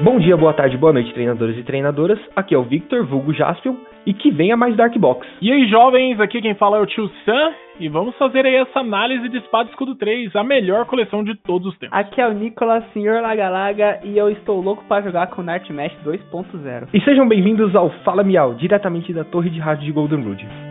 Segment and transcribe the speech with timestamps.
[0.00, 2.20] Bom dia, boa tarde, boa noite, treinadores e treinadoras.
[2.36, 3.74] Aqui é o Victor, vulgo Jaspion,
[4.06, 5.26] e que venha mais Dark Box.
[5.42, 8.78] E aí, jovens, aqui quem fala é o tio Sam, e vamos fazer aí essa
[8.78, 11.98] análise de Espada Escudo 3, a melhor coleção de todos os tempos.
[11.98, 16.90] Aqui é o Nicolas, senhor Lagalaga, e eu estou louco para jogar com Nightmash 2.0.
[16.94, 20.67] E sejam bem-vindos ao Fala Miau, diretamente da torre de rádio de Golden Road.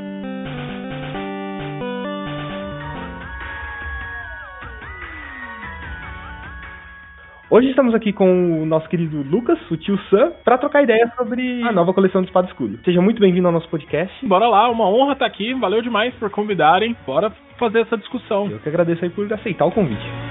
[7.50, 11.64] Hoje estamos aqui com o nosso querido Lucas, o tio Sam, para trocar ideias sobre
[11.64, 12.78] a nova coleção de Espada Escudo.
[12.84, 14.14] Seja muito bem-vindo ao nosso podcast.
[14.26, 18.50] Bora lá, uma honra estar aqui, valeu demais por convidarem, bora fazer essa discussão.
[18.52, 20.27] Eu que agradeço aí por aceitar o convite.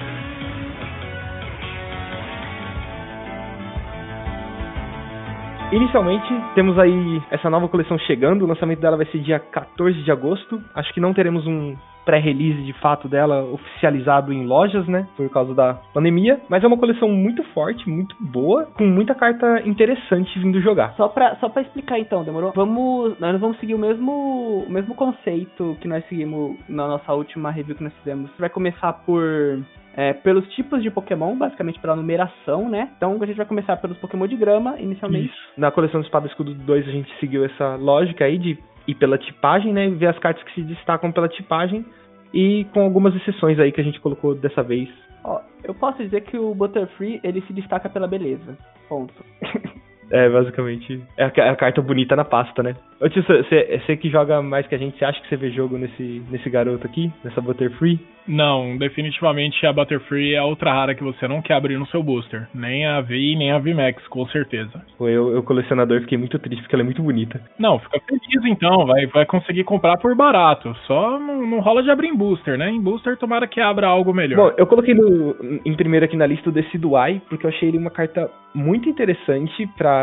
[5.73, 8.45] Inicialmente, temos aí essa nova coleção chegando.
[8.45, 10.63] O lançamento dela vai ser dia 14 de agosto.
[10.75, 15.09] Acho que não teremos um pré-release de fato dela oficializado em lojas, né?
[15.17, 16.41] Por causa da pandemia.
[16.49, 20.95] Mas é uma coleção muito forte, muito boa, com muita carta interessante vindo jogar.
[20.97, 22.53] Só pra, só pra explicar então, demorou?
[22.55, 23.19] Vamos.
[23.19, 27.75] Nós vamos seguir o mesmo, o mesmo conceito que nós seguimos na nossa última review
[27.75, 28.31] que nós fizemos.
[28.39, 29.59] Vai começar por
[29.97, 32.91] é, pelos tipos de Pokémon, basicamente pela numeração, né?
[32.97, 35.33] Então a gente vai começar pelos Pokémon de grama, inicialmente.
[35.33, 35.53] Isso.
[35.57, 39.17] Na coleção do Espada Escudo 2 a gente seguiu essa lógica aí de ir pela
[39.17, 39.89] tipagem, né?
[39.89, 41.85] Ver as cartas que se destacam pela tipagem
[42.33, 44.89] e com algumas exceções aí que a gente colocou dessa vez.
[45.25, 48.57] Ó, eu posso dizer que o Butterfree ele se destaca pela beleza.
[48.89, 49.15] Ponto.
[50.11, 51.03] É, basicamente.
[51.17, 52.77] É a, é a, carta bonita na pasta, né?
[53.01, 55.77] Ô tio, você que joga mais que a gente, você acha que você vê jogo
[55.77, 57.13] nesse, nesse garoto aqui?
[57.25, 58.01] Nessa Butterfree?
[58.27, 62.49] Não, definitivamente a Butterfree é outra rara que você não quer abrir no seu booster.
[62.55, 64.83] Nem a V nem a VMAX, com certeza.
[64.99, 67.41] Eu, eu colecionador, fiquei muito triste porque ela é muito bonita.
[67.59, 70.75] Não, fica feliz então, vai, vai conseguir comprar por barato.
[70.87, 72.71] Só não, não rola de abrir em booster, né?
[72.71, 74.51] Em booster, tomara que abra algo melhor.
[74.51, 77.79] Bom, eu coloquei no, em primeiro aqui na lista o Decidueye, porque eu achei ele
[77.79, 79.96] uma carta muito interessante pra.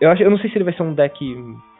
[0.00, 1.36] Eu, acho, eu não sei se ele vai ser um deck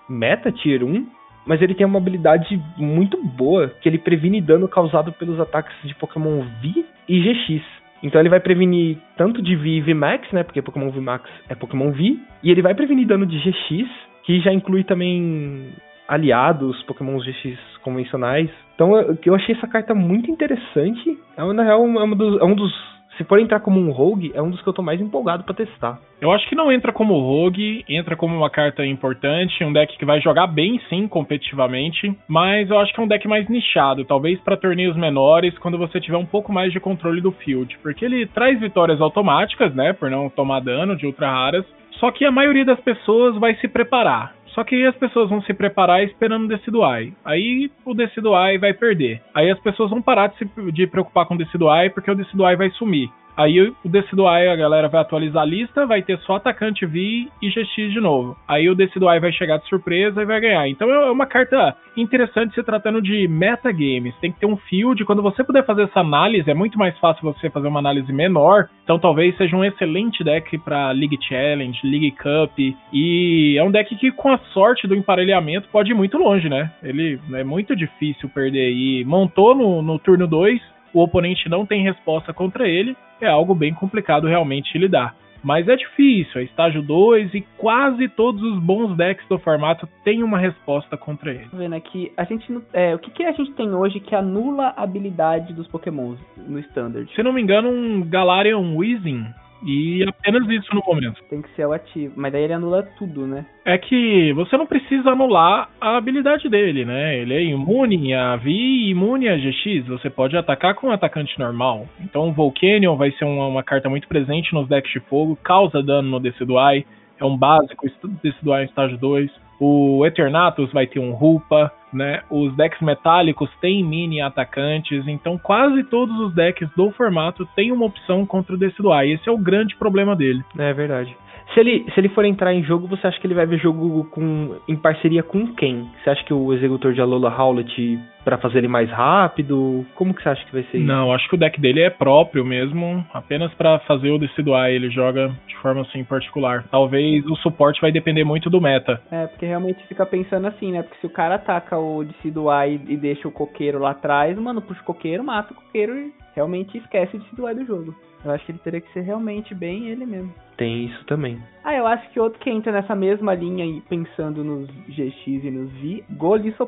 [0.09, 1.07] meta tier 1,
[1.47, 5.95] mas ele tem uma habilidade muito boa, que ele previne dano causado pelos ataques de
[5.95, 7.65] Pokémon V e GX.
[8.03, 10.43] Então ele vai prevenir tanto de V e VMAX, né?
[10.43, 12.19] Porque Pokémon VMAX é Pokémon V.
[12.43, 13.89] E ele vai prevenir dano de GX,
[14.25, 15.73] que já inclui também
[16.07, 18.51] aliados, Pokémon GX convencionais.
[18.75, 21.19] Então eu, eu achei essa carta muito interessante.
[21.37, 24.43] É, na real, é, dos, é um dos se for entrar como um rogue, é
[24.43, 25.99] um dos que eu tô mais empolgado para testar.
[26.21, 30.05] Eu acho que não entra como rogue, entra como uma carta importante, um deck que
[30.05, 34.41] vai jogar bem sim competitivamente, mas eu acho que é um deck mais nichado, talvez
[34.41, 38.27] para torneios menores, quando você tiver um pouco mais de controle do field, porque ele
[38.27, 42.65] traz vitórias automáticas, né, por não tomar dano de ultra raras, só que a maioria
[42.65, 44.36] das pessoas vai se preparar.
[44.57, 47.13] Só que as pessoas vão se preparar esperando o Decidueye.
[47.23, 49.21] Aí o Decidueye vai perder.
[49.35, 52.57] Aí as pessoas vão parar de se de preocupar com o Decidueye porque o Decidueye
[52.57, 53.11] vai sumir.
[53.37, 57.49] Aí o Decidueye, a galera vai atualizar a lista, vai ter só atacante V e
[57.51, 58.37] GX de novo.
[58.49, 60.67] Aí o Decidueye vai chegar de surpresa e vai ganhar.
[60.69, 64.15] Então é uma carta interessante se tratando de metagames.
[64.21, 65.05] Tem que ter um field.
[65.05, 68.69] Quando você puder fazer essa análise, é muito mais fácil você fazer uma análise menor.
[68.85, 72.59] Então talvez seja um excelente deck para League Challenge, League Cup.
[72.93, 76.71] E é um deck que, com a sorte do emparelhamento, pode ir muito longe, né?
[76.83, 78.73] Ele é muito difícil perder.
[78.73, 83.55] E montou no, no turno 2 o oponente não tem resposta contra ele, é algo
[83.55, 85.15] bem complicado realmente lidar.
[85.45, 90.23] Mas é difícil, é estágio 2 e quase todos os bons decks do formato têm
[90.23, 91.49] uma resposta contra ele.
[91.51, 94.73] Tô vendo aqui, a gente é, o que, que a gente tem hoje que anula
[94.75, 97.15] a habilidade dos pokémons no standard?
[97.15, 99.27] Se não me engano, um Galarian Weezing
[99.65, 101.23] e apenas isso no momento.
[101.29, 102.15] Tem que ser o ativo.
[102.17, 103.47] Mas daí ele anula tudo, né?
[103.65, 107.19] É que você não precisa anular a habilidade dele, né?
[107.19, 109.87] Ele é imune a V e imune a GX.
[109.89, 111.87] Você pode atacar com um atacante normal.
[112.01, 115.83] Então o Volcanion vai ser uma, uma carta muito presente nos decks de fogo, causa
[115.83, 116.87] dano no Decidueye.
[117.19, 117.87] É um básico
[118.23, 119.31] Decidueye em estágio 2.
[119.59, 122.23] O Eternatus vai ter um Rupa, né?
[122.31, 127.87] Os decks metálicos têm mini atacantes, então quase todos os decks do formato têm uma
[127.87, 129.15] opção contra o Decidueye.
[129.15, 130.45] Esse é o grande problema dele.
[130.59, 131.17] É verdade.
[131.55, 134.05] Se ele, se ele for entrar em jogo, você acha que ele vai ver jogo
[134.11, 135.89] com, em parceria com quem?
[136.03, 139.87] Você acha que o executor de Alola Howlet para fazer ele mais rápido?
[139.95, 140.87] Como que você acha que vai ser isso?
[140.87, 144.91] Não, acho que o deck dele é próprio mesmo, apenas para fazer o Decidueye, ele
[144.91, 146.65] joga de forma assim particular.
[146.71, 149.01] Talvez o suporte vai depender muito do meta.
[149.11, 150.83] É, porque realmente fica pensando assim, né?
[150.83, 154.81] Porque se o cara ataca o Decidueye e deixa o coqueiro lá atrás, mano, puxa
[154.81, 157.95] o coqueiro, mata o coqueiro e realmente esquece o Decidueye do jogo.
[158.25, 160.33] Eu acho que ele teria que ser realmente bem ele mesmo.
[160.57, 161.39] Tem isso também.
[161.65, 165.51] Ah, eu acho que outro que entra nessa mesma linha aí, pensando nos GX e
[165.51, 166.05] nos V,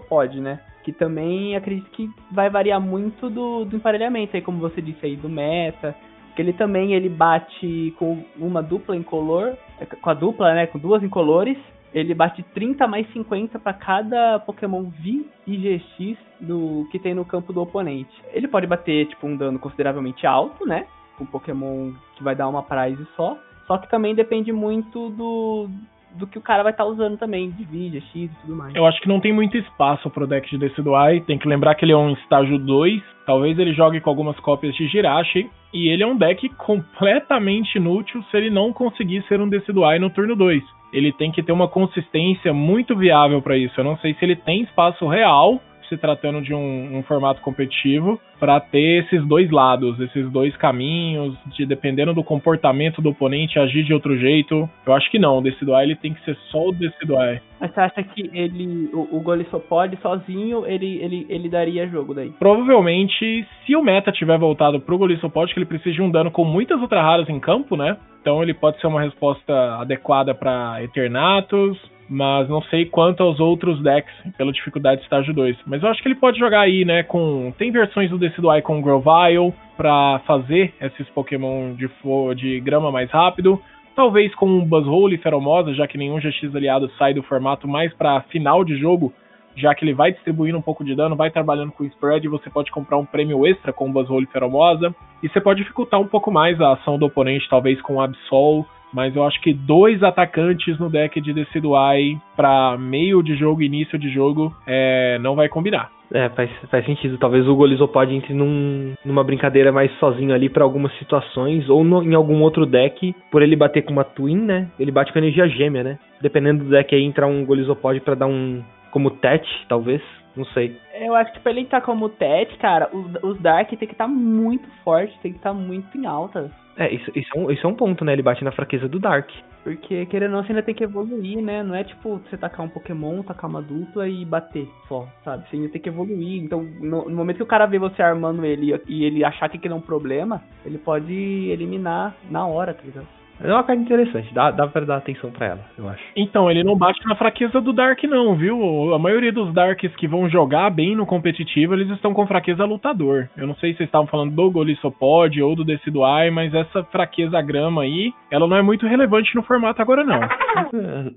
[0.08, 0.60] pode, né?
[0.84, 5.16] Que também acredito que vai variar muito do, do emparelhamento aí, como você disse aí,
[5.16, 5.94] do meta.
[6.34, 10.78] que ele também ele bate com uma dupla incolor, é, com a dupla, né, com
[10.78, 11.58] duas incolores,
[11.92, 17.24] ele bate 30 mais 50 para cada Pokémon V e GX do que tem no
[17.24, 18.12] campo do oponente.
[18.32, 20.86] Ele pode bater tipo um dano consideravelmente alto, né?
[21.16, 23.38] Com Pokémon que vai dar uma prize só.
[23.66, 25.68] Só que também depende muito do,
[26.14, 28.74] do que o cara vai estar tá usando também, de vídeo, X e tudo mais.
[28.74, 31.20] Eu acho que não tem muito espaço pro deck de Decidueye.
[31.22, 33.02] Tem que lembrar que ele é um estágio 2.
[33.26, 35.50] Talvez ele jogue com algumas cópias de Jirachi.
[35.72, 40.08] E ele é um deck completamente inútil se ele não conseguir ser um Decidueye no
[40.08, 40.77] turno 2.
[40.92, 43.78] Ele tem que ter uma consistência muito viável para isso.
[43.78, 48.20] Eu não sei se ele tem espaço real se tratando de um, um formato competitivo,
[48.38, 53.84] para ter esses dois lados, esses dois caminhos, de dependendo do comportamento do oponente, agir
[53.84, 54.68] de outro jeito.
[54.86, 57.40] Eu acho que não, o Decidueye ele tem que ser só o Decidueye.
[57.60, 62.30] Mas você acha que ele, o, o Golisopod sozinho, ele, ele, ele daria jogo daí?
[62.38, 66.44] Provavelmente, se o meta tiver voltado pro Golisopod, que ele precisa de um dano com
[66.44, 67.96] muitas ultra raras em campo, né?
[68.20, 71.78] Então ele pode ser uma resposta adequada para Eternatus,
[72.08, 75.56] mas não sei quanto aos outros decks pela dificuldade de estágio 2.
[75.66, 77.52] Mas eu acho que ele pode jogar aí, né, com...
[77.58, 81.88] Tem versões do Decidueye com Grovyle para fazer esses Pokémon de,
[82.36, 83.60] de grama mais rápido.
[83.94, 87.92] Talvez com um Buzzhole e Feromosa, já que nenhum GX aliado sai do formato mais
[87.94, 89.12] para final de jogo,
[89.56, 92.70] já que ele vai distribuindo um pouco de dano, vai trabalhando com spread, você pode
[92.70, 94.94] comprar um prêmio extra com o Buzzhole e Feromosa.
[95.22, 99.14] E você pode dificultar um pouco mais a ação do oponente, talvez com Absol mas
[99.14, 104.10] eu acho que dois atacantes no deck de Decidueye para meio de jogo, início de
[104.10, 105.90] jogo, é, não vai combinar.
[106.12, 107.18] É, faz, faz sentido.
[107.18, 112.02] Talvez o Golizopod entre num, numa brincadeira mais sozinho ali para algumas situações, ou no,
[112.02, 114.70] em algum outro deck, por ele bater com uma Twin, né?
[114.78, 115.98] Ele bate com energia gêmea, né?
[116.20, 118.62] Dependendo do deck aí, entrar um Golizopod para dar um.
[118.90, 120.00] como Tet, talvez.
[120.34, 120.76] Não sei.
[120.94, 124.04] Eu acho que pra ele estar como Tet, cara, os, os Dark tem que estar
[124.04, 126.50] tá muito forte, tem que estar tá muito em alta.
[126.78, 128.12] É, isso, isso, é um, isso é um ponto, né?
[128.12, 129.28] Ele bate na fraqueza do Dark.
[129.64, 131.60] Porque, querendo ou não, você ainda tem que evoluir, né?
[131.62, 135.48] Não é tipo você tacar um Pokémon, tacar uma dupla e bater só, sabe?
[135.48, 136.40] Você ainda tem que evoluir.
[136.40, 139.56] Então, no, no momento que o cara vê você armando ele e ele achar que
[139.56, 143.08] aquilo é um problema, ele pode eliminar na hora, tá ligado?
[143.40, 146.02] É uma carta interessante, dá, dá pra dar atenção pra ela, eu acho.
[146.16, 148.92] Então, ele não bate na fraqueza do Dark, não, viu?
[148.92, 153.28] A maioria dos Darks que vão jogar bem no competitivo, eles estão com fraqueza lutador.
[153.36, 157.40] Eu não sei se vocês estavam falando do Golissopod ou do Decidueye, mas essa fraqueza
[157.40, 160.20] grama aí, ela não é muito relevante no formato agora, não.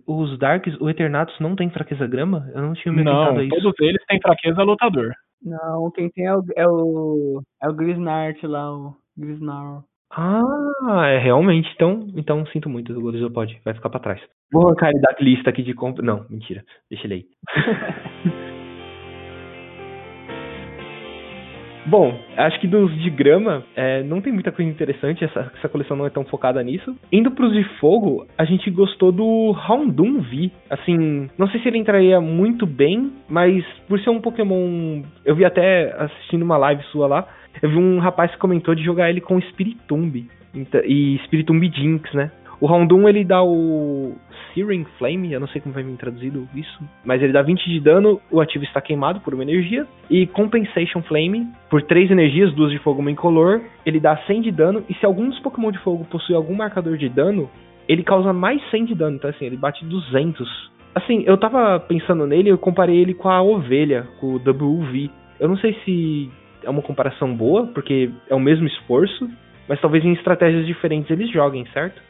[0.06, 2.50] Os Darks, o Eternatus não tem fraqueza grama?
[2.54, 3.50] Eu não tinha me Não, isso.
[3.50, 5.12] todos eles têm fraqueza lutador.
[5.44, 9.82] Não, quem tem é o, é o, é o Grisnart lá, o Grisnar.
[10.14, 11.70] Ah, é realmente.
[11.74, 14.22] Então, então sinto muito, o Godozo pode, vai ficar para trás.
[14.52, 16.04] Vou arrancar ele da lista aqui de compra.
[16.04, 16.64] Não, mentira.
[16.90, 17.26] Deixa ele aí.
[21.86, 25.98] Bom, acho que dos de grama é, não tem muita coisa interessante, essa, essa coleção
[25.98, 26.96] não é tão focada nisso.
[27.12, 30.52] Indo pros de fogo, a gente gostou do Houndoom V.
[30.70, 35.02] Assim, não sei se ele entraria muito bem, mas por ser um Pokémon.
[35.26, 37.28] Eu vi até assistindo uma live sua lá,
[37.62, 40.28] eu vi um rapaz que comentou de jogar ele com Spiritomb
[40.86, 42.32] e Spiritomb Jinx, né?
[42.60, 44.16] O Houndoom ele dá o
[44.54, 47.80] Searing Flame, eu não sei como vai me traduzido isso, mas ele dá 20 de
[47.80, 52.72] dano, o ativo está queimado por uma energia, e Compensation Flame, por 3 energias, duas
[52.72, 55.80] de fogo, uma incolor, ele dá 100 de dano, e se algum dos Pokémon de
[55.80, 57.50] fogo possui algum marcador de dano,
[57.90, 60.72] ele causa mais 100 de dano, então assim, ele bate 200.
[60.94, 65.10] Assim, eu tava pensando nele, eu comparei ele com a ovelha, com o WV.
[65.40, 66.30] Eu não sei se
[66.64, 69.30] é uma comparação boa, porque é o mesmo esforço,
[69.68, 72.02] mas talvez em estratégias diferentes eles joguem, certo?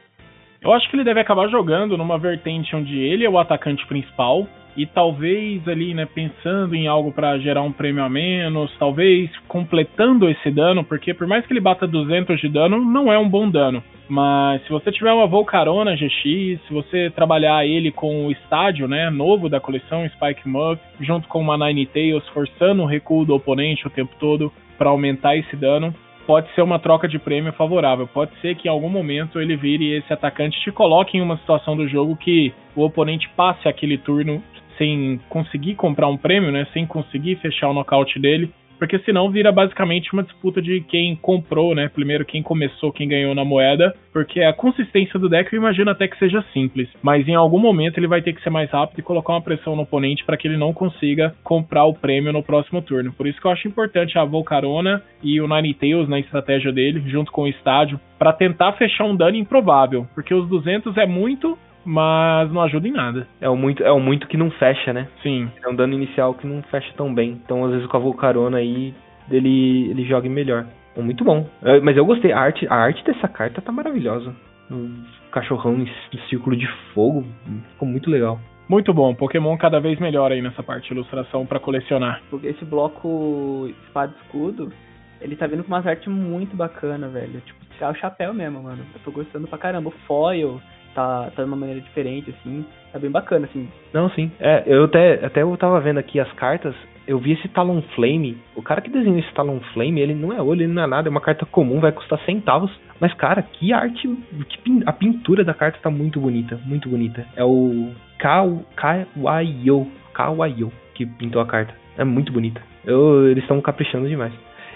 [0.62, 4.48] Eu acho que ele deve acabar jogando numa vertente onde ele é o atacante principal
[4.76, 10.30] e talvez ali, né, pensando em algo para gerar um prêmio a menos, talvez completando
[10.30, 13.50] esse dano, porque por mais que ele bata 200 de dano, não é um bom
[13.50, 13.84] dano.
[14.08, 19.10] Mas se você tiver uma Volcarona GX, se você trabalhar ele com o estádio, né,
[19.10, 23.88] novo da coleção Spike Muff, junto com uma Nine Tails, forçando o recuo do oponente
[23.88, 25.94] o tempo todo para aumentar esse dano,
[26.26, 28.08] pode ser uma troca de prêmio favorável.
[28.08, 31.76] Pode ser que em algum momento ele vire esse atacante te coloque em uma situação
[31.76, 34.44] do jogo que o oponente passe aquele turno
[34.82, 36.66] sem conseguir comprar um prêmio, né?
[36.74, 41.76] Sem conseguir fechar o nocaute dele porque senão vira basicamente uma disputa de quem comprou,
[41.76, 41.88] né?
[41.88, 46.08] Primeiro quem começou, quem ganhou na moeda, porque a consistência do deck eu imagino até
[46.08, 49.04] que seja simples, mas em algum momento ele vai ter que ser mais rápido e
[49.04, 52.82] colocar uma pressão no oponente para que ele não consiga comprar o prêmio no próximo
[52.82, 53.14] turno.
[53.14, 57.32] Por isso que eu acho importante a Volcarona e o Ninetales na estratégia dele, junto
[57.32, 62.52] com o estádio, para tentar fechar um dano improvável, porque os 200 é muito mas
[62.52, 63.28] não ajuda em nada.
[63.40, 65.08] É o muito, é o muito que não fecha, né?
[65.22, 65.50] Sim.
[65.64, 67.40] É um dano inicial que não fecha tão bem.
[67.44, 68.94] Então, às vezes, com a Volcarona aí,
[69.30, 70.66] ele, ele joga melhor.
[70.98, 71.48] Muito bom.
[71.64, 72.32] É, mas eu gostei.
[72.32, 74.36] A arte, a arte dessa carta tá maravilhosa.
[74.70, 77.26] Um cachorrão em círculo de fogo.
[77.72, 78.40] Ficou muito legal.
[78.68, 79.14] Muito bom.
[79.14, 82.22] Pokémon cada vez melhor aí nessa parte de ilustração para colecionar.
[82.30, 84.72] Porque esse bloco espada e escudo,
[85.20, 87.42] ele tá vindo com umas artes muito bacana, velho.
[87.42, 88.86] Tipo, tirar o chapéu mesmo, mano.
[88.94, 89.90] Eu tô gostando pra caramba.
[89.90, 90.62] O foil
[90.94, 92.66] tá, tá de uma maneira diferente, assim.
[92.92, 93.68] Tá bem bacana, assim.
[93.94, 94.32] Não, sim.
[94.40, 96.76] É, eu até, até eu tava vendo aqui as cartas
[97.08, 98.38] eu vi esse Talonflame.
[98.56, 101.12] O cara que desenhou esse Talonflame, ele não é olho, ele não é nada, é
[101.12, 102.72] uma carta comum, vai custar centavos.
[103.00, 104.08] Mas, cara, que arte.
[104.48, 107.26] Que, a pintura da carta tá muito bonita, muito bonita.
[107.36, 109.88] É o Kawaio.
[110.14, 111.74] Kawaio que pintou a carta.
[111.98, 112.62] É muito bonita.
[112.86, 114.34] Eu, eles estão caprichando demais.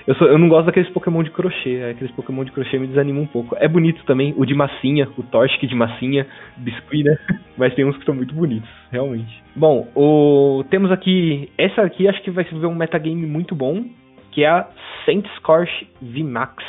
[0.07, 1.83] Eu, sou, eu não gosto daqueles Pokémon de crochê.
[1.83, 3.55] Aqueles Pokémon de crochê me desanimam um pouco.
[3.59, 7.17] É bonito também, o de massinha, o Torchic de massinha, biscuit, né?
[7.57, 9.43] Mas tem uns que são muito bonitos, realmente.
[9.55, 11.49] Bom, o, temos aqui.
[11.57, 13.83] Essa aqui acho que vai ser um metagame muito bom.
[14.31, 14.67] Que é a
[15.05, 16.63] Saint Scorch VMAX.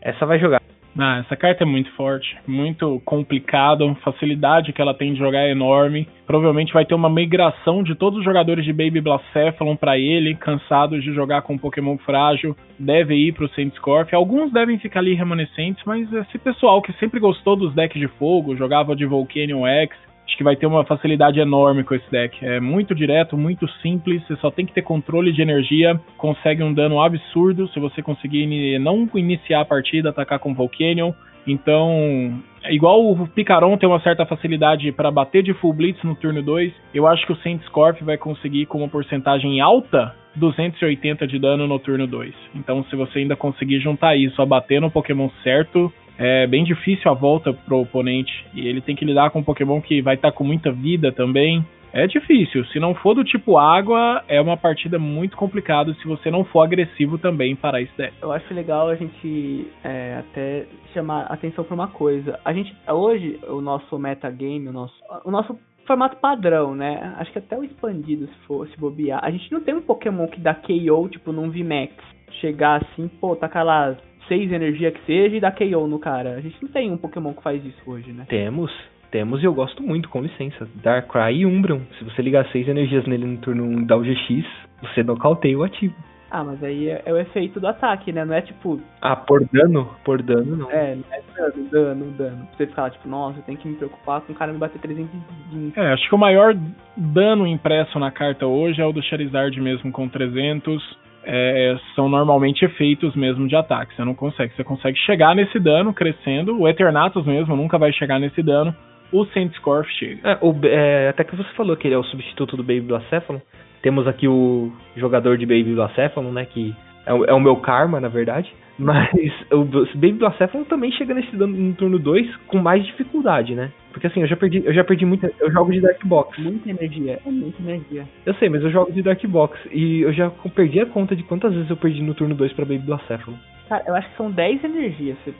[0.00, 0.60] Essa vai jogar.
[0.98, 5.40] Ah, essa carta é muito forte, muito complicado, a facilidade que ela tem de jogar
[5.40, 6.06] é enorme.
[6.26, 11.02] Provavelmente vai ter uma migração de todos os jogadores de Baby Blacephalon para ele, cansados
[11.02, 14.12] de jogar com um Pokémon frágil, deve ir pro Scorp.
[14.12, 18.54] Alguns devem ficar ali remanescentes, mas esse pessoal que sempre gostou dos decks de fogo,
[18.54, 19.96] jogava de Volcanion X,
[20.32, 22.42] Acho que vai ter uma facilidade enorme com esse deck.
[22.42, 24.26] É muito direto, muito simples.
[24.26, 26.00] Você só tem que ter controle de energia.
[26.16, 31.12] Consegue um dano absurdo se você conseguir não iniciar a partida, atacar com Volcanion.
[31.46, 36.42] Então, igual o Picaron tem uma certa facilidade para bater de full blitz no turno
[36.42, 41.38] 2, eu acho que o Saint Scorp vai conseguir com uma porcentagem alta 280 de
[41.38, 42.32] dano no turno 2.
[42.54, 45.92] Então, se você ainda conseguir juntar isso a bater no Pokémon certo,
[46.24, 48.46] é bem difícil a volta pro oponente.
[48.54, 51.10] E ele tem que lidar com um Pokémon que vai estar tá com muita vida
[51.10, 51.66] também.
[51.92, 52.64] É difícil.
[52.66, 56.62] Se não for do tipo água, é uma partida muito complicada se você não for
[56.62, 58.14] agressivo também para esse deck.
[58.22, 62.38] Eu acho legal a gente é, até chamar atenção para uma coisa.
[62.44, 67.14] A gente hoje o nosso metagame, o nosso o nosso formato padrão, né?
[67.18, 69.20] Acho que até o expandido se fosse bobear.
[69.22, 71.92] A gente não tem um Pokémon que dá KO tipo num VMAX.
[72.40, 73.94] Chegar assim, pô, tacar lá
[74.28, 76.34] 6 energia que seja e dar KO no cara.
[76.34, 78.26] A gente não tem um Pokémon que faz isso hoje, né?
[78.28, 78.72] Temos.
[79.10, 80.66] Temos e eu gosto muito, com licença.
[80.82, 81.80] Darkrai e Umbreon.
[81.98, 84.46] Se você ligar 6 energias nele no turno 1 e dar o GX,
[84.80, 85.94] você nocauteia o ativo.
[86.30, 88.24] Ah, mas aí é, é, o efeito do ataque, né?
[88.24, 88.80] Não é tipo.
[89.02, 89.90] Ah, por dano?
[90.02, 90.70] Por dano, não.
[90.70, 92.46] É, não é dano, dano, dano.
[92.46, 94.58] Pra você ficar lá, tipo, nossa, eu tenho que me preocupar com o cara me
[94.58, 95.78] bater 320.
[95.78, 96.56] É, acho que o maior
[96.96, 102.64] dano impresso na carta hoje é o do Charizard mesmo com 300 é, são normalmente
[102.64, 103.94] efeitos mesmo de ataque.
[103.94, 104.54] Você não consegue.
[104.54, 106.60] Você consegue chegar nesse dano crescendo.
[106.60, 108.74] O Eternatus mesmo nunca vai chegar nesse dano.
[109.12, 110.30] O Scorf chega.
[110.30, 113.40] É, o, é, até que você falou que ele é o substituto do Baby Blacephalon.
[113.82, 116.46] Temos aqui o jogador de Baby Blacephalon, né?
[116.46, 116.74] Que
[117.06, 118.52] é o, é o meu karma, na verdade.
[118.78, 119.10] Mas
[119.52, 123.70] o Baby Blacephalon também chega nesse dano no turno 2 com mais dificuldade, né?
[123.92, 125.30] Porque assim, eu já perdi, eu já perdi muita.
[125.38, 126.40] Eu jogo de Dark Box.
[126.40, 128.08] Muita energia, é muita energia.
[128.24, 129.58] Eu sei, mas eu jogo de Dark Box.
[129.70, 132.64] E eu já perdi a conta de quantas vezes eu perdi no turno 2 pra
[132.64, 133.36] Baby Blacephalon.
[133.68, 135.16] Cara, eu acho que são 10 energias.
[135.24, 135.34] Você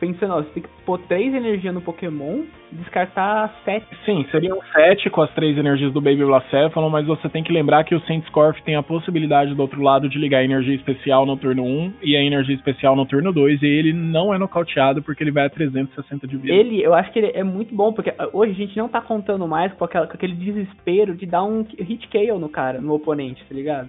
[0.00, 3.86] pensando, ó, você tem que pôr 3 energias no Pokémon descartar 7.
[4.04, 7.84] Sim, seriam 7 com as 3 energias do Baby Blacephalon, mas você tem que lembrar
[7.84, 11.36] que o Scorf tem a possibilidade do outro lado de ligar a energia especial no
[11.36, 15.22] turno 1 e a energia especial no turno 2, e ele não é nocauteado porque
[15.22, 16.54] ele vai a 360 de vida.
[16.54, 19.46] Ele, eu acho que ele é muito bom, porque hoje a gente não tá contando
[19.46, 23.44] mais com, aquela, com aquele desespero de dar um hit KO no cara, no oponente,
[23.48, 23.88] tá ligado?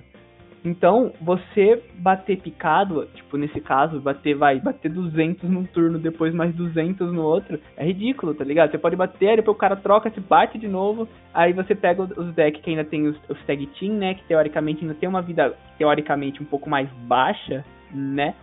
[0.63, 6.53] Então, você bater picado, tipo, nesse caso, bater, vai, bater 200 num turno, depois mais
[6.55, 8.71] 200 no outro, é ridículo, tá ligado?
[8.71, 12.33] Você pode bater, depois o cara troca, se bate de novo, aí você pega os
[12.33, 15.55] decks que ainda tem os, os tag team, né, que teoricamente ainda tem uma vida,
[15.77, 18.33] teoricamente, um pouco mais baixa, né?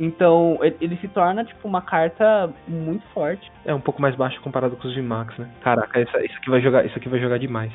[0.00, 3.50] Então, ele se torna, tipo, uma carta muito forte.
[3.64, 5.48] É um pouco mais baixo comparado com os de Max, né?
[5.60, 7.72] Caraca, isso aqui vai jogar, isso aqui vai jogar demais.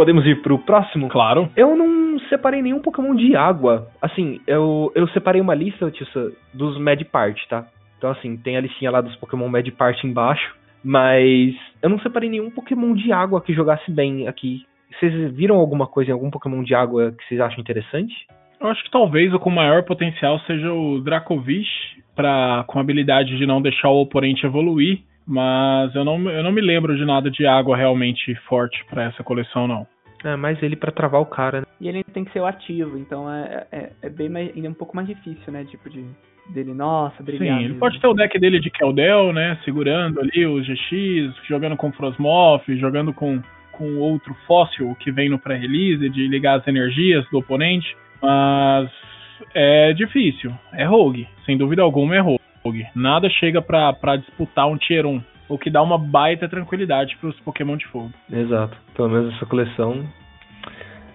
[0.00, 1.10] Podemos ir pro próximo?
[1.10, 1.50] Claro.
[1.54, 3.86] Eu não separei nenhum Pokémon de água.
[4.00, 7.66] Assim, eu, eu separei uma lista, Tissa, dos Mad Part, tá?
[7.98, 10.56] Então, assim, tem a listinha lá dos Pokémon Mad Part embaixo.
[10.82, 14.64] Mas eu não separei nenhum Pokémon de água que jogasse bem aqui.
[14.98, 18.14] Vocês viram alguma coisa em algum Pokémon de água que vocês acham interessante?
[18.58, 23.36] Eu acho que talvez o com maior potencial seja o Dracovish, pra, com a habilidade
[23.36, 25.00] de não deixar o oponente evoluir.
[25.26, 29.22] Mas eu não, eu não me lembro de nada de água realmente forte para essa
[29.22, 29.86] coleção, não.
[30.24, 31.66] É, mais ele para travar o cara, né?
[31.80, 34.70] E ele tem que ser o ativo, então é, é, é bem mais, ainda é
[34.70, 35.64] um pouco mais difícil, né?
[35.64, 36.04] Tipo de
[36.50, 37.58] dele, nossa, obrigado.
[37.58, 39.58] Sim, ele pode ter o deck dele de Keldel, né?
[39.64, 43.40] Segurando ali os GX, jogando com Frosmoth, jogando com,
[43.72, 48.90] com outro fóssil que vem no pré-release, de ligar as energias do oponente, mas
[49.54, 50.52] é difícil.
[50.72, 52.39] É rogue, sem dúvida alguma é rogue.
[52.94, 57.40] Nada chega para disputar um tier 1, o que dá uma baita tranquilidade para os
[57.40, 58.10] Pokémon de fogo.
[58.30, 60.06] Exato, pelo menos essa coleção,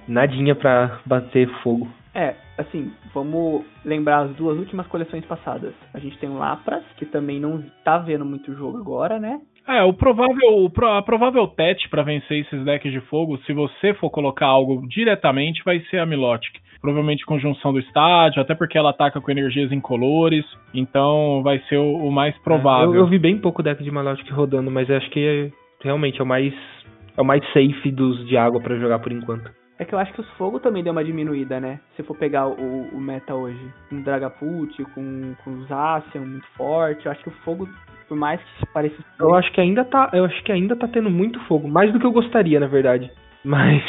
[0.08, 1.88] nadinha para bater fogo.
[2.14, 5.74] É, assim, vamos lembrar as duas últimas coleções passadas.
[5.94, 9.42] A gente tem o Lapras, que também não tá vendo muito jogo agora, né?
[9.68, 14.10] É, o provável, a provável tete para vencer esses decks de fogo, se você for
[14.12, 16.56] colocar algo diretamente, vai ser a Milotic.
[16.82, 22.08] Provavelmente conjunção do estádio, até porque ela ataca com energias incolores, então vai ser o,
[22.08, 22.94] o mais provável.
[22.94, 25.52] É, eu, eu, vi bem pouco deck de Milotic rodando, mas acho que é,
[25.84, 26.54] realmente é o mais
[27.18, 29.50] é o mais safe dos de água para jogar por enquanto.
[29.78, 31.80] É que eu acho que os fogo também deu uma diminuída, né?
[31.96, 33.60] Se for pegar o, o meta hoje.
[33.90, 37.06] Com Dragapult, com, com Zacian muito forte.
[37.06, 37.68] Eu acho que o fogo,
[38.08, 38.96] por mais que pareça.
[39.20, 40.10] Eu acho que ainda tá.
[40.14, 41.68] Eu acho que ainda tá tendo muito fogo.
[41.68, 43.12] Mais do que eu gostaria, na verdade.
[43.46, 43.84] Mas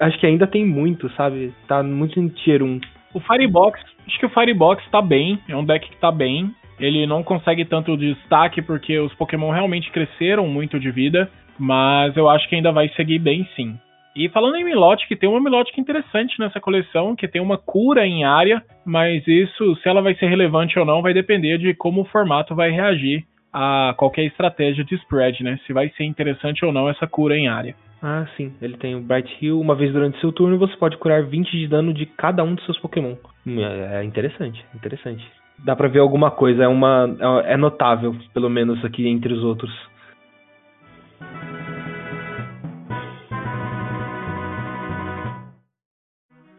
[0.00, 1.52] acho que ainda tem muito, sabe?
[1.68, 2.80] Tá muito em tier 1.
[3.12, 3.78] O Firebox,
[4.08, 5.38] acho que o Firebox tá bem.
[5.46, 6.50] É um deck que tá bem.
[6.80, 11.30] Ele não consegue tanto destaque porque os Pokémon realmente cresceram muito de vida.
[11.58, 13.78] Mas eu acho que ainda vai seguir bem sim.
[14.16, 18.24] E falando em Milotic, tem uma Milotic interessante nessa coleção, que tem uma cura em
[18.24, 22.04] área, mas isso, se ela vai ser relevante ou não, vai depender de como o
[22.04, 25.58] formato vai reagir a qualquer estratégia de spread, né?
[25.66, 27.74] Se vai ser interessante ou não essa cura em área.
[28.02, 28.52] Ah, sim.
[28.60, 29.60] Ele tem o Bright Hill.
[29.60, 32.64] Uma vez durante seu turno, você pode curar 20 de dano de cada um dos
[32.64, 33.14] seus Pokémon.
[33.46, 35.24] Hum, é, é interessante, interessante.
[35.64, 37.08] Dá pra ver alguma coisa, é uma.
[37.44, 39.70] É notável, pelo menos aqui entre os outros.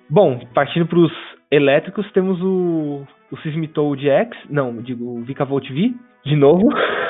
[0.09, 1.12] Bom, partindo para os
[1.51, 6.69] elétricos, temos o, o Sismitoad X, não, digo o Vicavolt V, de novo.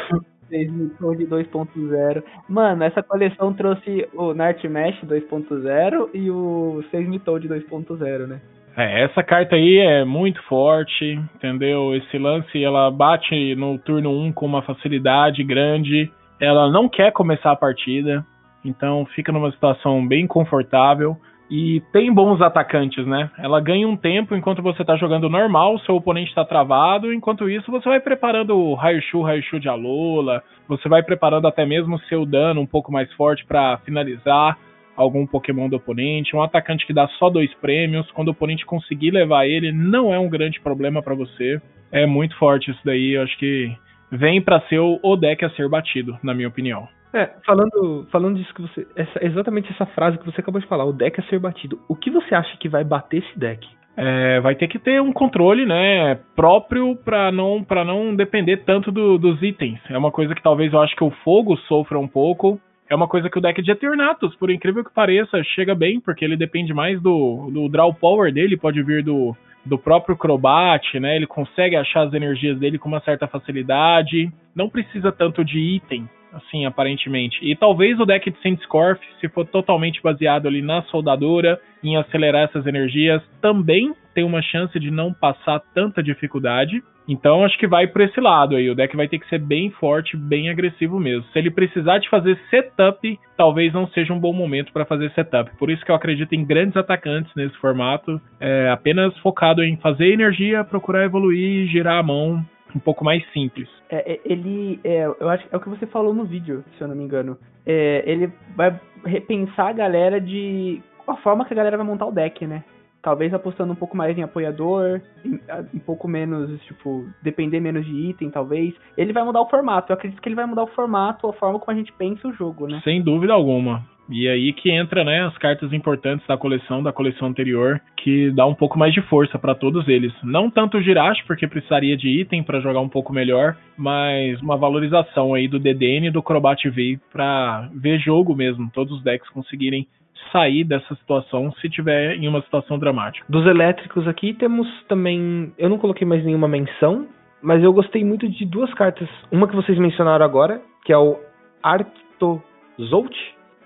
[0.50, 2.24] Sismitoad 2.0.
[2.48, 8.42] Mano, essa coleção trouxe o Nightmesh 2.0 e o Sismitoad 2.0, né?
[8.76, 11.96] É, essa carta aí é muito forte, entendeu?
[11.96, 16.12] Esse lance, ela bate no turno 1 com uma facilidade grande.
[16.40, 18.26] Ela não quer começar a partida,
[18.66, 21.16] então fica numa situação bem confortável.
[21.50, 23.30] E tem bons atacantes, né?
[23.38, 27.70] Ela ganha um tempo enquanto você tá jogando normal, seu oponente tá travado, enquanto isso
[27.70, 32.62] você vai preparando o Raichu, Raichu de Alola, você vai preparando até mesmo seu dano
[32.62, 34.58] um pouco mais forte para finalizar
[34.96, 39.12] algum Pokémon do oponente, um atacante que dá só dois prêmios, quando o oponente conseguir
[39.12, 41.62] levar ele, não é um grande problema para você.
[41.92, 43.72] É muito forte isso daí, eu acho que
[44.12, 46.88] vem para ser o deck a ser batido, na minha opinião.
[47.14, 48.88] É, falando, falando disso que você.
[48.96, 51.80] Essa, exatamente essa frase que você acabou de falar, o deck a ser batido.
[51.88, 53.68] O que você acha que vai bater esse deck?
[53.96, 59.20] É, vai ter que ter um controle, né, próprio para não não depender tanto do,
[59.20, 59.80] dos itens.
[59.88, 62.60] É uma coisa que talvez eu acho que o fogo sofra um pouco.
[62.90, 66.26] É uma coisa que o deck de Eternatus, por incrível que pareça, chega bem, porque
[66.26, 71.16] ele depende mais do, do draw power dele, pode vir do, do próprio Crobat, né?
[71.16, 74.32] Ele consegue achar as energias dele com uma certa facilidade.
[74.56, 77.38] Não precisa tanto de item assim, aparentemente.
[77.42, 82.44] E talvez o deck de Saintscorp, se for totalmente baseado ali na soldadora, em acelerar
[82.44, 86.82] essas energias, também tem uma chance de não passar tanta dificuldade.
[87.08, 88.70] Então acho que vai por esse lado aí.
[88.70, 91.26] O deck vai ter que ser bem forte, bem agressivo mesmo.
[91.34, 95.52] Se ele precisar de fazer setup, talvez não seja um bom momento para fazer setup.
[95.58, 100.14] Por isso que eu acredito em grandes atacantes nesse formato, é, apenas focado em fazer
[100.14, 103.68] energia, procurar evoluir, girar a mão um pouco mais simples.
[103.94, 106.88] É, é, ele, é, eu acho é o que você falou no vídeo, se eu
[106.88, 107.38] não me engano.
[107.64, 112.12] É, ele vai repensar a galera de a forma que a galera vai montar o
[112.12, 112.64] deck, né?
[113.04, 115.40] Talvez apostando um pouco mais em apoiador, em,
[115.76, 118.74] um pouco menos, tipo, depender menos de item, talvez.
[118.98, 119.92] Ele vai mudar o formato.
[119.92, 122.34] Eu acredito que ele vai mudar o formato, a forma como a gente pensa o
[122.34, 122.82] jogo, né?
[122.84, 123.86] Sem dúvida alguma.
[124.10, 128.46] E aí que entra, né, as cartas importantes da coleção, da coleção anterior, que dá
[128.46, 130.14] um pouco mais de força para todos eles.
[130.24, 134.58] Não tanto o Jirachi, porque precisaria de item para jogar um pouco melhor, mas uma
[134.58, 139.30] valorização aí do DDN e do Crobat V para ver jogo mesmo, todos os decks
[139.30, 139.88] conseguirem
[140.32, 143.26] sair dessa situação se tiver em uma situação dramática.
[143.30, 147.08] Dos elétricos aqui temos também, eu não coloquei mais nenhuma menção,
[147.42, 149.08] mas eu gostei muito de duas cartas.
[149.32, 151.20] Uma que vocês mencionaram agora, que é o
[151.62, 153.16] Arctozolt,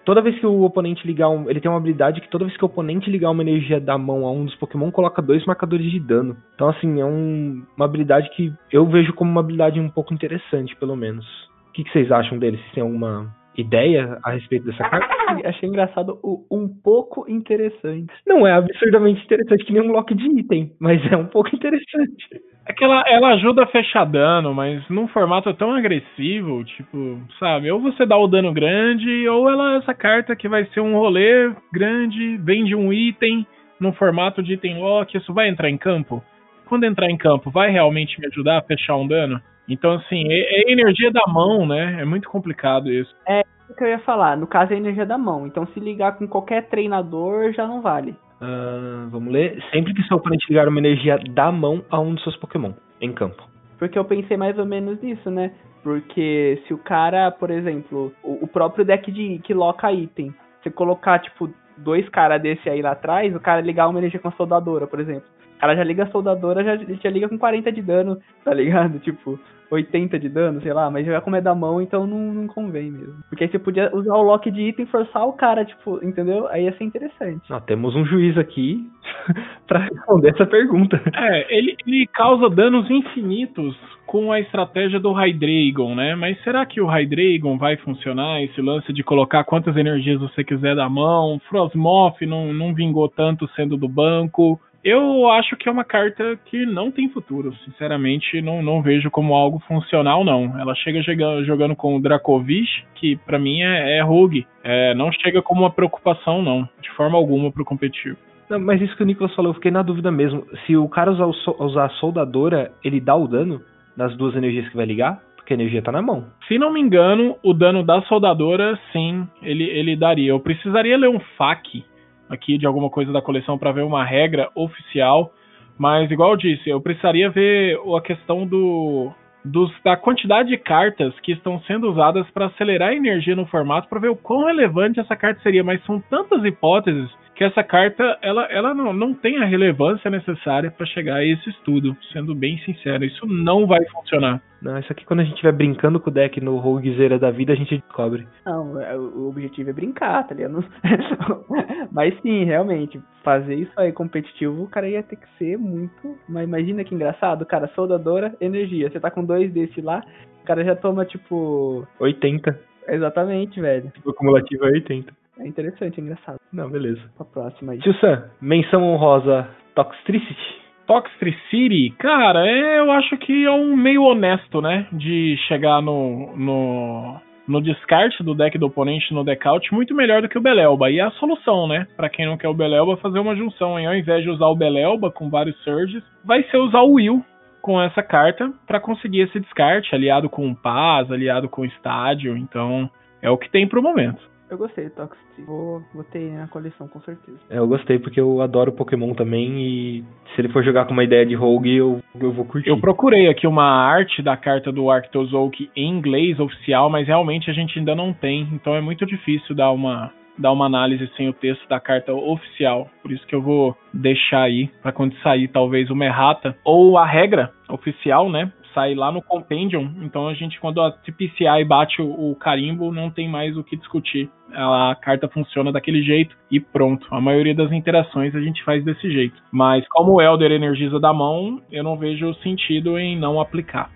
[0.08, 1.50] toda vez que o oponente ligar um.
[1.50, 4.26] Ele tem uma habilidade que toda vez que o oponente ligar uma energia da mão
[4.26, 6.38] a um dos Pokémon, coloca dois marcadores de dano.
[6.56, 10.74] Então, assim, é um, uma habilidade que eu vejo como uma habilidade um pouco interessante,
[10.78, 11.26] pelo menos.
[11.68, 12.58] O que, que vocês acham dele?
[12.58, 15.08] Se tem alguma ideia a respeito dessa carta?
[15.46, 18.12] Achei engraçado o um pouco interessante.
[18.26, 22.42] Não é absurdamente interessante que nem um lock de item, mas é um pouco interessante.
[22.66, 27.72] É que ela, ela ajuda a fechar dano, mas num formato tão agressivo, tipo, sabe?
[27.72, 31.52] Ou você dá o dano grande, ou ela essa carta que vai ser um rolê
[31.72, 33.48] grande, vende um item
[33.80, 36.22] num formato de item lock, isso vai entrar em campo?
[36.66, 39.42] Quando entrar em campo, vai realmente me ajudar a fechar um dano?
[39.68, 42.02] Então, assim, é, é energia da mão, né?
[42.02, 43.14] É muito complicado isso.
[43.28, 44.38] É o que eu ia falar.
[44.38, 45.46] No caso, é energia da mão.
[45.46, 48.16] Então, se ligar com qualquer treinador, já não vale.
[48.42, 49.62] Uh, vamos ler.
[49.72, 53.12] Sempre que seu oponente ligar uma energia da mão a um dos seus Pokémon em
[53.12, 53.44] campo.
[53.78, 55.52] Porque eu pensei mais ou menos nisso, né?
[55.84, 60.70] Porque se o cara, por exemplo, o, o próprio deck de que loca item, você
[60.70, 64.34] colocar, tipo, dois caras desse aí lá atrás, o cara ligar uma energia com a
[64.34, 65.28] soldadora, por exemplo.
[65.58, 69.00] O cara já liga a soldadora, já, já liga com 40 de dano, tá ligado?
[69.08, 69.40] Tipo,
[69.70, 72.92] 80 de dano, sei lá, mas jogar com é da mão, então não, não convém
[72.92, 73.16] mesmo.
[73.30, 76.48] Porque aí você podia usar o lock de item e forçar o cara, tipo, entendeu?
[76.48, 77.50] Aí ia ser interessante.
[77.50, 78.90] Não, temos um juiz aqui
[79.68, 81.02] para responder essa pergunta.
[81.14, 86.16] É, ele, ele causa danos infinitos com a estratégia do Hydreigon, né?
[86.16, 88.42] Mas será que o Hydreigon vai funcionar?
[88.42, 91.40] Esse lance de colocar quantas energias você quiser da mão.
[91.50, 94.60] Frosmoth não, não vingou tanto sendo do banco.
[94.84, 97.54] Eu acho que é uma carta que não tem futuro.
[97.66, 100.58] Sinceramente, não, não vejo como algo funcional, não.
[100.60, 104.48] Ela chega jogando, jogando com o Dracovic, que para mim é, é Rogue.
[104.64, 106.68] É, não chega como uma preocupação, não.
[106.82, 108.18] De forma alguma pro competitivo.
[108.50, 110.46] Não, mas isso que o Nicolas falou, eu fiquei na dúvida mesmo.
[110.66, 111.28] Se o cara usar,
[111.60, 113.62] usar a soldadora, ele dá o dano
[113.96, 115.22] das duas energias que vai ligar?
[115.36, 116.28] Porque a energia tá na mão.
[116.48, 120.30] Se não me engano, o dano da soldadora, sim, ele, ele daria.
[120.30, 121.84] Eu precisaria ler um FAQ
[122.30, 125.32] aqui de alguma coisa da coleção para ver uma regra oficial.
[125.78, 129.12] Mas, igual eu disse, eu precisaria ver a questão do,
[129.46, 133.88] dos, da quantidade de cartas que estão sendo usadas para acelerar a energia no formato
[133.88, 135.64] para ver o quão relevante essa carta seria.
[135.64, 140.72] Mas são tantas hipóteses que essa carta ela, ela não, não tem a relevância necessária
[140.72, 141.96] para chegar a esse estudo.
[142.12, 144.42] Sendo bem sincero, isso não vai funcionar.
[144.60, 147.54] Não, isso aqui quando a gente estiver brincando com o deck no Roguezeira da vida,
[147.54, 148.28] a gente descobre.
[148.44, 150.66] Não, é, o objetivo é brincar, tá ligado?
[151.94, 156.18] Mas sim, realmente, fazer isso aí competitivo, o cara ia ter que ser muito.
[156.28, 158.90] Mas imagina que engraçado, cara, soldadora, energia.
[158.90, 160.04] Você tá com dois desse lá,
[160.42, 161.88] o cara já toma tipo.
[162.00, 162.60] 80.
[162.88, 163.92] Exatamente, velho.
[164.04, 165.27] O acumulativo é 80.
[165.40, 166.40] É interessante, é engraçado.
[166.52, 167.02] Não, beleza.
[167.16, 167.80] Pra próxima aí.
[167.80, 170.68] Tio Sam, menção honrosa Toxtricity.
[170.88, 174.88] Toxtricity, cara, é, eu acho que é um meio honesto, né?
[174.92, 180.30] De chegar no, no, no descarte do deck do oponente no deckout muito melhor do
[180.30, 180.90] que o Belelba.
[180.90, 181.88] E é a solução, né?
[181.96, 183.78] Para quem não quer o Belelba, fazer uma junção.
[183.78, 183.88] Hein?
[183.88, 187.24] Ao invés de usar o Belelba com vários surges, vai ser usar o Will
[187.62, 192.38] com essa carta para conseguir esse descarte, aliado com o Paz, aliado com o Estádio.
[192.38, 192.90] Então,
[193.22, 194.22] é o que tem pro momento.
[194.50, 195.42] Eu gostei do Toxic.
[195.46, 197.38] Vou, vou ter na coleção, com certeza.
[197.50, 201.04] É, eu gostei porque eu adoro Pokémon também e se ele for jogar com uma
[201.04, 202.70] ideia de Rogue, eu, eu vou curtir.
[202.70, 207.54] Eu procurei aqui uma arte da carta do Arctozoke em inglês oficial, mas realmente a
[207.54, 211.34] gente ainda não tem, então é muito difícil dar uma, dar uma análise sem o
[211.34, 212.90] texto da carta oficial.
[213.02, 217.06] Por isso que eu vou deixar aí para quando sair talvez uma errata ou a
[217.06, 218.52] regra oficial, né?
[218.74, 223.10] Sai lá no Compendium, então a gente, quando a TPCI bate o, o carimbo, não
[223.10, 224.30] tem mais o que discutir.
[224.54, 227.08] A carta funciona daquele jeito e pronto.
[227.12, 229.36] A maioria das interações a gente faz desse jeito.
[229.52, 233.90] Mas como o Elder energiza da mão, eu não vejo sentido em não aplicar.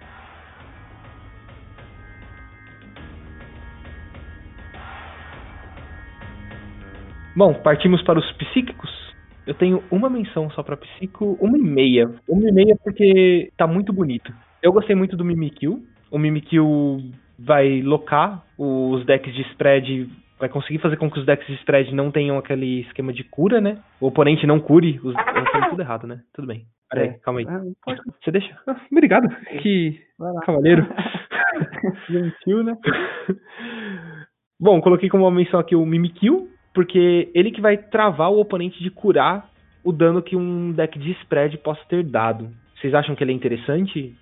[7.36, 8.90] Bom, partimos para os psíquicos.
[9.48, 12.14] Eu tenho uma menção só para psíquico, uma e meia.
[12.28, 14.32] Uma e meia porque tá muito bonito.
[14.62, 15.84] Eu gostei muito do Mimikyu.
[16.10, 17.00] O Mimikyu
[17.38, 20.08] vai locar os decks de spread,
[20.40, 23.60] vai conseguir fazer com que os decks de spread não tenham aquele esquema de cura,
[23.60, 23.78] né?
[24.00, 25.00] O oponente não cure.
[25.04, 25.16] Os...
[25.16, 26.22] Eu falei tudo errado, né?
[26.34, 26.66] Tudo bem.
[26.90, 27.14] Peraí, é.
[27.24, 27.46] calma aí.
[27.48, 28.56] Ah, Você deixa?
[28.68, 29.28] Ah, obrigado.
[29.62, 30.00] Que
[30.46, 30.86] cavaleiro.
[32.10, 32.78] Gentil, né?
[34.60, 38.84] Bom, coloquei como uma menção aqui o Mimikyu, porque ele que vai travar o oponente
[38.84, 39.50] de curar
[39.84, 42.50] o dano que um deck de spread possa ter dado.
[42.76, 44.16] Vocês acham que ele é interessante?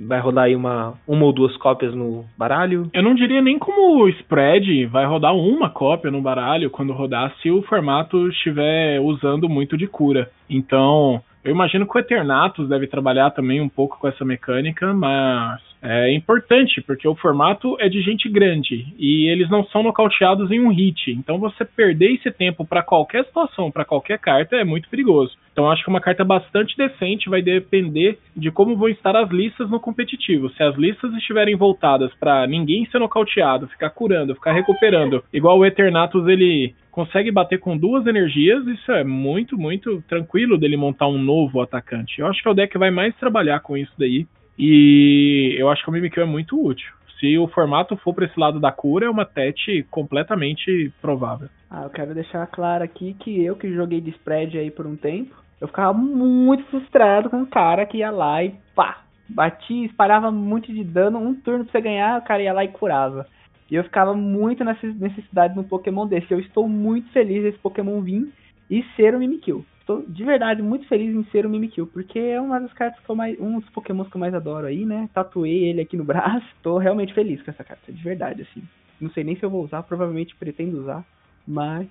[0.00, 2.90] Vai rodar aí uma, uma ou duas cópias no baralho?
[2.92, 7.50] Eu não diria nem como spread, vai rodar uma cópia no baralho quando rodar, se
[7.50, 10.30] o formato estiver usando muito de cura.
[10.48, 15.60] Então, eu imagino que o Eternatus deve trabalhar também um pouco com essa mecânica, mas
[15.82, 20.60] é importante, porque o formato é de gente grande e eles não são nocauteados em
[20.60, 21.10] um hit.
[21.12, 25.32] Então você perder esse tempo para qualquer situação, para qualquer carta, é muito perigoso.
[25.60, 29.68] Então acho que uma carta bastante decente vai depender de como vão estar as listas
[29.68, 30.48] no competitivo.
[30.48, 35.66] Se as listas estiverem voltadas para ninguém ser nocauteado, ficar curando, ficar recuperando, igual o
[35.66, 41.18] Eternatus ele consegue bater com duas energias, isso é muito, muito tranquilo dele montar um
[41.18, 42.20] novo atacante.
[42.20, 44.26] Eu acho que é o deck que vai mais trabalhar com isso daí.
[44.58, 46.90] E eu acho que o Mimikyu é muito útil.
[47.18, 51.50] Se o formato for para esse lado da cura, é uma TET completamente provável.
[51.70, 54.96] Ah, eu quero deixar claro aqui que eu que joguei de spread aí por um
[54.96, 60.30] tempo, eu ficava muito frustrado com o cara que ia lá e pá, batia, espalhava
[60.30, 63.26] muito de dano, um turno pra você ganhar, o cara ia lá e curava.
[63.70, 66.32] E eu ficava muito nessa necessidade no Pokémon desse.
[66.32, 68.32] Eu estou muito feliz desse Pokémon vir
[68.68, 69.64] e ser o Mimikyu.
[69.78, 73.08] Estou de verdade muito feliz em ser o Mimikyu, porque é uma das cartas que
[73.08, 73.38] eu mais.
[73.38, 75.08] um dos Pokémons que eu mais adoro aí, né?
[75.14, 76.46] Tatuei ele aqui no braço.
[76.56, 78.62] Estou realmente feliz com essa carta, de verdade, assim.
[79.00, 81.04] Não sei nem se eu vou usar, provavelmente pretendo usar,
[81.46, 81.86] mas.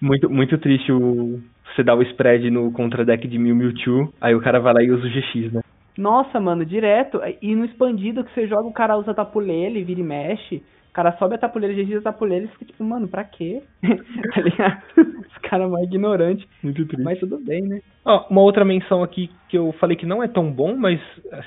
[0.00, 1.40] Muito, muito triste o,
[1.74, 4.90] você dar o spread no contra-deck de Mew Mewtwo, aí o cara vai lá e
[4.90, 5.62] usa o GX, né?
[5.96, 7.20] Nossa, mano, direto.
[7.40, 10.62] E no expandido que você joga, o cara usa tapulele, vira e mexe.
[10.90, 13.62] O cara sobe a tapuleira, GX a tapuleira e fica tipo, mano, pra quê?
[14.34, 14.82] tá ligado?
[14.96, 16.46] Os caras mais ignorantes.
[16.62, 17.04] Muito triste.
[17.04, 17.80] Mas tudo bem, né?
[18.04, 21.00] Ó, uma outra menção aqui que eu falei que não é tão bom, mas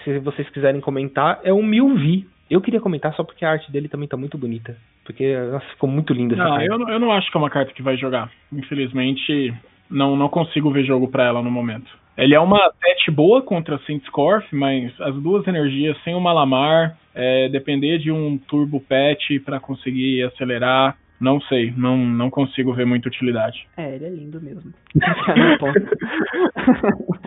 [0.03, 2.27] se vocês quiserem comentar, é o Milvi.
[2.49, 4.75] Eu queria comentar só porque a arte dele também tá muito bonita.
[5.05, 6.65] Porque, nossa, ficou muito linda essa não, carta.
[6.65, 8.31] Eu, eu não acho que é uma carta que vai jogar.
[8.51, 9.53] Infelizmente,
[9.89, 11.89] não, não consigo ver jogo para ela no momento.
[12.17, 17.47] Ele é uma pet boa contra Sintscorf, mas as duas energias sem o Malamar, é,
[17.49, 23.07] depender de um turbo pet para conseguir acelerar, não sei, não, não consigo ver muita
[23.07, 23.65] utilidade.
[23.77, 24.73] É, ele é lindo mesmo.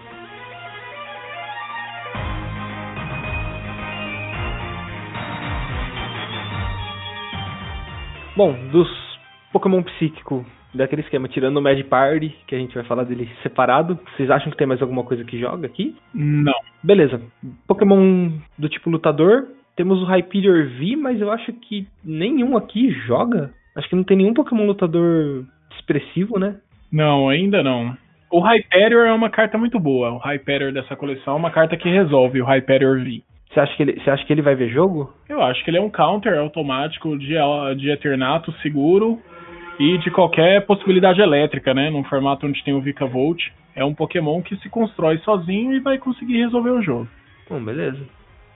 [8.34, 8.88] Bom, dos
[9.52, 13.98] Pokémon psíquico daquele esquema, tirando o Mad Party, que a gente vai falar dele separado,
[14.16, 15.94] vocês acham que tem mais alguma coisa que joga aqui?
[16.14, 16.54] Não.
[16.82, 17.20] Beleza.
[17.66, 23.50] Pokémon do tipo lutador, temos o Hyperior V, mas eu acho que nenhum aqui joga.
[23.76, 25.44] Acho que não tem nenhum Pokémon lutador
[25.76, 26.56] expressivo, né?
[26.90, 27.94] Não, ainda não.
[28.30, 30.12] O Hyperior é uma carta muito boa.
[30.12, 33.22] O Hyperior dessa coleção é uma carta que resolve o Hyperior V.
[33.52, 35.12] Você acha que ele, você acha que ele vai ver jogo?
[35.28, 37.34] Eu acho que ele é um counter automático de,
[37.76, 39.18] de Eternato seguro
[39.78, 41.90] e de qualquer possibilidade elétrica, né?
[41.90, 43.42] Num formato onde tem o Volt.
[43.74, 47.08] É um Pokémon que se constrói sozinho e vai conseguir resolver o jogo.
[47.48, 48.00] Bom, beleza.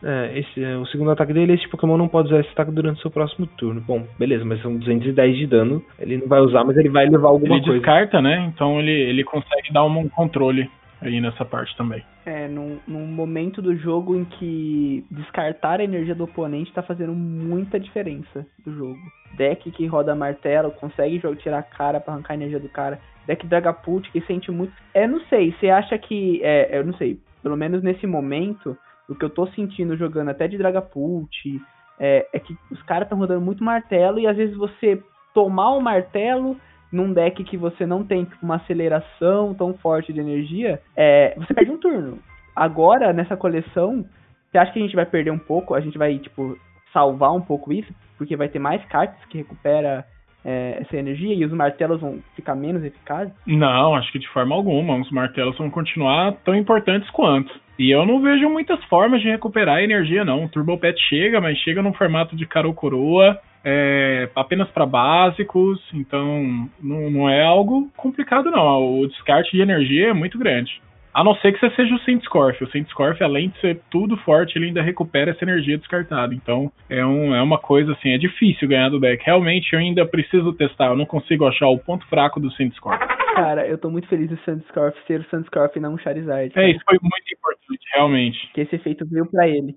[0.03, 3.01] É, esse, é, o segundo ataque dele, esse Pokémon não pode usar esse ataque durante
[3.01, 3.81] seu próximo turno.
[3.81, 5.83] Bom, beleza, mas são 210 de dano.
[5.99, 7.71] Ele não vai usar, mas ele vai levar alguma ele coisa.
[7.71, 8.51] Ele descarta, né?
[8.55, 12.03] Então ele, ele consegue dar um controle aí nessa parte também.
[12.25, 17.13] É, num, num momento do jogo em que descartar a energia do oponente tá fazendo
[17.13, 18.99] muita diferença do jogo.
[19.37, 22.99] Deck que roda martelo, consegue tirar a cara para arrancar a energia do cara.
[23.27, 24.73] Deck Dragapult que sente muito.
[24.95, 26.41] É, não sei, você acha que.
[26.43, 28.77] É, eu não sei, pelo menos nesse momento,
[29.09, 31.61] o que eu tô sentindo jogando até de Dragapult
[31.99, 35.03] é, é que os caras estão rodando muito martelo e às vezes você
[35.35, 36.57] tomar o martelo
[36.93, 41.71] num deck que você não tem uma aceleração tão forte de energia, é, você perde
[41.71, 42.19] um turno.
[42.55, 44.05] Agora, nessa coleção,
[44.51, 45.75] você acha que a gente vai perder um pouco?
[45.75, 46.57] A gente vai, tipo,
[46.93, 47.93] salvar um pouco isso?
[48.17, 50.07] Porque vai ter mais cartas que recupera
[50.45, 53.35] é, essa energia e os martelos vão ficar menos eficazes?
[53.47, 54.97] Não, acho que de forma alguma.
[54.97, 57.53] Os martelos vão continuar tão importantes quanto.
[57.79, 60.45] E eu não vejo muitas formas de recuperar a energia, não.
[60.45, 65.81] O Turbo Pet chega, mas chega num formato de caro coroa é, apenas para básicos,
[65.93, 69.01] então não, não, é algo complicado não.
[69.01, 70.81] O descarte de energia é muito grande.
[71.13, 72.63] A não ser que você seja o Saintscorf.
[72.63, 76.33] O Saintscorf, além de ser tudo forte, ele ainda recupera essa energia descartada.
[76.33, 79.25] Então é, um, é uma coisa assim, é difícil ganhar do deck.
[79.27, 83.16] Realmente eu ainda preciso testar, eu não consigo achar o ponto fraco do Saintscorf.
[83.37, 86.55] Cara, eu tô muito feliz do Sandscorp ser o Sandscorp e não o Charizard.
[86.55, 86.67] Cara.
[86.67, 88.51] É, isso foi muito importante, realmente.
[88.55, 89.77] Que esse efeito veio pra ele.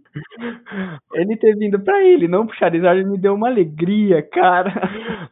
[1.14, 4.72] ele ter vindo pra ele, não pro Charizard, me deu uma alegria, cara.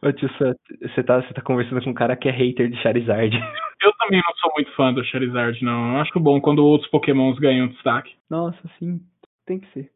[0.02, 3.34] Ô tio, você tá, você tá conversando com um cara que é hater de Charizard.
[3.80, 5.94] Eu também não sou muito fã do Charizard, não.
[5.94, 8.12] Eu acho bom quando outros pokémons ganham destaque.
[8.28, 9.00] Nossa, sim.
[9.46, 9.88] Tem que ser.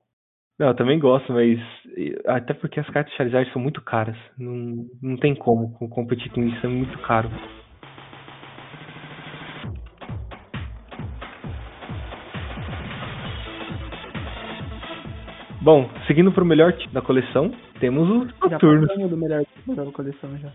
[0.59, 1.59] Não, eu também gosto, mas.
[2.27, 4.16] Até porque as cartas de Charizard são muito caras.
[4.38, 7.29] Não, não tem como competir com isso, é muito caro.
[15.62, 18.87] Bom, seguindo pro melhor time da coleção, temos o Noturno.
[18.88, 20.48] Já do melhor time da coleção já.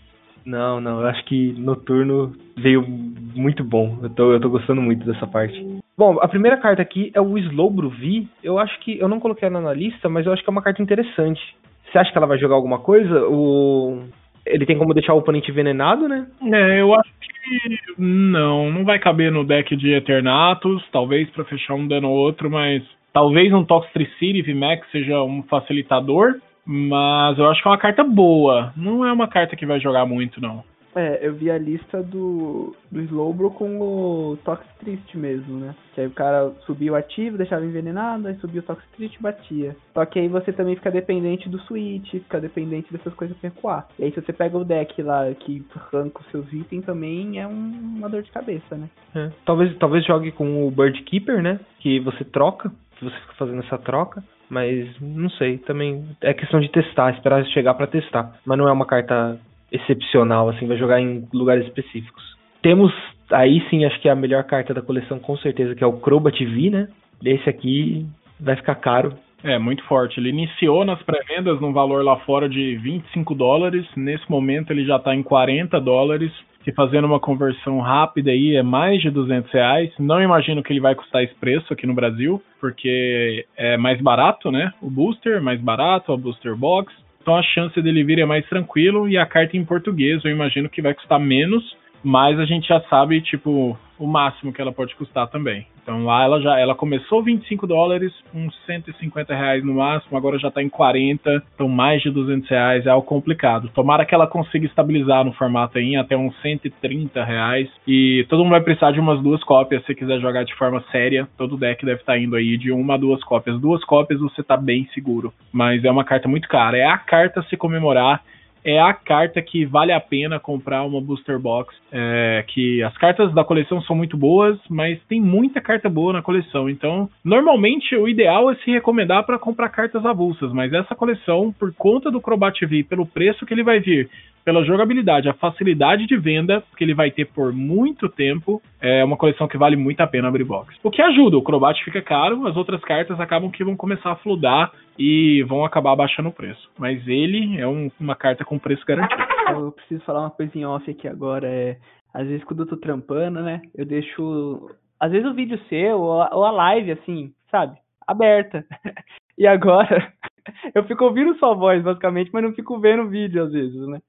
[0.46, 2.86] Não, não, eu acho que Noturno veio
[3.34, 4.00] muito bom.
[4.04, 5.66] Eu tô, eu tô gostando muito dessa parte.
[5.98, 8.28] Bom, a primeira carta aqui é o Slowbro V.
[8.44, 9.00] Eu acho que.
[9.00, 11.42] Eu não coloquei ela na lista, mas eu acho que é uma carta interessante.
[11.90, 13.28] Você acha que ela vai jogar alguma coisa?
[13.30, 14.02] O...
[14.46, 16.28] Ele tem como deixar o oponente envenenado, né?
[16.54, 21.76] É, eu acho que não, não vai caber no deck de Eternatus, talvez para fechar
[21.76, 22.84] um dano ou outro, mas
[23.18, 28.72] talvez um Toxtricity VMAX seja um facilitador, mas eu acho que é uma carta boa.
[28.78, 30.64] Não é uma carta que vai jogar muito, não.
[30.96, 35.76] É, eu vi a lista do, do Slowbro com o Tox Triste mesmo, né?
[35.96, 39.22] Que aí o cara subia o ativo, deixava envenenado, aí subia o Tox Triste e
[39.22, 39.76] batia.
[39.96, 43.88] Só que aí você também fica dependente do switch, fica dependente dessas coisas pra recuar.
[43.98, 47.48] E aí se você pega o deck lá que arranca os seus itens também é
[47.48, 48.88] um, uma dor de cabeça, né?
[49.16, 49.30] É.
[49.44, 51.60] Talvez, talvez jogue com o Bird Keeper, né?
[51.80, 52.72] Que você troca,
[53.04, 54.24] você fica fazendo essa troca.
[54.50, 58.40] Mas não sei, também é questão de testar, esperar chegar para testar.
[58.46, 59.38] Mas não é uma carta
[59.72, 62.24] excepcional, assim, vai jogar em lugares específicos.
[62.62, 62.94] Temos
[63.32, 66.00] aí sim, acho que é a melhor carta da coleção, com certeza, que é o
[66.00, 66.88] Crobat V, né?
[67.24, 68.06] Esse aqui
[68.40, 69.14] vai ficar caro.
[69.44, 70.20] É, muito forte.
[70.20, 73.86] Ele iniciou nas pré-vendas num valor lá fora de 25 dólares.
[73.96, 76.32] Nesse momento ele já está em 40 dólares,
[76.68, 79.90] que fazendo uma conversão rápida aí é mais de 200 reais.
[79.98, 84.52] Não imagino que ele vai custar esse preço aqui no Brasil, porque é mais barato,
[84.52, 84.74] né?
[84.82, 86.92] O booster, mais barato, a booster box.
[87.22, 90.68] Então a chance dele vir é mais tranquilo e a carta em português eu imagino
[90.68, 91.64] que vai custar menos,
[92.04, 95.66] mas a gente já sabe, tipo, o máximo que ela pode custar também.
[95.82, 100.50] Então lá ela já ela começou 25 dólares, uns 150 reais no máximo, agora já
[100.50, 103.70] está em 40, então mais de 200 reais é algo complicado.
[103.74, 108.52] Tomara que ela consiga estabilizar no formato aí até uns 130 reais e todo mundo
[108.52, 111.26] vai precisar de umas duas cópias se quiser jogar de forma séria.
[111.38, 113.58] Todo deck deve estar tá indo aí de uma a duas cópias.
[113.60, 116.78] Duas cópias você está bem seguro, mas é uma carta muito cara.
[116.78, 118.22] É a carta a se comemorar
[118.68, 121.74] é a carta que vale a pena comprar uma booster box.
[121.90, 126.22] É, que as cartas da coleção são muito boas, mas tem muita carta boa na
[126.22, 126.70] coleção.
[126.70, 131.74] Então, normalmente o ideal é se recomendar para comprar cartas avulsas, mas essa coleção, por
[131.76, 134.10] conta do Crobat V, pelo preço que ele vai vir,
[134.48, 139.18] pela jogabilidade, a facilidade de venda que ele vai ter por muito tempo, é uma
[139.18, 140.74] coleção que vale muito a pena abrir box.
[140.82, 144.16] O que ajuda, o Crobat fica caro, as outras cartas acabam que vão começar a
[144.16, 146.70] fludar e vão acabar abaixando o preço.
[146.80, 149.22] Mas ele é um, uma carta com preço garantido.
[149.50, 151.78] Eu preciso falar uma coisinha off aqui agora, é...
[152.14, 154.70] Às vezes quando eu tô trampando, né, eu deixo...
[155.00, 158.66] Às vezes o vídeo seu ou a, ou a live, assim, sabe, aberta.
[159.38, 160.12] e agora...
[160.74, 164.00] eu fico ouvindo sua voz, basicamente, mas não fico vendo o vídeo às vezes, né?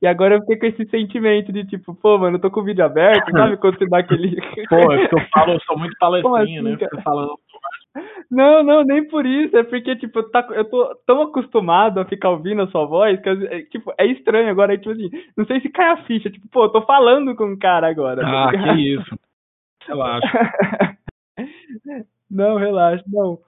[0.00, 2.64] E agora eu fiquei com esse sentimento de tipo, pô, mano, eu tô com o
[2.64, 3.56] vídeo aberto, sabe?
[3.58, 4.36] Quando você dá aquele.
[4.68, 6.76] pô, é porque eu falo, eu sou muito palestrinha, assim, né?
[6.78, 7.38] Fico falando.
[8.30, 9.56] Não, não, nem por isso.
[9.56, 13.28] É porque, tipo, tá, eu tô tão acostumado a ficar ouvindo a sua voz que,
[13.28, 14.74] é, tipo, é estranho agora.
[14.74, 16.30] É, tipo assim, não sei se cai a ficha.
[16.30, 18.22] Tipo, pô, eu tô falando com um cara agora.
[18.22, 19.18] Tá ah, que isso.
[19.86, 20.26] Relaxa.
[22.30, 23.04] não, relaxa.
[23.06, 23.38] Não.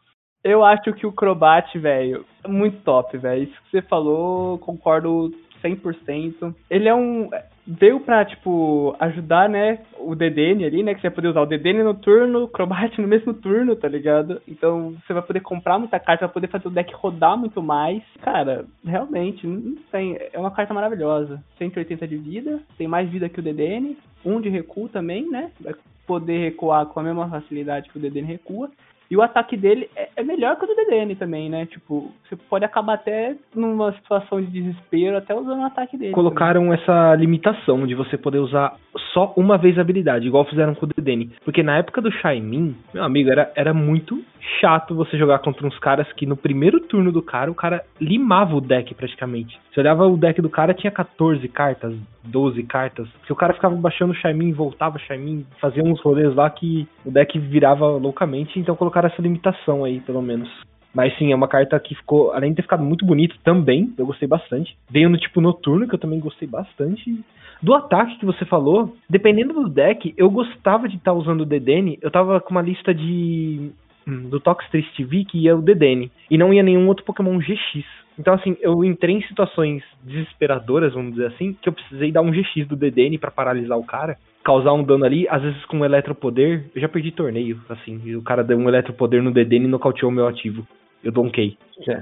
[0.44, 3.44] Eu acho que o Crobat, velho, é muito top, velho.
[3.44, 6.54] Isso que você falou, concordo 100%.
[6.70, 7.28] Ele é um.
[7.66, 10.94] Veio pra, tipo, ajudar, né, o DDN ali, né?
[10.94, 14.40] Que você vai poder usar o DDN no turno, Crobat no mesmo turno, tá ligado?
[14.46, 18.02] Então você vai poder comprar muita carta, vai poder fazer o deck rodar muito mais.
[18.22, 20.16] Cara, realmente, não tem.
[20.32, 21.42] É uma carta maravilhosa.
[21.58, 25.50] 180 de vida, tem mais vida que o DDN, um de recuo também, né?
[25.60, 25.74] Vai
[26.06, 28.70] poder recuar com a mesma facilidade que o DDN recua.
[29.10, 31.66] E o ataque dele é, é, melhor que o do DDN também, né?
[31.66, 36.12] Tipo, você pode acabar até numa situação de desespero, até usando o ataque dele.
[36.12, 36.78] Colocaram também.
[36.78, 38.76] essa limitação de você poder usar
[39.12, 41.30] só uma vez a habilidade, igual fizeram com o DDN.
[41.44, 44.22] Porque na época do Shaimin, meu amigo, era, era muito
[44.60, 48.54] chato você jogar contra uns caras que no primeiro turno do cara, o cara limava
[48.54, 49.58] o deck praticamente.
[49.72, 51.94] Você olhava o deck do cara, tinha 14 cartas,
[52.24, 53.08] 12 cartas.
[53.26, 56.88] Se o cara ficava baixando o Shaimin, voltava o Shaimin, fazia uns rolês lá que
[57.04, 60.48] o deck virava loucamente, então colocaram essa limitação aí, pelo menos.
[60.96, 64.06] Mas sim, é uma carta que ficou, além de ter ficado muito bonito também, eu
[64.06, 64.74] gostei bastante.
[64.88, 67.22] Veio no tipo noturno, que eu também gostei bastante.
[67.62, 71.46] Do ataque que você falou, dependendo do deck, eu gostava de estar tá usando o
[71.46, 71.98] Dedenne.
[72.00, 73.72] Eu tava com uma lista de
[74.06, 76.10] do Tox 3 TV que ia o Dedenne.
[76.30, 77.84] E não ia nenhum outro Pokémon GX.
[78.18, 82.30] Então, assim, eu entrei em situações desesperadoras, vamos dizer assim, que eu precisei dar um
[82.30, 85.84] GX do Dedenne para paralisar o cara, causar um dano ali, às vezes com um
[85.84, 86.64] eletropoder.
[86.74, 90.14] Eu já perdi torneio, assim, o cara deu um eletropoder no Dedenne e nocauteou o
[90.14, 90.66] meu ativo.
[91.04, 91.56] Eu donkei.
[91.86, 92.00] É,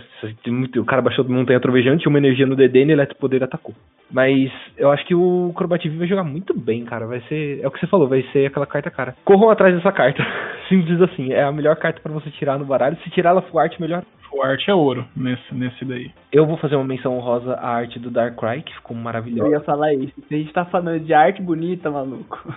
[0.78, 3.74] o cara baixou do montanha trovejante, uma energia no DD e Eletropoder atacou.
[4.10, 7.06] Mas eu acho que o Crobativ vai jogar muito bem, cara.
[7.06, 7.60] Vai ser.
[7.60, 9.16] É o que você falou, vai ser aquela carta cara.
[9.24, 10.24] Corram atrás dessa carta.
[10.68, 11.32] Simples assim.
[11.32, 12.96] É a melhor carta para você tirar no baralho.
[13.02, 14.04] Se tirar ela full art, melhor.
[14.34, 16.10] Full art é ouro nesse, nesse daí.
[16.32, 19.48] Eu vou fazer uma menção honrosa à arte do Darkrai, que ficou maravilhosa.
[19.48, 20.12] Eu ia falar isso.
[20.28, 22.52] A gente tá falando de arte bonita, maluco.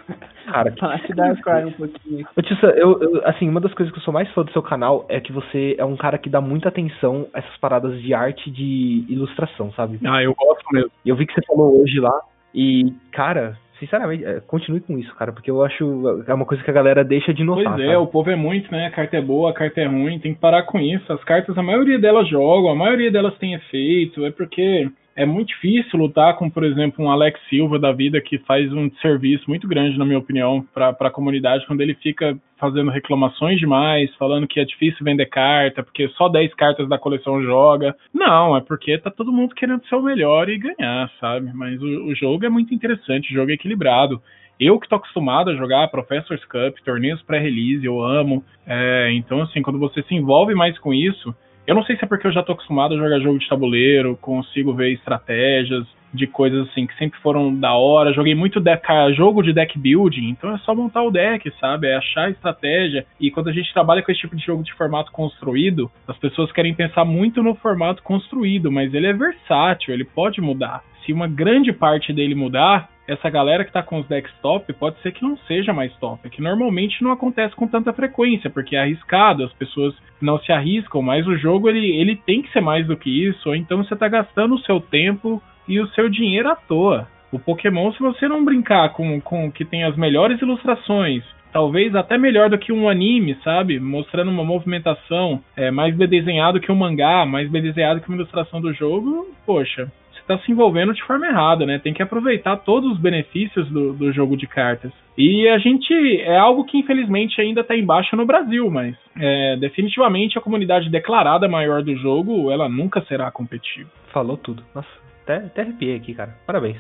[0.46, 2.28] Cara, Falar de Darkrai um pouquinho.
[2.36, 4.64] Ô, Tissa, eu, eu, assim, uma das coisas que eu sou mais fã do seu
[4.64, 8.12] canal é que você é um cara que dá muita atenção a essas paradas de
[8.12, 10.00] arte de ilustração, sabe?
[10.04, 10.90] Ah, eu gosto mesmo.
[11.06, 12.20] Eu vi que você falou hoje lá.
[12.56, 16.70] E, cara, sinceramente, é, continue com isso, cara, porque eu acho é uma coisa que
[16.70, 17.76] a galera deixa de notar.
[17.76, 17.98] Pois é, sabe?
[17.98, 18.88] o povo é muito, né?
[18.88, 21.12] A carta é boa, a carta é ruim, tem que parar com isso.
[21.12, 25.48] As cartas, a maioria delas jogam, a maioria delas tem efeito, é porque é muito
[25.48, 29.68] difícil lutar com, por exemplo, um Alex Silva da vida que faz um serviço muito
[29.68, 34.60] grande, na minha opinião, para a comunidade, quando ele fica fazendo reclamações demais, falando que
[34.60, 37.96] é difícil vender carta, porque só 10 cartas da coleção joga.
[38.14, 41.52] Não, é porque tá todo mundo querendo ser o melhor e ganhar, sabe?
[41.52, 44.22] Mas o, o jogo é muito interessante, o jogo é equilibrado.
[44.60, 48.44] Eu que tô acostumado a jogar Professor's Cup, torneios pré-release, eu amo.
[48.68, 51.34] É, então, assim, quando você se envolve mais com isso,
[51.68, 54.18] eu não sei se é porque eu já tô acostumado a jogar jogo de tabuleiro,
[54.22, 58.14] consigo ver estratégias de coisas assim que sempre foram da hora.
[58.14, 61.88] Joguei muito deck, jogo de deck building, então é só montar o deck, sabe?
[61.88, 63.06] É achar a estratégia.
[63.20, 66.52] E quando a gente trabalha com esse tipo de jogo de formato construído, as pessoas
[66.54, 70.82] querem pensar muito no formato construído, mas ele é versátil, ele pode mudar.
[71.08, 75.00] Se uma grande parte dele mudar, essa galera que tá com os decks top pode
[75.02, 78.82] ser que não seja mais top, que normalmente não acontece com tanta frequência, porque é
[78.82, 82.86] arriscado, as pessoas não se arriscam, mas o jogo ele, ele tem que ser mais
[82.86, 86.50] do que isso, ou então você tá gastando o seu tempo e o seu dinheiro
[86.50, 87.08] à toa.
[87.32, 92.18] O Pokémon, se você não brincar com, com que tem as melhores ilustrações, talvez até
[92.18, 93.80] melhor do que um anime, sabe?
[93.80, 98.18] Mostrando uma movimentação é, mais bem desenhado que um mangá, mais bem desenhado que uma
[98.18, 99.90] ilustração do jogo, poxa,
[100.28, 101.80] está se envolvendo de forma errada, né?
[101.80, 104.92] Tem que aproveitar todos os benefícios do, do jogo de cartas.
[105.18, 110.38] E a gente é algo que infelizmente ainda está embaixo no Brasil, mas é, definitivamente
[110.38, 113.90] a comunidade declarada maior do jogo, ela nunca será competitiva.
[114.12, 114.64] Falou tudo.
[114.76, 114.90] Nossa,
[115.24, 116.36] até, até arrepiei aqui, cara.
[116.46, 116.78] Parabéns.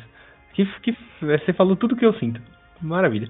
[0.53, 2.41] Que, que, você falou tudo que eu sinto.
[2.81, 3.29] Maravilha.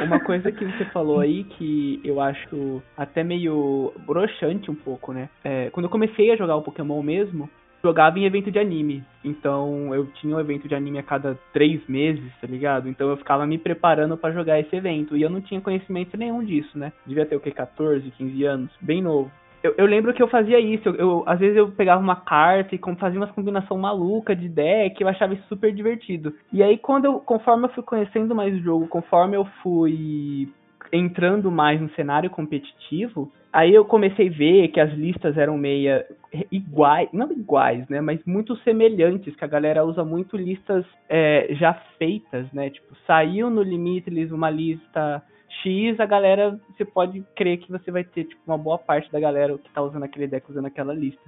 [0.00, 5.28] Uma coisa que você falou aí que eu acho até meio broxante um pouco, né?
[5.44, 7.48] É, quando eu comecei a jogar o Pokémon mesmo,
[7.82, 9.02] jogava em evento de anime.
[9.24, 12.88] Então eu tinha um evento de anime a cada três meses, tá ligado?
[12.88, 15.16] Então eu ficava me preparando para jogar esse evento.
[15.16, 16.92] E eu não tinha conhecimento nenhum disso, né?
[17.06, 17.50] Devia ter o que?
[17.50, 19.30] 14, 15 anos, bem novo.
[19.62, 22.74] Eu, eu lembro que eu fazia isso, eu, eu, às vezes eu pegava uma carta
[22.74, 26.34] e fazia umas combinação maluca de deck, eu achava isso super divertido.
[26.50, 30.48] E aí quando eu, conforme eu fui conhecendo mais o jogo, conforme eu fui
[30.92, 36.06] entrando mais no cenário competitivo, aí eu comecei a ver que as listas eram meia
[36.50, 41.74] iguais, não iguais, né, mas muito semelhantes, que a galera usa muito listas é, já
[41.98, 45.22] feitas, né, tipo, saiu no Limitless uma lista
[45.62, 49.20] X, a galera, você pode crer que você vai ter, tipo, uma boa parte da
[49.20, 51.20] galera que tá usando aquele deck usando aquela lista.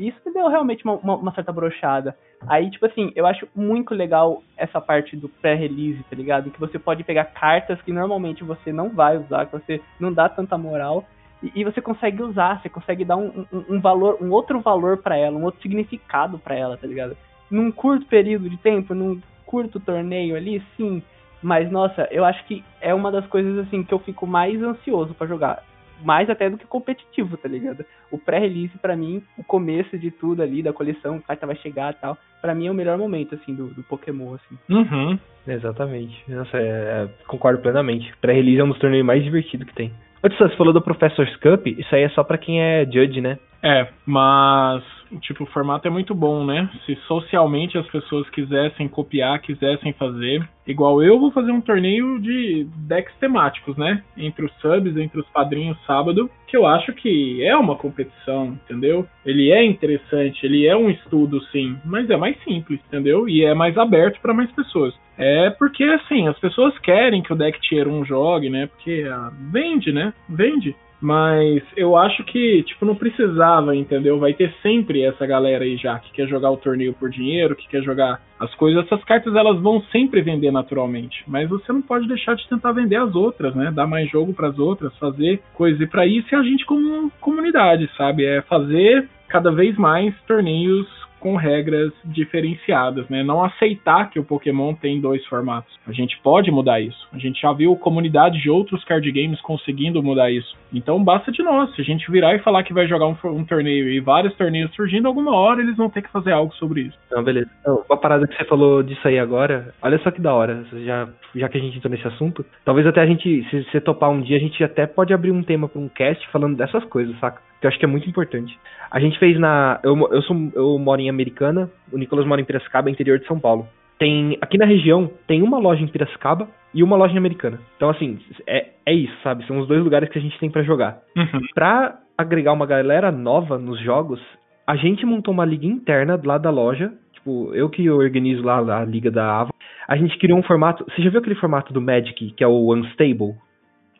[0.00, 2.16] Isso me deu realmente uma, uma, uma, certa brochada.
[2.48, 6.50] Aí, tipo assim, eu acho muito legal essa parte do pré-release, tá ligado?
[6.50, 10.26] Que você pode pegar cartas que normalmente você não vai usar, que você não dá
[10.28, 11.04] tanta moral,
[11.42, 15.16] e, você consegue usar, você consegue dar um, um, um valor, um outro valor para
[15.16, 17.16] ela, um outro significado para ela, tá ligado?
[17.50, 21.02] Num curto período de tempo, num curto torneio ali, sim.
[21.42, 25.14] Mas, nossa, eu acho que é uma das coisas, assim, que eu fico mais ansioso
[25.14, 25.62] para jogar
[26.02, 27.84] mais até do que competitivo, tá ligado?
[28.10, 31.92] O pré-release, para mim, o começo de tudo ali, da coleção, a carta vai chegar
[31.92, 34.58] e tal, para mim é o melhor momento, assim, do, do Pokémon, assim.
[34.68, 35.18] Uhum.
[35.46, 36.22] Exatamente.
[36.28, 38.12] Nossa, é, é, concordo plenamente.
[38.20, 39.92] Pré-release é um dos torneios mais divertidos que tem.
[40.22, 43.38] Antes, você falou do Professor's Cup, isso aí é só para quem é judge, né?
[43.62, 44.82] É, mas
[45.18, 46.68] tipo, o formato é muito bom, né?
[46.86, 52.66] Se socialmente as pessoas quisessem copiar, quisessem fazer, igual eu vou fazer um torneio de
[52.86, 54.02] decks temáticos, né?
[54.16, 59.06] Entre os subs, entre os padrinhos sábado, que eu acho que é uma competição, entendeu?
[59.24, 63.28] Ele é interessante, ele é um estudo sim, mas é mais simples, entendeu?
[63.28, 64.94] E é mais aberto para mais pessoas.
[65.18, 68.66] É porque assim, as pessoas querem que o deck tier 1 jogue, né?
[68.66, 70.14] Porque ah, vende, né?
[70.28, 70.74] Vende.
[71.00, 74.18] Mas eu acho que, tipo, não precisava, entendeu?
[74.18, 77.68] Vai ter sempre essa galera aí já que quer jogar o torneio por dinheiro, que
[77.68, 78.84] quer jogar as coisas.
[78.84, 82.96] Essas cartas elas vão sempre vender naturalmente, mas você não pode deixar de tentar vender
[82.96, 83.70] as outras, né?
[83.70, 85.80] Dar mais jogo para as outras, fazer coisas.
[85.80, 88.26] E para isso é a gente como comunidade, sabe?
[88.26, 90.86] É fazer cada vez mais torneios
[91.20, 93.22] com regras diferenciadas, né?
[93.22, 95.78] Não aceitar que o Pokémon tem dois formatos.
[95.86, 97.06] A gente pode mudar isso.
[97.12, 100.56] A gente já viu comunidade de outros card games conseguindo mudar isso.
[100.72, 101.74] Então basta de nós.
[101.74, 104.74] Se a gente virar e falar que vai jogar um, um torneio e vários torneios
[104.74, 106.98] surgindo, alguma hora eles vão ter que fazer algo sobre isso.
[107.10, 107.50] Não, beleza.
[107.60, 110.64] Então, uma parada que você falou disso aí agora, olha só que da hora.
[110.84, 114.10] Já, já que a gente entrou nesse assunto, talvez até a gente, se você topar
[114.10, 117.18] um dia, a gente até pode abrir um tema para um cast falando dessas coisas,
[117.18, 117.49] saca?
[117.60, 118.58] Que eu acho que é muito importante.
[118.90, 119.80] A gente fez na.
[119.82, 123.38] Eu, eu, sou, eu moro em Americana, o Nicolas mora em Piracicaba, interior de São
[123.38, 123.68] Paulo.
[123.98, 124.38] Tem.
[124.40, 127.60] Aqui na região tem uma loja em Piracicaba e uma loja em Americana.
[127.76, 129.46] Então, assim, é, é isso, sabe?
[129.46, 131.00] São os dois lugares que a gente tem para jogar.
[131.16, 131.40] Uhum.
[131.54, 134.20] Pra agregar uma galera nova nos jogos,
[134.66, 138.84] a gente montou uma liga interna lá da loja tipo, eu que organizo lá a
[138.84, 139.50] liga da Ava,
[139.86, 140.84] a gente criou um formato.
[140.84, 143.34] Você já viu aquele formato do Magic, que é o Unstable?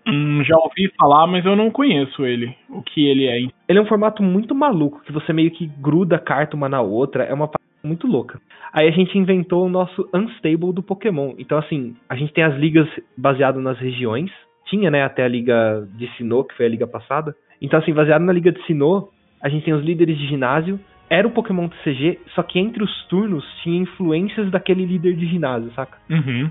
[0.06, 2.54] Hum, já ouvi falar, mas eu não conheço ele.
[2.68, 3.38] O que ele é.
[3.68, 6.80] Ele é um formato muito maluco, que você meio que gruda a carta uma na
[6.80, 7.24] outra.
[7.24, 8.40] É uma parada muito louca.
[8.72, 11.34] Aí a gente inventou o nosso Unstable do Pokémon.
[11.38, 14.30] Então, assim, a gente tem as ligas baseadas nas regiões.
[14.66, 17.34] Tinha, né, até a liga de Sinnoh, que foi a liga passada.
[17.60, 19.08] Então, assim, baseado na liga de Sinnoh,
[19.42, 20.78] a gente tem os líderes de ginásio.
[21.08, 25.72] Era o Pokémon TCG, só que entre os turnos tinha influências daquele líder de ginásio,
[25.72, 25.98] saca?
[26.08, 26.48] Uhum.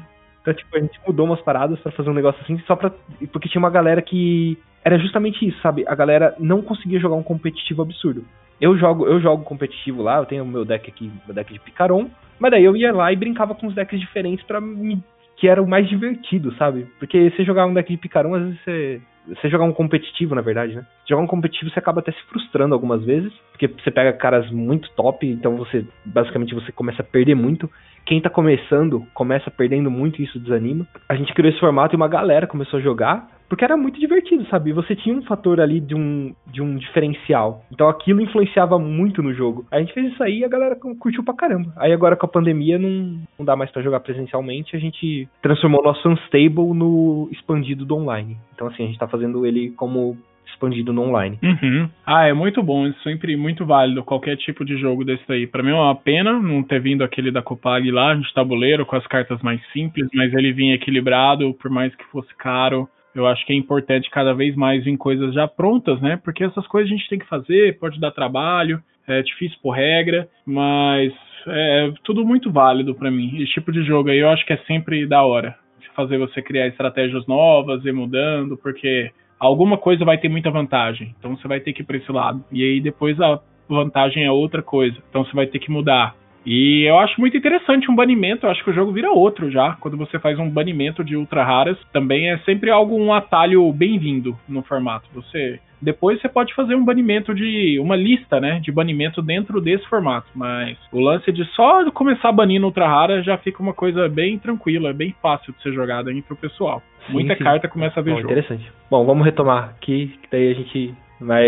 [0.49, 2.91] Então, tipo, a gente mudou umas paradas para fazer um negócio assim, só pra.
[3.31, 4.57] Porque tinha uma galera que.
[4.83, 5.85] Era justamente isso, sabe?
[5.87, 8.23] A galera não conseguia jogar um competitivo absurdo.
[8.59, 11.59] Eu jogo, eu jogo competitivo lá, eu tenho o meu deck aqui, meu deck de
[11.59, 15.01] Picaron, mas daí eu ia lá e brincava com os decks diferentes para me
[15.39, 16.85] que era o mais divertido, sabe?
[16.99, 20.41] Porque você jogar um deck de Picaron, às vezes você você jogar um competitivo, na
[20.41, 20.85] verdade, né?
[21.07, 24.89] Jogar um competitivo, você acaba até se frustrando algumas vezes, porque você pega caras muito
[24.95, 27.69] top, então você basicamente você começa a perder muito.
[28.05, 30.87] Quem tá começando começa perdendo muito e isso desanima.
[31.07, 34.45] A gente criou esse formato e uma galera começou a jogar, porque era muito divertido,
[34.47, 34.71] sabe?
[34.71, 37.65] Você tinha um fator ali de um, de um diferencial.
[37.71, 39.65] Então aquilo influenciava muito no jogo.
[39.71, 41.73] A gente fez isso aí e a galera curtiu pra caramba.
[41.77, 45.83] Aí agora com a pandemia não, não dá mais para jogar presencialmente, a gente transformou
[45.83, 48.37] nosso Unstable no expandido do online.
[48.53, 50.15] Então assim, a gente tá fazendo ele como
[50.59, 51.39] expandido no online.
[51.41, 51.89] Uhum.
[52.05, 55.47] Ah, é muito bom, é sempre muito válido qualquer tipo de jogo desse aí.
[55.47, 58.95] Para mim é uma pena não ter vindo aquele da Copag lá de tabuleiro com
[58.95, 62.87] as cartas mais simples, mas ele vinha equilibrado, por mais que fosse caro.
[63.15, 66.19] Eu acho que é importante cada vez mais vir coisas já prontas, né?
[66.23, 70.29] Porque essas coisas a gente tem que fazer, pode dar trabalho, é difícil por regra,
[70.45, 71.11] mas
[71.47, 73.41] é tudo muito válido para mim.
[73.41, 75.55] Esse tipo de jogo aí eu acho que é sempre da hora.
[75.95, 81.13] Fazer você criar estratégias novas e mudando, porque alguma coisa vai ter muita vantagem.
[81.17, 82.41] Então você vai ter que ir para esse lado.
[82.51, 84.95] E aí depois a vantagem é outra coisa.
[85.09, 86.15] Então você vai ter que mudar.
[86.45, 89.73] E eu acho muito interessante um banimento, eu acho que o jogo vira outro já.
[89.79, 94.37] Quando você faz um banimento de ultra raras, também é sempre algo, um atalho bem-vindo
[94.47, 95.07] no formato.
[95.13, 99.87] Você depois você pode fazer um banimento de uma lista, né, de banimento dentro desse
[99.87, 104.37] formato, mas o lance de só começar banindo ultra rara já fica uma coisa bem
[104.37, 106.83] tranquila, bem fácil de ser jogada aí pro pessoal.
[107.07, 107.43] Sim, Muita sim.
[107.43, 108.33] carta começa a ver Bom, jogo.
[108.33, 108.71] Interessante.
[108.91, 111.45] Bom, vamos retomar aqui, que daí a gente vai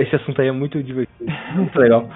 [0.00, 2.08] esse assunto aí é muito divertido, muito legal.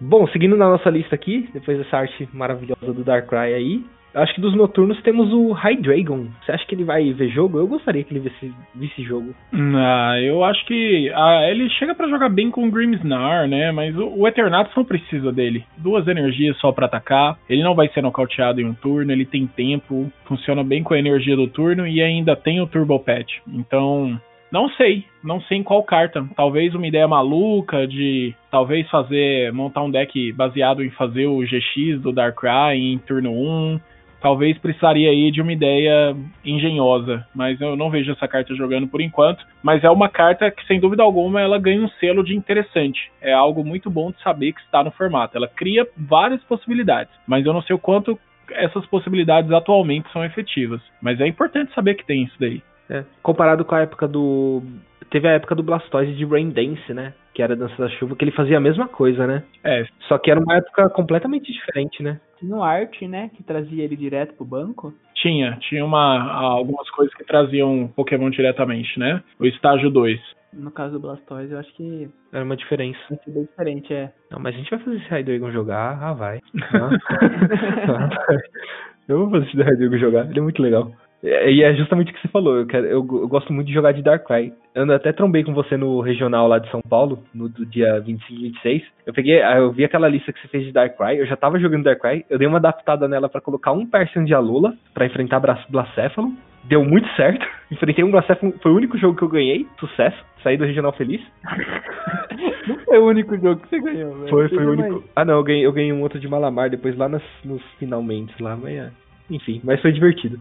[0.00, 3.84] Bom, seguindo na nossa lista aqui, depois dessa arte maravilhosa do Darkrai aí,
[4.14, 6.26] acho que dos noturnos temos o High Dragon.
[6.42, 7.58] Você acha que ele vai ver jogo?
[7.58, 9.34] Eu gostaria que ele visse, visse jogo.
[9.52, 13.72] Ah, eu acho que ah, ele chega para jogar bem com o Grimsnar, né?
[13.72, 15.64] Mas o, o Eternatus não precisa dele.
[15.78, 17.38] Duas energias só para atacar.
[17.48, 19.12] Ele não vai ser nocauteado em um turno.
[19.12, 22.98] Ele tem tempo, funciona bem com a energia do turno e ainda tem o Turbo
[23.00, 23.42] Pet.
[23.48, 24.20] Então
[24.54, 26.24] não sei, não sei em qual carta.
[26.36, 32.00] Talvez uma ideia maluca de talvez fazer montar um deck baseado em fazer o GX
[32.00, 33.80] do Darkrai em turno 1.
[34.20, 39.00] Talvez precisaria aí de uma ideia engenhosa, mas eu não vejo essa carta jogando por
[39.00, 39.44] enquanto.
[39.60, 43.10] Mas é uma carta que, sem dúvida alguma, ela ganha um selo de interessante.
[43.20, 45.36] É algo muito bom de saber que está no formato.
[45.36, 48.16] Ela cria várias possibilidades, mas eu não sei o quanto
[48.52, 50.80] essas possibilidades atualmente são efetivas.
[51.02, 52.62] Mas é importante saber que tem isso daí.
[52.88, 54.62] É, comparado com a época do.
[55.10, 57.14] Teve a época do Blastoise de Rain Dance, né?
[57.32, 59.44] Que era Dança da Chuva, que ele fazia a mesma coisa, né?
[59.62, 59.86] É.
[60.08, 62.20] Só que era uma época completamente diferente, né?
[62.38, 63.30] Tinha um arte, né?
[63.34, 64.92] Que trazia ele direto pro banco.
[65.14, 69.22] Tinha, tinha uma, algumas coisas que traziam Pokémon diretamente, né?
[69.38, 70.20] O estágio 2.
[70.52, 72.08] No caso do Blastoise, eu acho que.
[72.32, 72.98] Era uma diferença.
[73.10, 74.12] É bem diferente, é.
[74.30, 76.40] Não, mas a gente vai fazer esse Hydreigon jogar, ah, vai.
[79.08, 80.92] eu vou fazer esse Hydreigon jogar, ele é muito legal.
[81.24, 82.58] E é justamente o que você falou.
[82.58, 84.52] Eu, quero, eu, eu, gosto muito de jogar de Darkrai.
[84.74, 88.32] Eu até trombei com você no regional lá de São Paulo, no do dia 25
[88.32, 88.82] e 26.
[89.06, 91.18] Eu peguei, ah, eu vi aquela lista que você fez de Darkrai.
[91.18, 92.26] Eu já tava jogando Darkrai.
[92.28, 96.30] Eu dei uma adaptada nela para colocar um Persian de Alula para enfrentar Blacéfalo.
[96.64, 97.46] Deu muito certo.
[97.72, 98.52] Enfrentei um Blacéfalo.
[98.62, 99.66] Foi o único jogo que eu ganhei.
[99.80, 100.22] Sucesso.
[100.42, 101.22] Saí do regional feliz.
[102.68, 104.28] não foi o único jogo que você ganhou, velho.
[104.28, 104.90] Foi, foi o único.
[104.90, 105.04] Mais.
[105.16, 105.34] Ah, não.
[105.34, 108.58] Eu ganhei, eu ganhei um outro de Malamar depois lá nos, nos finalmente lá.
[108.66, 108.90] É,
[109.30, 110.38] enfim, mas foi divertido.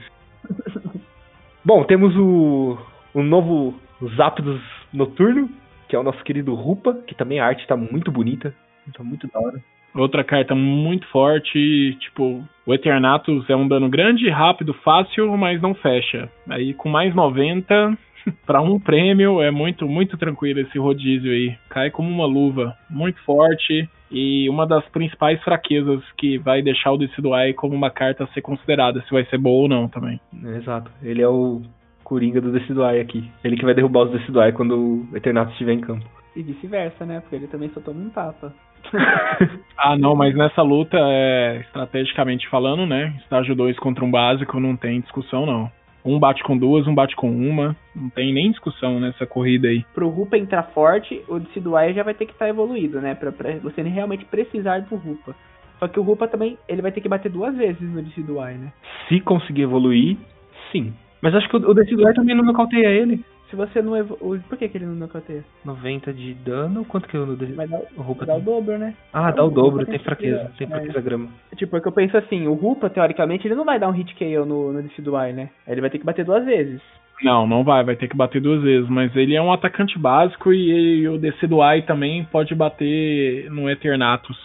[1.64, 2.78] Bom, temos o,
[3.14, 3.80] o novo
[4.16, 5.50] Zapdos Noturno,
[5.88, 8.54] que é o nosso querido Rupa, que também a arte tá muito bonita,
[8.96, 9.62] tá muito da hora.
[9.96, 15.76] Outra carta muito forte, tipo, o Eternatus é um dano grande, rápido, fácil, mas não
[15.76, 16.30] fecha.
[16.50, 17.98] Aí com mais 90,
[18.46, 21.56] para um prêmio é muito, muito tranquilo esse rodízio aí.
[21.70, 26.98] Cai como uma luva, muito forte e uma das principais fraquezas que vai deixar o
[26.98, 30.20] Decidueye como uma carta a ser considerada, se vai ser boa ou não também.
[30.56, 30.92] Exato.
[31.02, 31.64] Ele é o
[32.04, 33.30] Coringa do Decidueye aqui.
[33.44, 36.06] Ele que vai derrubar os Decidueye quando o Eternatus estiver em campo.
[36.36, 37.22] E vice-versa, né?
[37.22, 38.54] Porque ele também só toma um tapa.
[39.78, 43.16] ah, não, mas nessa luta, é, estrategicamente falando, né?
[43.24, 45.72] Estágio 2 contra um básico não tem discussão, não.
[46.06, 47.76] Um bate com duas, um bate com uma.
[47.96, 49.86] Não tem nem discussão nessa corrida aí.
[49.94, 53.16] Pro Rupa entrar forte, o Decidueye já vai ter que estar tá evoluído, né?
[53.16, 55.36] Pra, pra você realmente precisar do Rupa.
[55.80, 58.74] Só que o Rupa também, ele vai ter que bater duas vezes no Decidueye, né?
[59.08, 60.18] Se conseguir evoluir,
[60.72, 60.94] sim.
[61.22, 63.24] Mas acho que o Decidueye também não nocauteia ele.
[63.54, 64.40] Se você não evolui.
[64.50, 65.46] Por que, que ele não nocauteia?
[65.64, 66.84] 90 de dano?
[66.86, 68.96] Quanto que eu Vai dar o Rupa dá o dobro, né?
[69.14, 70.52] Ah, dá o dobro, tem fraqueza.
[70.58, 71.30] Tem fraqueza grama.
[71.56, 74.44] Tipo, porque eu penso assim, o Rupa, teoricamente, ele não vai dar um hit KO
[74.44, 75.52] no, no Decidueye, né?
[75.68, 76.82] Ele vai ter que bater duas vezes.
[77.22, 80.52] Não, não vai, vai ter que bater duas vezes, mas ele é um atacante básico
[80.52, 84.36] e, e o Decidueye também pode bater no Eternatus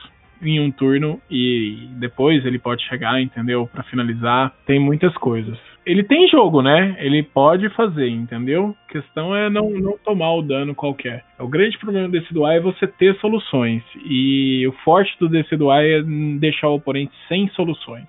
[0.43, 3.67] em um turno e depois ele pode chegar, entendeu?
[3.73, 4.53] Para finalizar.
[4.67, 6.97] Tem muitas coisas ele tem jogo, né?
[6.99, 8.77] Ele pode fazer, entendeu?
[8.87, 11.25] A questão é não, não tomar o dano qualquer.
[11.39, 13.83] O grande problema desse Decidueye é você ter soluções.
[14.05, 16.03] E o forte do Decidueye é
[16.39, 18.07] deixar o oponente sem soluções.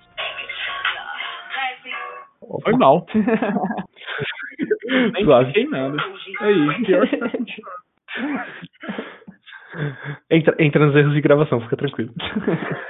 [2.62, 3.06] Foi mal.
[5.14, 5.64] Nem Suave.
[5.68, 5.96] nada.
[6.40, 7.08] Aí, pior
[10.30, 12.12] entra, entra nos erros de gravação, fica tranquilo.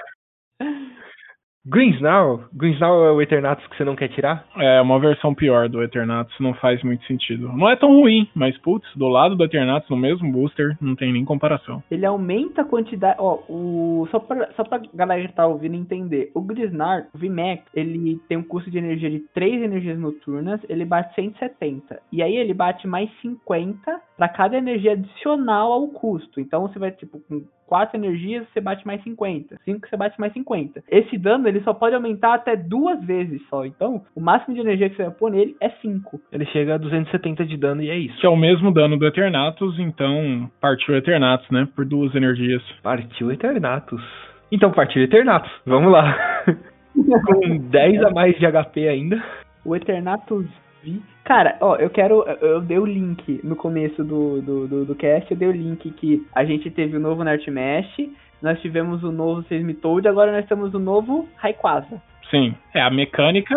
[1.66, 2.40] Greensnarl?
[2.54, 4.46] Greensnarl é o Eternatus que você não quer tirar?
[4.56, 7.48] É, uma versão pior do Eternatus, não faz muito sentido.
[7.52, 11.12] Não é tão ruim, mas putz, do lado do Eternatus, no mesmo booster, não tem
[11.12, 11.82] nem comparação.
[11.90, 14.08] Ele aumenta a quantidade, ó, o...
[14.10, 18.38] Só pra, só pra galera que tá ouvindo entender, o Greensnarl, o VMAX, ele tem
[18.38, 22.00] um custo de energia de 3 energias noturnas, ele bate 170.
[22.10, 26.40] E aí ele bate mais 50 para cada energia adicional ao custo.
[26.40, 29.56] Então você vai, tipo, com 4 energias, você bate mais 50.
[29.64, 30.82] 5 você bate mais 50.
[30.90, 33.64] Esse dano ele só pode aumentar até duas vezes só.
[33.64, 36.20] Então, o máximo de energia que você vai pôr nele é 5.
[36.32, 38.18] Ele chega a 270 de dano e é isso.
[38.18, 41.68] Que é o mesmo dano do Eternatus, então partiu Eternatus, né?
[41.76, 42.60] Por duas energias.
[42.82, 44.02] Partiu Eternatus.
[44.50, 45.50] Então partiu Eternatus.
[45.64, 46.44] Vamos lá.
[46.92, 49.22] Com 10 a mais de HP ainda.
[49.64, 50.46] O Eternatus
[50.82, 51.00] vi.
[51.30, 52.24] Cara, ó, eu quero.
[52.40, 55.88] Eu dei o link no começo do, do, do, do cast, eu dei o link
[55.92, 58.10] que a gente teve o novo Nightmesh,
[58.42, 62.02] nós tivemos o novo Seismitoad, agora nós temos o novo Rayquaza.
[62.32, 63.54] Sim, é, a mecânica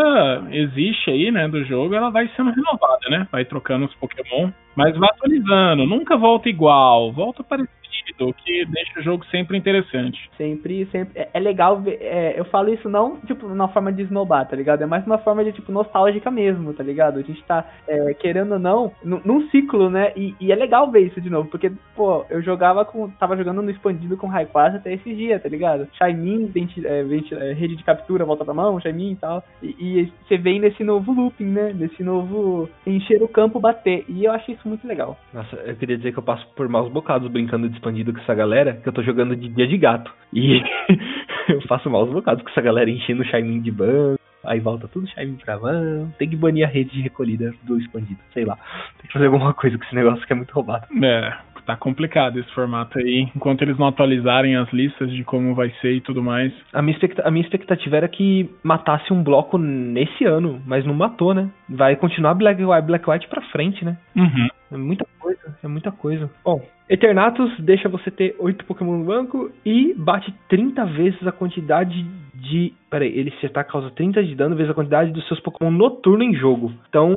[0.52, 3.28] existe aí, né, do jogo, ela vai sendo renovada, né?
[3.32, 7.84] Vai trocando os Pokémon, mas vai atualizando, nunca volta igual, volta parecido
[8.22, 10.30] o que deixa o jogo sempre interessante.
[10.38, 11.20] Sempre, sempre.
[11.20, 11.98] É, é legal ver.
[12.02, 14.84] É, eu falo isso não, tipo, numa forma de esnobar, tá ligado?
[14.84, 17.20] É mais uma forma de, tipo, nostálgica mesmo, tá ligado?
[17.20, 20.14] A gente tá, é, querendo ou não, num ciclo, né?
[20.16, 23.10] E, e, é legal ver isso de novo, porque, pô, eu jogava com.
[23.10, 25.88] Tava jogando no expandido com Rayquaza até esse dia, tá ligado?
[25.94, 26.52] Shaimin,
[26.86, 29.44] é, é, rede de captura, volta pra mão, Shaimin e tal.
[29.62, 31.74] E, você vem nesse novo looping, né?
[31.74, 34.06] Nesse novo encher o campo, bater.
[34.08, 35.18] E eu acho isso muito legal.
[35.34, 38.34] Nossa, eu queria dizer que eu passo por maus bocados brincando de expandido com essa
[38.34, 40.12] galera, que eu tô jogando de dia de gato.
[40.34, 40.62] E
[41.50, 44.23] eu faço maus bocados com essa galera enchendo o Shaimin de banco.
[44.44, 46.14] Aí volta tudo Shaimin pra mão.
[46.18, 48.58] Tem que banir a rede de recolhida do expandido, sei lá.
[48.98, 50.88] Tem que fazer alguma coisa com esse negócio que é muito roubado.
[51.04, 53.30] É, tá complicado esse formato aí.
[53.36, 56.54] Enquanto eles não atualizarem as listas de como vai ser e tudo mais.
[56.72, 60.94] A minha, expectativa, a minha expectativa era que matasse um bloco nesse ano, mas não
[60.94, 61.50] matou, né?
[61.70, 63.98] Vai continuar Black White, Black White pra frente, né?
[64.16, 64.48] Uhum.
[64.72, 66.30] É muita coisa, é muita coisa.
[66.44, 72.06] Bom, Eternatus deixa você ter 8 Pokémon no banco e bate 30 vezes a quantidade
[72.34, 72.74] de.
[72.90, 76.24] Peraí, ele se ataca causa 30 de dano vezes a quantidade dos seus Pokémon noturno
[76.24, 76.72] em jogo.
[76.90, 77.16] Então,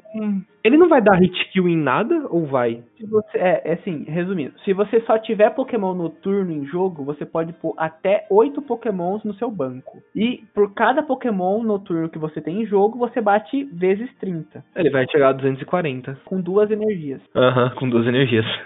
[0.66, 2.82] ele não vai dar hit kill em nada ou vai?
[2.96, 7.24] Se você, é, é assim, resumindo, se você só tiver Pokémon noturno em jogo, você
[7.24, 10.02] pode pôr até 8 Pokémons no seu banco.
[10.14, 14.64] E por cada Pokémon noturno que você tem em jogo, você bate vezes 30.
[14.74, 16.18] Ele vai chegar a 240.
[16.24, 17.20] Com duas energias.
[17.34, 18.44] Aham, uhum, com duas energias.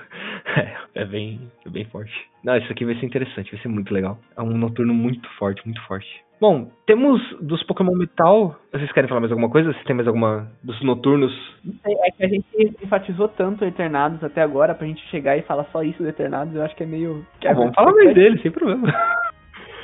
[0.57, 2.13] É, é bem, é bem forte.
[2.43, 4.19] Não, isso aqui vai ser interessante, vai ser muito legal.
[4.37, 6.09] É um noturno muito forte, muito forte.
[6.41, 8.57] Bom, temos dos Pokémon Metal.
[8.73, 9.75] Vocês querem falar mais alguma coisa?
[9.75, 11.31] Se tem mais alguma dos noturnos?
[11.85, 12.47] É que a gente
[12.83, 16.63] enfatizou tanto Eternados até agora, pra gente chegar e falar só isso do Eternados, eu
[16.63, 17.27] acho que é meio.
[17.45, 18.89] Ah, vamos falar mais dele, sem problema.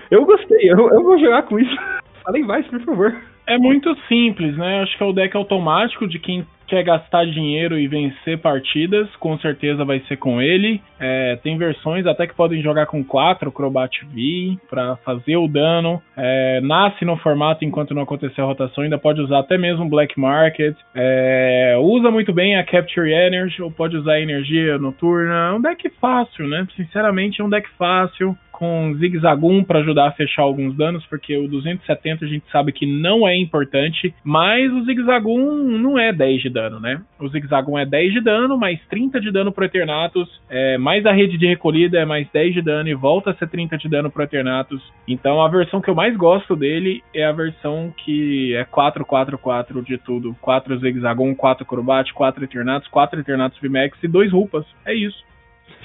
[0.09, 1.77] Eu gostei, eu, eu vou jogar com isso.
[2.23, 3.13] Falei mais, por favor.
[3.45, 4.83] É muito simples, né?
[4.83, 9.39] Acho que é o deck automático de quem quer gastar dinheiro e vencer partidas, com
[9.39, 10.81] certeza vai ser com ele.
[10.99, 16.03] É, tem versões até que podem jogar com 4 Crobat V para fazer o dano.
[16.17, 20.19] É, nasce no formato enquanto não acontecer a rotação, ainda pode usar até mesmo Black
[20.19, 20.77] Market.
[20.95, 25.51] É, usa muito bem a Capture Energy, ou pode usar energia noturna.
[25.51, 26.67] É um deck fácil, né?
[26.77, 31.47] Sinceramente, é um deck fácil com Zigzagoon para ajudar a fechar alguns danos, porque o
[31.47, 36.49] 270 a gente sabe que não é importante, mas o Zigzagoon não é 10 de
[36.49, 37.03] dano, né?
[37.21, 41.13] O Zigzagoon é 10 de dano, mais 30 de dano pro Eternatus, é, mais a
[41.13, 44.11] rede de recolhida é mais 10 de dano e volta a ser 30 de dano
[44.11, 44.83] pro Eternatus.
[45.07, 49.99] Então a versão que eu mais gosto dele é a versão que é 4-4-4 de
[49.99, 50.35] tudo.
[50.41, 54.65] 4 Zigzagoon, 4 Crobat, 4 Eternatus, 4 Eternatus VMAX e 2 Rupas.
[54.87, 55.23] É isso.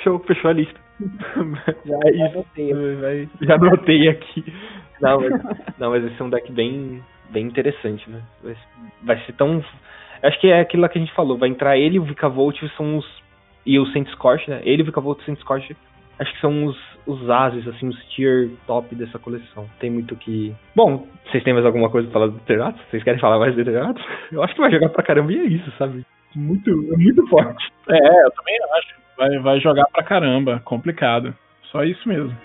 [0.04, 0.80] Show, fechou a lista.
[1.86, 2.74] Já, já anotei.
[3.02, 4.44] Vai- Já anotei aqui.
[5.02, 5.32] Não mas,
[5.80, 8.22] não, mas esse é um deck bem, bem interessante, né?
[8.44, 8.56] Vai,
[9.04, 9.64] vai ser tão.
[10.22, 11.38] Acho que é aquilo lá que a gente falou.
[11.38, 13.22] Vai entrar ele e o Vikavolt são os.
[13.66, 14.62] E o Saint Scorch, né?
[14.64, 15.76] Ele, o Vikavolt e o Saint Scorch.
[16.20, 16.78] Acho que são os,
[17.08, 19.66] os ases, assim, os tier top dessa coleção.
[19.80, 20.54] Tem muito que.
[20.76, 22.80] Bom, vocês têm mais alguma coisa pra falar do Ternatus?
[22.92, 24.04] Vocês querem falar mais do Ternatus?
[24.32, 26.06] Eu acho que vai jogar pra caramba e é isso, sabe?
[26.36, 27.72] Muito, é muito forte.
[27.90, 29.02] É, eu também acho.
[29.22, 30.60] Vai, vai jogar pra caramba.
[30.66, 31.36] Complicado.
[31.72, 32.36] Só isso mesmo.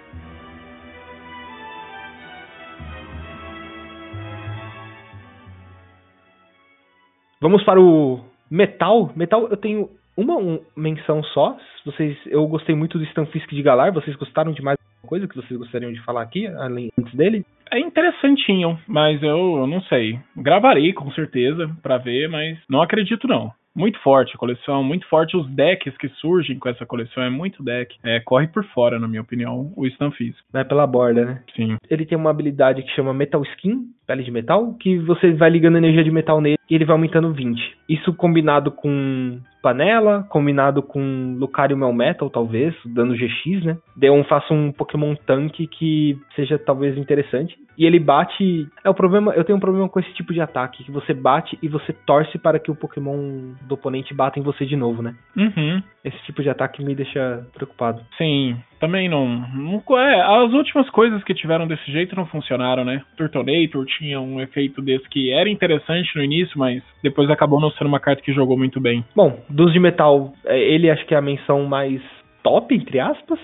[7.40, 8.20] Vamos para o
[8.50, 9.12] metal.
[9.14, 11.56] Metal, eu tenho uma um- menção só.
[11.84, 13.92] Vocês, eu gostei muito do Stanfisk de Galar.
[13.92, 17.44] Vocês gostaram de mais alguma coisa que vocês gostariam de falar aqui, além antes dele?
[17.70, 20.18] É interessantinho, mas eu, eu não sei.
[20.36, 23.52] Gravarei com certeza pra ver, mas não acredito não.
[23.76, 27.62] Muito forte a coleção, muito forte os decks que surgem com essa coleção, é muito
[27.62, 27.94] deck.
[28.02, 30.38] É, corre por fora, na minha opinião, o Stanfisk.
[30.50, 31.42] Vai pela borda, né?
[31.54, 31.76] Sim.
[31.90, 35.76] Ele tem uma habilidade que chama Metal Skin, pele de metal, que você vai ligando
[35.76, 37.60] energia de metal nele e ele vai aumentando 20.
[37.86, 43.76] Isso combinado com panela, combinado com Lucario Melmetal, talvez, dando GX, né?
[43.96, 47.58] Deu um, faça um Pokémon tanque que seja talvez interessante.
[47.76, 48.68] E ele bate.
[48.84, 49.32] É o problema.
[49.32, 52.38] Eu tenho um problema com esse tipo de ataque, que você bate e você torce
[52.38, 55.16] para que o Pokémon do oponente bata em você de novo, né?
[55.36, 55.82] Uhum.
[56.04, 58.00] Esse tipo de ataque me deixa preocupado.
[58.16, 59.26] Sim, também não.
[59.54, 63.02] não é, as últimas coisas que tiveram desse jeito não funcionaram, né?
[63.16, 67.88] Turtonator tinha um efeito desse que era interessante no início, mas depois acabou não sendo
[67.88, 69.04] uma carta que jogou muito bem.
[69.14, 72.00] Bom, dos de metal, é, ele acho que é a menção mais
[72.46, 73.40] top, entre aspas.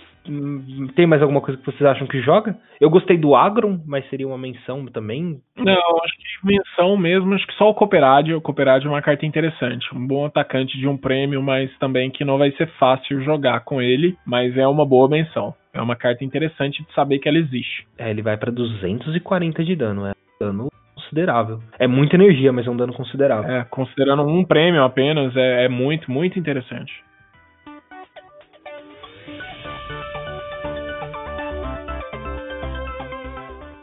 [0.95, 2.57] Tem mais alguma coisa que vocês acham que joga?
[2.81, 5.41] Eu gostei do Agron, mas seria uma menção também.
[5.57, 8.37] Não, acho que menção mesmo, acho que só o Cooperádio.
[8.37, 9.85] O Cooperádio é uma carta interessante.
[9.93, 13.83] Um bom atacante de um prêmio, mas também que não vai ser fácil jogar com
[13.83, 15.53] ele, mas é uma boa menção.
[15.75, 17.85] É uma carta interessante de saber que ela existe.
[17.99, 21.59] É, ele vai pra 240 de dano, é um dano considerável.
[21.81, 23.51] É muita energia, mas é um dano considerável.
[23.51, 26.93] É, considerando um prêmio apenas, é, é muito, muito interessante.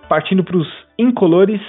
[0.09, 1.61] Partindo pros incolores,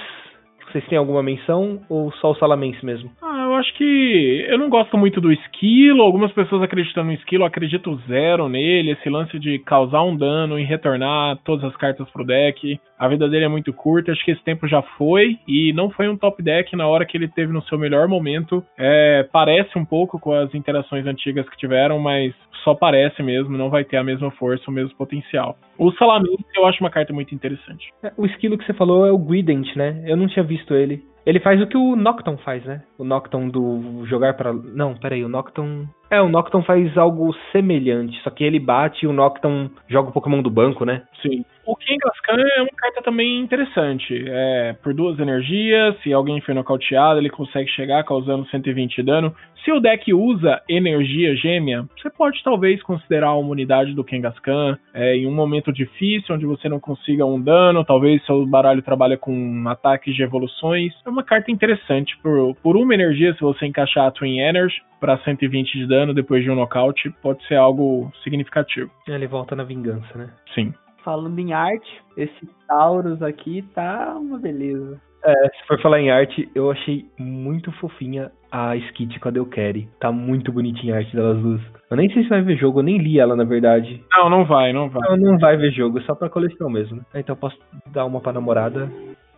[0.71, 3.11] vocês têm alguma menção ou só o Salamense mesmo?
[3.21, 6.01] Ah, eu acho que eu não gosto muito do esquilo.
[6.01, 8.91] Algumas pessoas acreditam no esquilo, eu acredito zero nele.
[8.91, 12.79] Esse lance de causar um dano e retornar todas as cartas pro deck.
[13.01, 16.07] A vida dele é muito curta, acho que esse tempo já foi e não foi
[16.07, 18.63] um top deck na hora que ele teve no seu melhor momento.
[18.77, 22.31] É, parece um pouco com as interações antigas que tiveram, mas
[22.63, 25.57] só parece mesmo, não vai ter a mesma força, o mesmo potencial.
[25.79, 27.89] O Salamence eu acho uma carta muito interessante.
[28.03, 30.03] É, O esquilo que você falou é o Guident, né?
[30.05, 31.03] Eu não tinha visto ele.
[31.25, 32.83] Ele faz o que o Nocton faz, né?
[32.99, 34.53] O Nocton do jogar pra.
[34.53, 35.87] Não, peraí, o Nocton.
[36.11, 40.11] É, o Nocton faz algo semelhante, só que ele bate e o Nocton joga o
[40.11, 41.03] Pokémon do banco, né?
[41.21, 41.45] Sim.
[41.65, 44.25] O Kangaskhan é uma carta também interessante.
[44.27, 49.33] É, por duas energias, se alguém for nocauteado, ele consegue chegar causando 120 de dano.
[49.63, 55.15] Se o deck usa energia gêmea, você pode talvez considerar uma unidade do Kangaskhan é,
[55.15, 59.63] em um momento difícil, onde você não consiga um dano, talvez seu baralho trabalha com
[59.67, 60.93] ataques de evoluções.
[61.05, 62.17] É uma carta interessante.
[62.23, 66.43] Por, por uma energia, se você encaixar a Twin Energy para 120 de dano depois
[66.43, 68.89] de um nocaute, pode ser algo significativo.
[69.07, 70.29] Ele volta na vingança, né?
[70.55, 70.73] Sim.
[71.03, 74.99] Falando em arte, esse Taurus aqui tá uma beleza.
[75.23, 79.87] É, se for falar em arte, eu achei muito fofinha a Skit com a Delcare.
[79.99, 81.61] Tá muito bonitinha a arte delas duas.
[81.89, 84.03] Eu nem sei se vai ver jogo, eu nem li ela, na verdade.
[84.11, 85.07] Não, não vai, não vai.
[85.07, 87.19] Ela não vai ver jogo, é só pra coleção mesmo, né?
[87.19, 87.57] Então eu posso
[87.87, 88.91] dar uma pra namorada,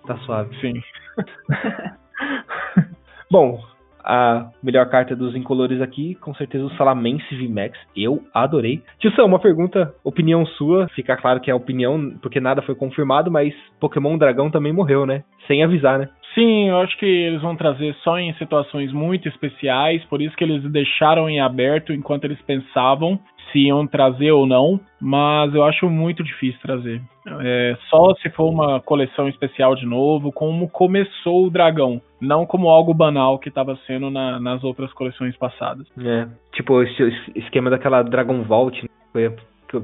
[0.08, 0.56] tá suave.
[0.62, 0.74] Sim.
[3.32, 3.60] Bom,
[4.04, 7.78] a melhor carta dos incolores aqui, com certeza o Salamense VMAX.
[7.96, 8.82] Eu adorei.
[9.00, 10.88] Tio Sam, uma pergunta, opinião sua.
[10.90, 15.24] Fica claro que é opinião, porque nada foi confirmado, mas Pokémon Dragão também morreu, né?
[15.48, 16.10] Sem avisar, né?
[16.34, 20.44] Sim, eu acho que eles vão trazer só em situações muito especiais, por isso que
[20.44, 23.20] eles deixaram em aberto enquanto eles pensavam
[23.52, 27.02] se iam trazer ou não, mas eu acho muito difícil trazer.
[27.26, 32.70] É, só se for uma coleção especial de novo, como começou o dragão, não como
[32.70, 35.88] algo banal que estava sendo na- nas outras coleções passadas.
[35.98, 36.28] É.
[36.54, 38.90] Tipo, esse esquema daquela Dragon Vault, né?
[39.12, 39.36] Foi,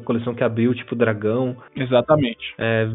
[0.06, 1.56] coleção que abriu, tipo dragão.
[1.76, 2.54] Exatamente.
[2.58, 2.88] É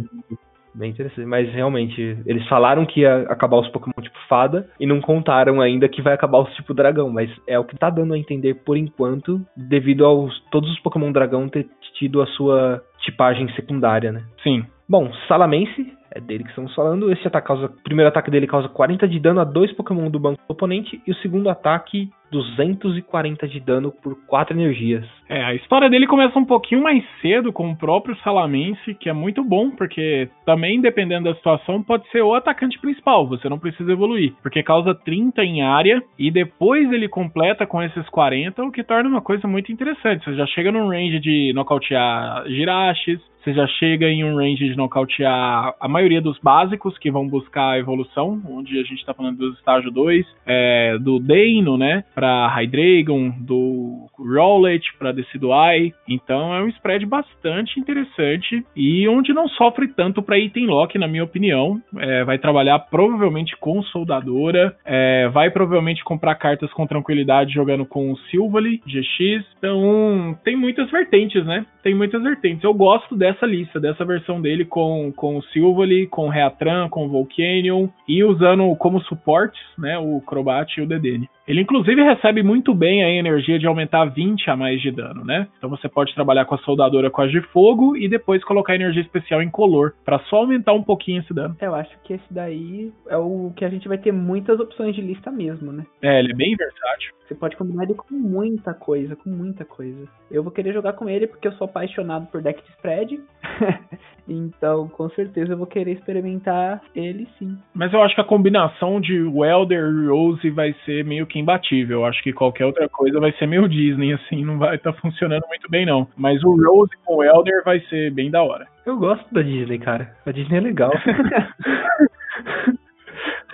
[0.75, 1.27] bem interessante.
[1.27, 5.89] Mas realmente, eles falaram que ia acabar os Pokémon tipo fada e não contaram ainda
[5.89, 7.11] que vai acabar os tipo dragão.
[7.11, 11.13] Mas é o que tá dando a entender por enquanto, devido aos todos os Pokémon
[11.13, 11.67] dragão ter
[11.99, 14.23] tido a sua tipagem secundária, né?
[14.43, 14.65] Sim.
[14.89, 17.13] Bom, Salamense, é dele que estamos falando.
[17.13, 20.21] Esse ataque causa, o primeiro ataque dele causa 40 de dano a dois Pokémon do
[20.21, 25.05] banco do oponente e o segundo ataque 240 de dano por 4 energias.
[25.29, 29.13] É, a história dele começa um pouquinho mais cedo com o próprio Salamense, que é
[29.13, 33.93] muito bom, porque também, dependendo da situação, pode ser o atacante principal, você não precisa
[33.93, 38.83] evoluir, porque causa 30 em área e depois ele completa com esses 40, o que
[38.83, 40.25] torna uma coisa muito interessante.
[40.25, 44.77] Você já chega num range de nocautear Girachis, você já chega em um range de
[44.77, 49.37] nocautear a maioria dos básicos que vão buscar a evolução, onde a gente está falando
[49.37, 55.93] dos estágio 2, é, do Deino, né, para Hydreigon, do Rowlet para Decidueye.
[56.09, 61.07] Então é um spread bastante interessante e onde não sofre tanto para item lock, na
[61.07, 61.81] minha opinião.
[61.99, 68.11] É, vai trabalhar provavelmente com Soldadora, é, vai provavelmente comprar cartas com tranquilidade jogando com
[68.11, 69.45] o Silvally, GX.
[69.59, 71.67] Então tem muitas vertentes, né?
[71.83, 72.65] Tem muitas vertentes.
[72.65, 76.89] Eu gosto dessa dessa lista, dessa versão dele com, com o Silvally, com o Reatran,
[76.89, 81.29] com o Volcanion e usando como suportes, né, o Crobat e o Dedenne.
[81.47, 85.47] Ele inclusive recebe muito bem a energia de aumentar 20 a mais de dano, né?
[85.59, 89.03] Então você pode trabalhar com a soldadora com a de fogo e depois colocar energia
[89.03, 91.57] especial em color para só aumentar um pouquinho esse dano.
[91.61, 95.03] Eu acho que esse daí é o que a gente vai ter muitas opções de
[95.03, 95.85] lista mesmo, né?
[96.03, 97.15] É, ele é bem versátil.
[97.27, 100.07] Você pode combinar ele com muita coisa, com muita coisa.
[100.31, 103.21] Eu vou querer jogar com ele porque eu sou apaixonado por deck de spread.
[104.29, 107.57] então, com certeza eu vou querer experimentar ele sim.
[107.73, 112.01] Mas eu acho que a combinação de Welder e Rose vai ser meio que imbatível.
[112.01, 115.01] Eu acho que qualquer outra coisa vai ser meio Disney, assim, não vai estar tá
[115.01, 116.07] funcionando muito bem, não.
[116.17, 118.67] Mas o Rose com o Welder vai ser bem da hora.
[118.85, 120.11] Eu gosto da Disney, cara.
[120.27, 120.93] A Disney é legal.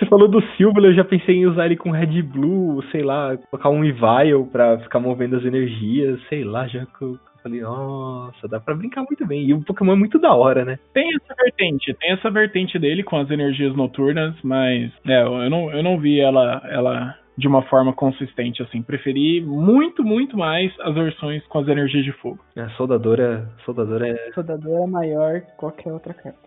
[0.00, 3.36] Você falou do Silver, eu já pensei em usar ele com Red Blue, sei lá,
[3.50, 8.48] colocar um Evile pra ficar movendo as energias, sei lá, já que eu falei, nossa,
[8.48, 9.44] dá pra brincar muito bem.
[9.44, 10.78] E o Pokémon é muito da hora, né?
[10.94, 15.70] Tem essa vertente, tem essa vertente dele com as energias noturnas, mas é, eu não,
[15.70, 18.82] eu não vi ela, ela de uma forma consistente, assim.
[18.82, 22.38] Preferi muito, muito mais as versões com as energias de fogo.
[22.57, 24.32] A soldadora, soldadora é.
[24.32, 26.38] Soldadora é maior que qualquer outra carta.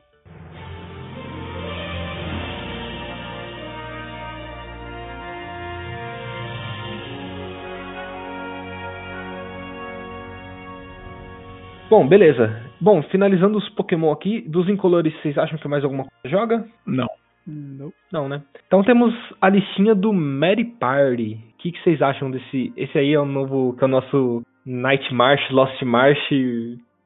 [11.89, 12.61] Bom, beleza.
[12.79, 16.65] Bom, finalizando os Pokémon aqui, dos incolores, vocês acham que mais alguma coisa joga?
[16.85, 17.07] Não.
[17.45, 17.91] Não.
[18.11, 18.41] Não, né?
[18.67, 21.39] Então temos a listinha do Mary Party.
[21.53, 22.73] O que, que vocês acham desse?
[22.75, 26.29] Esse aí é o novo, que é o nosso Night March, Lost March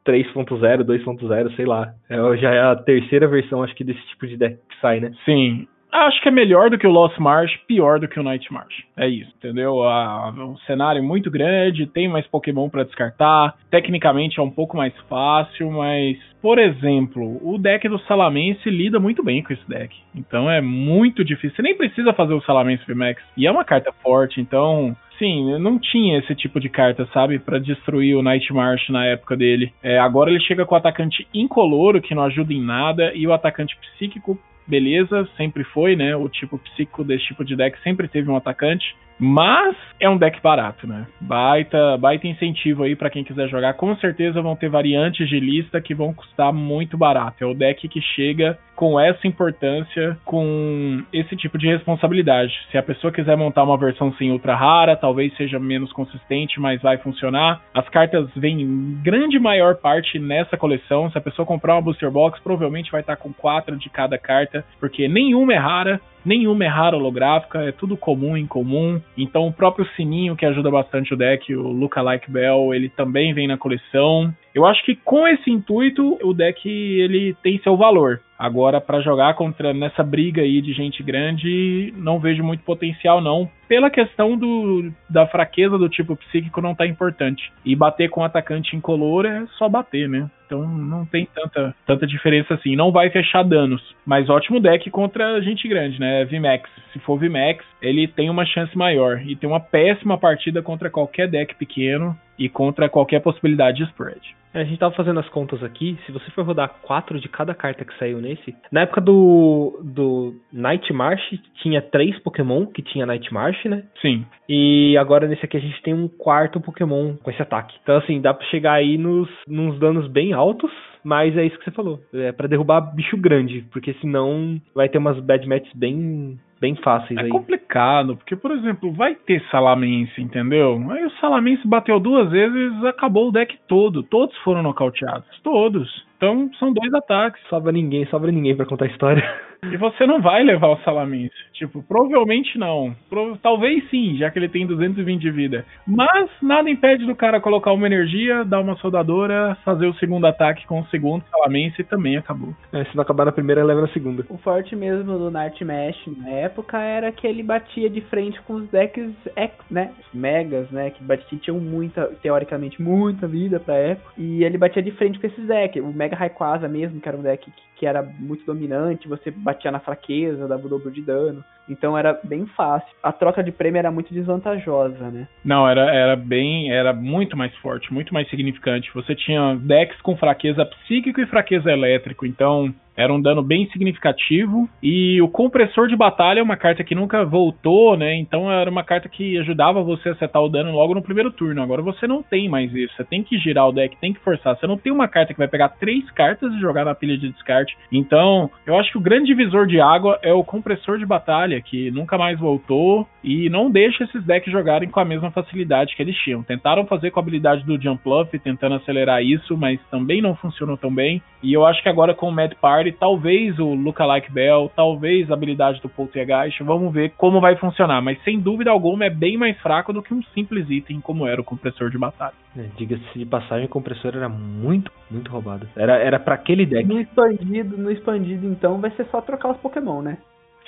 [0.05, 1.93] 3.0, 2.0, sei lá.
[2.09, 5.11] É, já é a terceira versão, acho que, desse tipo de deck que sai, né?
[5.25, 5.67] Sim.
[5.91, 8.83] Acho que é melhor do que o Lost March, pior do que o Night March.
[8.95, 9.81] É isso, entendeu?
[9.83, 13.55] Ah, um cenário muito grande, tem mais Pokémon para descartar.
[13.71, 19.23] Tecnicamente é um pouco mais fácil, mas, por exemplo, o deck do Salamense lida muito
[19.23, 19.95] bem com esse deck.
[20.13, 21.55] Então é muito difícil.
[21.55, 23.23] Você nem precisa fazer o Salamense VMAX.
[23.37, 27.39] E é uma carta forte, então Sim, não tinha esse tipo de carta, sabe?
[27.39, 29.73] para destruir o Night March na época dele.
[29.81, 33.33] É, agora ele chega com o atacante incoloro, que não ajuda em nada, e o
[33.33, 36.15] atacante psíquico beleza, sempre foi, né?
[36.15, 38.95] O tipo psíquico desse tipo de deck sempre teve um atacante.
[39.19, 41.07] Mas é um deck barato, né?
[41.19, 43.73] Baita, baita incentivo aí para quem quiser jogar.
[43.73, 47.43] Com certeza vão ter variantes de lista que vão custar muito barato.
[47.43, 52.53] É o deck que chega com essa importância, com esse tipo de responsabilidade.
[52.71, 56.79] Se a pessoa quiser montar uma versão sem ultra rara, talvez seja menos consistente, mas
[56.79, 57.61] vai funcionar.
[57.73, 61.09] As cartas vêm em grande maior parte nessa coleção.
[61.09, 64.63] Se a pessoa comprar uma booster box, provavelmente vai estar com quatro de cada carta,
[64.79, 69.01] porque nenhuma é rara nenhuma é rara holográfica, é tudo comum em comum.
[69.17, 73.47] Então o próprio sininho que ajuda bastante o deck, o Lookalike Bell, ele também vem
[73.47, 74.33] na coleção.
[74.57, 78.21] Eu acho que com esse intuito o deck ele tem seu valor.
[78.39, 83.47] Agora para jogar contra nessa briga aí de gente grande, não vejo muito potencial não,
[83.67, 87.53] pela questão do, da fraqueza do tipo psíquico não tá importante.
[87.63, 90.27] E bater com um atacante incolor é só bater, né?
[90.47, 92.75] Então não tem tanta, tanta diferença assim.
[92.75, 93.81] Não vai fechar danos.
[94.05, 96.25] Mas ótimo deck contra gente grande, né?
[96.25, 96.67] VMAX.
[96.93, 99.21] Se for VMAX, ele tem uma chance maior.
[99.21, 102.17] E tem uma péssima partida contra qualquer deck pequeno.
[102.37, 104.35] E contra qualquer possibilidade de spread.
[104.53, 107.53] É, a gente tava fazendo as contas aqui, se você for rodar quatro de cada
[107.53, 111.21] carta que saiu nesse, na época do, do Night March
[111.61, 113.83] tinha três Pokémon que tinha Night March, né?
[114.01, 114.25] Sim.
[114.49, 117.75] E agora nesse aqui a gente tem um quarto Pokémon com esse ataque.
[117.83, 120.71] Então assim, dá pra chegar aí nos, nos danos bem altos,
[121.07, 122.01] mas é isso que você falou.
[122.13, 127.17] É para derrubar bicho grande, porque senão vai ter umas bad matches bem bem fáceis
[127.17, 127.27] é aí.
[127.29, 130.83] É complicado, porque, por exemplo, vai ter Salamense, entendeu?
[130.89, 134.03] Aí o Salamense bateu duas vezes, acabou o deck todo.
[134.03, 135.27] Todos foram nocauteados.
[135.43, 136.05] Todos.
[136.17, 137.41] Então são dois ataques.
[137.47, 139.23] Sobra ninguém, sobra ninguém para contar a história.
[139.63, 141.33] E você não vai levar o Salamense.
[141.53, 142.95] Tipo, provavelmente não.
[143.09, 143.37] Pro...
[143.37, 145.65] Talvez sim, já que ele tem 220 de vida.
[145.85, 150.65] Mas nada impede do cara colocar uma energia, dar uma soldadora, fazer o segundo ataque
[150.67, 152.53] com o segundo Salamense e também acabou.
[152.71, 154.25] É, se não acabar na primeira, leva na segunda.
[154.29, 158.69] O forte mesmo do Nightmash na época era que ele batia de frente com os
[158.69, 159.91] decks X, né?
[159.99, 160.91] Os Megas, né?
[160.91, 164.11] Que batiam, tinham muita, teoricamente, muita vida pra época.
[164.17, 165.83] E ele batia de frente com esses decks.
[165.83, 169.71] O Mega Rayquaza mesmo, que era um deck que, que era muito dominante, você batia
[169.71, 171.41] na fraqueza, dava o dobro de dano.
[171.69, 172.87] Então era bem fácil.
[173.01, 175.27] A troca de prêmio era muito desvantajosa, né?
[175.43, 176.71] Não, era, era bem.
[176.71, 178.91] Era muito mais forte, muito mais significante.
[178.93, 182.25] Você tinha decks com fraqueza psíquico e fraqueza elétrico.
[182.25, 184.67] Então, era um dano bem significativo.
[184.81, 188.15] E o compressor de batalha é uma carta que nunca voltou, né?
[188.15, 191.61] Então era uma carta que ajudava você a setar o dano logo no primeiro turno.
[191.61, 192.95] Agora você não tem mais isso.
[192.95, 194.57] Você tem que girar o deck, tem que forçar.
[194.57, 197.29] Você não tem uma carta que vai pegar três cartas e jogar na pilha de
[197.29, 197.77] descarte.
[197.91, 201.91] Então, eu acho que o grande divisor de água é o compressor de batalha, que
[201.91, 206.15] nunca mais voltou e não deixa esses decks jogarem com a mesma facilidade que eles
[206.17, 206.41] tinham.
[206.41, 210.77] Tentaram fazer com a habilidade do Jump Luff, tentando acelerar isso, mas também não funcionou
[210.77, 211.21] tão bem.
[211.43, 215.33] E eu acho que agora com o Mad Party talvez o Lookalike Bell, talvez a
[215.33, 219.57] habilidade do Poltergeist, vamos ver como vai funcionar, mas sem dúvida alguma é bem mais
[219.59, 222.35] fraco do que um simples item como era o compressor de batalha.
[222.57, 225.67] É, Diga-se de passagem, o compressor era muito, muito roubado.
[225.75, 226.87] Era, era para aquele deck.
[226.87, 230.17] No expandido, no expandido então vai ser só trocar os Pokémon, né?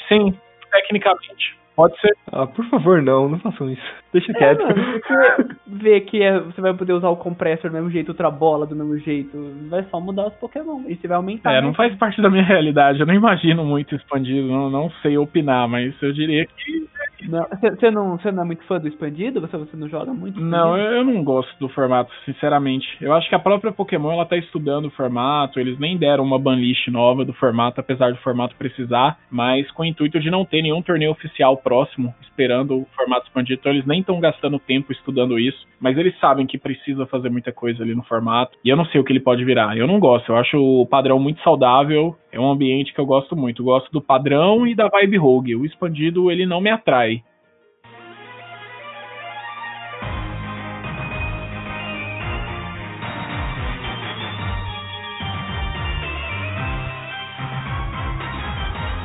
[0.08, 0.34] Sim,
[0.72, 1.58] tecnicamente.
[1.76, 2.14] Pode ser.
[2.34, 3.82] Ah, por favor, não, não façam isso.
[4.12, 4.60] Deixa É, quieto.
[4.64, 8.30] mano, porque ver que é- você vai poder usar o compressor do mesmo jeito, outra
[8.30, 9.38] bola do mesmo jeito,
[9.70, 10.82] vai só mudar os Pokémon.
[10.90, 11.54] E você vai aumentar.
[11.54, 13.00] É, não faz parte da minha realidade.
[13.00, 16.86] Eu não imagino muito expandido, não, não sei opinar, mas eu diria que.
[17.28, 19.42] Não, Você não, você não é muito fã do expandido?
[19.42, 20.40] Você, você não joga muito?
[20.40, 20.94] Não, expandido?
[20.94, 22.88] eu, eu não gosto do formato, sinceramente.
[23.02, 26.40] Eu acho que a própria Pokémon ela tá estudando o formato, eles nem deram uma
[26.40, 30.62] banlist nova do formato, apesar do formato precisar, mas com o intuito de não ter
[30.62, 35.40] nenhum torneio oficial próximo, esperando o formato expandido, então eles nem estão gastando tempo estudando
[35.40, 38.86] isso, mas eles sabem que precisa fazer muita coisa ali no formato, e eu não
[38.86, 39.78] sei o que ele pode virar.
[39.78, 43.36] Eu não gosto, eu acho o padrão muito saudável, é um ambiente que eu gosto
[43.36, 43.62] muito.
[43.62, 45.56] Eu gosto do padrão e da vibe rogue.
[45.56, 47.09] O expandido, ele não me atrai.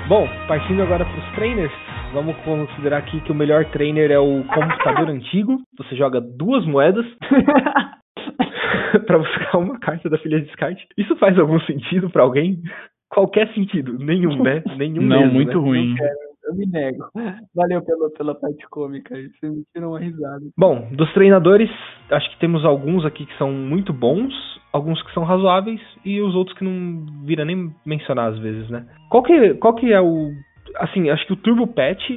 [0.07, 1.73] Bom, partindo agora para os trainers,
[2.13, 5.63] vamos considerar aqui que o melhor trainer é o computador antigo.
[5.79, 7.07] Você joga duas moedas
[9.07, 10.87] para buscar uma carta da filha de descarte.
[10.99, 12.61] Isso faz algum sentido para alguém?
[13.09, 14.63] Qualquer sentido, nenhum, né?
[14.77, 15.65] Nenhum não, mesmo, muito né?
[15.67, 15.89] ruim.
[15.89, 17.05] Não quero, eu me nego.
[17.55, 19.15] Valeu pela, pela parte cômica.
[19.15, 20.45] Você me tirou uma risada.
[20.57, 21.71] Bom, dos treinadores,
[22.11, 24.33] acho que temos alguns aqui que são muito bons,
[24.73, 28.87] alguns que são razoáveis e os outros que não vira nem mencionar às vezes, né?
[29.11, 30.31] Qual que, qual que é o.
[30.77, 32.11] Assim, acho que o Turbo Patch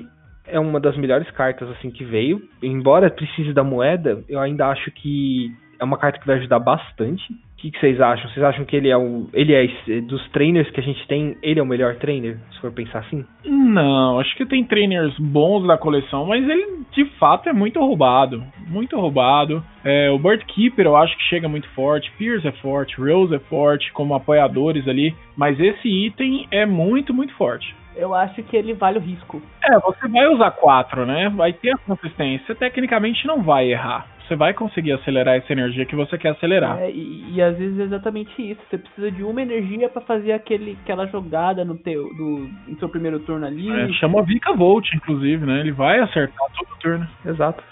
[0.47, 2.41] é uma das melhores cartas assim que veio.
[2.61, 7.23] Embora precise da moeda, eu ainda acho que é uma carta que vai ajudar bastante.
[7.57, 8.29] O que, que vocês acham?
[8.29, 9.27] Vocês acham que ele é o.
[9.33, 12.71] Ele é dos trainers que a gente tem, ele é o melhor trainer, se for
[12.71, 13.25] pensar assim?
[13.43, 18.43] Não, acho que tem trainers bons da coleção, mas ele de fato é muito roubado.
[18.67, 19.63] Muito roubado.
[19.83, 23.39] É, o Bird Keeper eu acho que chega muito forte, Pierce é forte, Rose é
[23.39, 27.75] forte como apoiadores ali, mas esse item é muito, muito forte.
[27.95, 29.41] Eu acho que ele vale o risco.
[29.63, 31.29] É, você vai usar quatro, né?
[31.29, 32.45] Vai ter a consistência.
[32.45, 34.05] Você tecnicamente não vai errar.
[34.27, 36.79] Você vai conseguir acelerar essa energia que você quer acelerar.
[36.79, 38.61] É, e, e às vezes é exatamente isso.
[38.69, 42.89] Você precisa de uma energia pra fazer aquele, aquela jogada no teu, do, no seu
[42.89, 43.69] primeiro turno ali.
[43.69, 45.61] É, chama Vika Volt, inclusive, né?
[45.61, 47.07] Ele vai acertar todo turno.
[47.25, 47.63] Exato.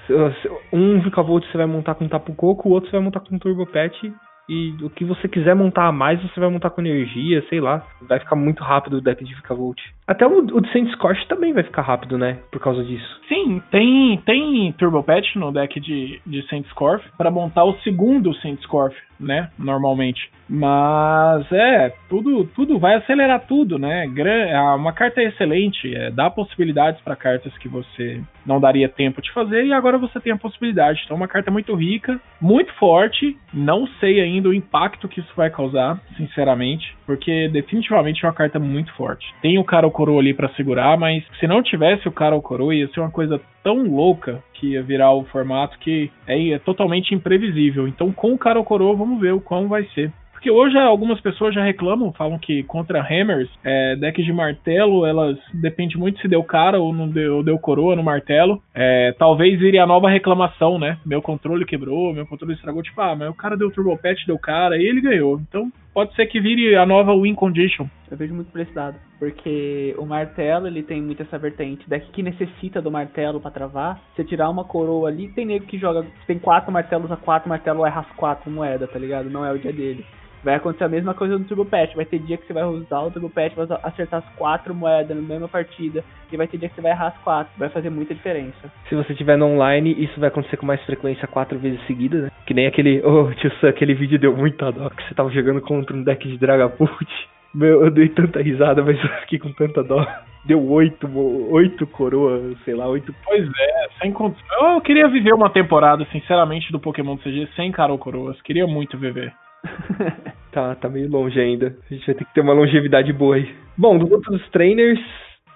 [0.71, 3.65] Um Vicavolt você vai montar com Tapu Coco, o outro você vai montar com Turbo
[3.65, 4.03] Patch
[4.47, 7.85] E o que você quiser montar a mais, você vai montar com energia, sei lá.
[8.01, 9.81] Vai ficar muito rápido o deck de Vikavolt.
[10.07, 12.37] Até o, o Descent Scorch também vai ficar rápido, né?
[12.51, 13.21] Por causa disso.
[13.27, 18.33] Sim, tem, tem Turbo Patch no deck de, de Saint Scorf para montar o segundo
[18.35, 19.49] Saint Scorf, né?
[19.57, 20.29] Normalmente.
[20.47, 24.05] Mas é, tudo, tudo vai acelerar tudo, né?
[24.15, 29.31] É uma carta excelente, é, dá possibilidades para cartas que você não daria tempo de
[29.31, 31.01] fazer e agora você tem a possibilidade.
[31.03, 33.35] Então, é uma carta muito rica, muito forte.
[33.51, 38.59] Não sei ainda o impacto que isso vai causar, sinceramente, porque definitivamente é uma carta
[38.59, 39.25] muito forte.
[39.41, 42.87] Tem o cara coroa ali para segurar, mas se não tivesse o cara coroa ia
[42.89, 47.87] ser uma coisa tão louca que ia virar o formato que é, é totalmente imprevisível.
[47.87, 50.11] Então, com o cara coroa, vamos ver o como vai ser.
[50.45, 55.39] Porque hoje algumas pessoas já reclamam, falam que contra hammers, é, decks de martelo, elas
[55.51, 58.61] depende muito se deu cara ou não deu, deu coroa no martelo.
[58.71, 60.99] É, talvez iria a nova reclamação, né?
[61.03, 62.83] Meu controle quebrou, meu controle estragou.
[62.83, 65.39] Tipo, ah, mas o cara deu turbo patch, deu cara e ele ganhou.
[65.39, 67.87] Então pode ser que vire a nova win condition.
[68.11, 72.83] Eu vejo muito lado, porque o martelo ele tem muito essa vertente, deck que necessita
[72.83, 73.99] do martelo para travar.
[74.15, 77.83] Você tirar uma coroa ali, tem nego que joga, tem quatro martelos a quatro martelo
[77.83, 79.27] é as quatro moeda, tá ligado?
[79.27, 80.05] Não é o dia dele.
[80.45, 81.95] Vai acontecer a mesma coisa no Turbo Patch.
[81.95, 85.17] Vai ter dia que você vai usar o Turbo Patch, vai acertar as quatro moedas
[85.17, 86.03] na mesma partida.
[86.31, 87.51] E vai ter dia que você vai errar as quatro.
[87.57, 88.71] Vai fazer muita diferença.
[88.87, 92.31] Se você tiver no online, isso vai acontecer com mais frequência quatro vezes seguidas, né?
[92.45, 93.01] Que nem aquele.
[93.03, 96.27] Oh, tio Sam, aquele vídeo deu muita dó que você tava jogando contra um deck
[96.27, 97.09] de Dragapult.
[97.51, 100.05] Meu, eu dei tanta risada, mas eu fiquei com tanta dó.
[100.43, 101.09] Deu oito,
[101.49, 103.15] oito coroas, sei lá, oito.
[103.23, 104.75] Pois é, sem condição.
[104.75, 108.39] Eu queria viver uma temporada, sinceramente, do Pokémon CG sem Carol Coroas.
[108.43, 109.33] Queria muito viver.
[110.51, 111.75] tá, tá meio longe ainda.
[111.89, 113.53] A gente vai ter que ter uma longevidade boa aí.
[113.77, 114.99] Bom, dos outros trainers,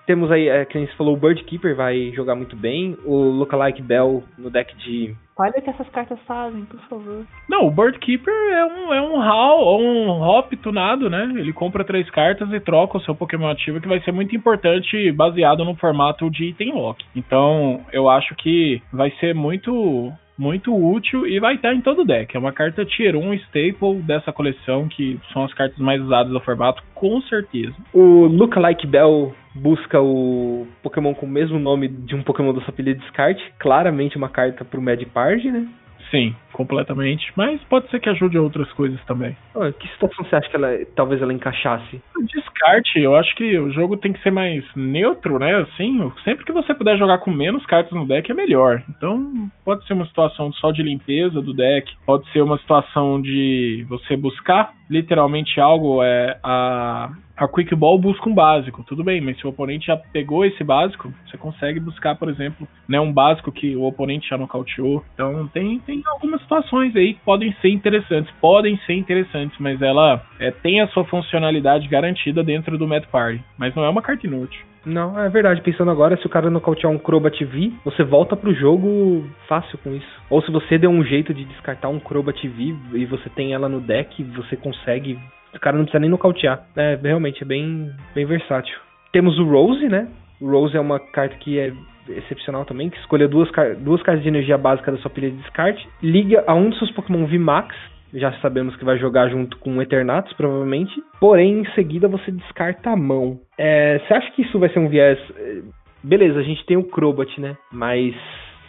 [0.10, 2.98] temos aí, é, quem falou, o Birdkeeper vai jogar muito bem.
[3.06, 5.16] O Lookalike Bell no deck de.
[5.38, 7.28] Olha o que essas cartas fazem, por favor.
[7.48, 11.32] Não, o Birdkeeper é um, é um HAL, um Hop tunado, né?
[11.36, 15.12] Ele compra três cartas e troca o seu Pokémon ativo, que vai ser muito importante
[15.12, 17.06] baseado no formato de item lock.
[17.16, 22.06] Então, eu acho que vai ser muito muito útil e vai estar em todo o
[22.06, 22.36] deck.
[22.36, 26.40] É uma carta Tier 1 staple dessa coleção, que são as cartas mais usadas do
[26.40, 27.76] formato, com certeza.
[27.94, 32.74] O Lookalike Bell busca o Pokémon com o mesmo nome de um Pokémon da sua
[32.74, 33.44] pilha de descarte.
[33.60, 34.82] Claramente uma carta pro
[35.14, 35.68] Pard, né?
[36.12, 37.32] Sim, completamente.
[37.36, 39.38] Mas pode ser que ajude outras coisas também.
[39.80, 42.02] Que situação você acha que ela talvez ela encaixasse?
[42.34, 45.56] Descarte, eu acho que o jogo tem que ser mais neutro, né?
[45.56, 48.82] Assim, sempre que você puder jogar com menos cartas no deck é melhor.
[48.90, 53.86] Então, pode ser uma situação só de limpeza do deck, pode ser uma situação de
[53.88, 59.38] você buscar literalmente algo é a a Quick Ball busca um básico, tudo bem, mas
[59.40, 63.50] se o oponente já pegou esse básico, você consegue buscar, por exemplo, né, um básico
[63.50, 65.06] que o oponente já nocauteou.
[65.14, 70.22] Então tem, tem algumas situações aí que podem ser interessantes, podem ser interessantes, mas ela
[70.38, 74.28] é, tem a sua funcionalidade garantida dentro do Mad Party, mas não é uma carta
[74.28, 74.60] inútil.
[74.86, 75.62] Não, é verdade.
[75.62, 79.94] Pensando agora, se o cara nocautear um Crobat V, você volta pro jogo fácil com
[79.94, 80.22] isso.
[80.30, 83.68] Ou se você der um jeito de descartar um Crobat V e você tem ela
[83.68, 85.20] no deck, você consegue
[85.54, 86.64] o cara não precisa nem nocautear.
[86.76, 88.78] É, realmente, é bem, bem versátil.
[89.12, 90.08] Temos o Rose, né?
[90.40, 91.74] O Rose é uma carta que é
[92.08, 93.50] excepcional também, que escolha duas,
[93.80, 96.92] duas cartas de energia básica da sua pilha de descarte, liga a um dos seus
[96.92, 97.76] Pokémon VMAX,
[98.14, 100.92] já sabemos que vai jogar junto com o Eternatus, provavelmente.
[101.20, 103.40] Porém, em seguida você descarta a mão.
[103.58, 105.20] É, você acha que isso vai ser um viés.
[105.36, 105.62] É,
[106.04, 107.56] beleza, a gente tem o Crobat, né?
[107.72, 108.16] Mas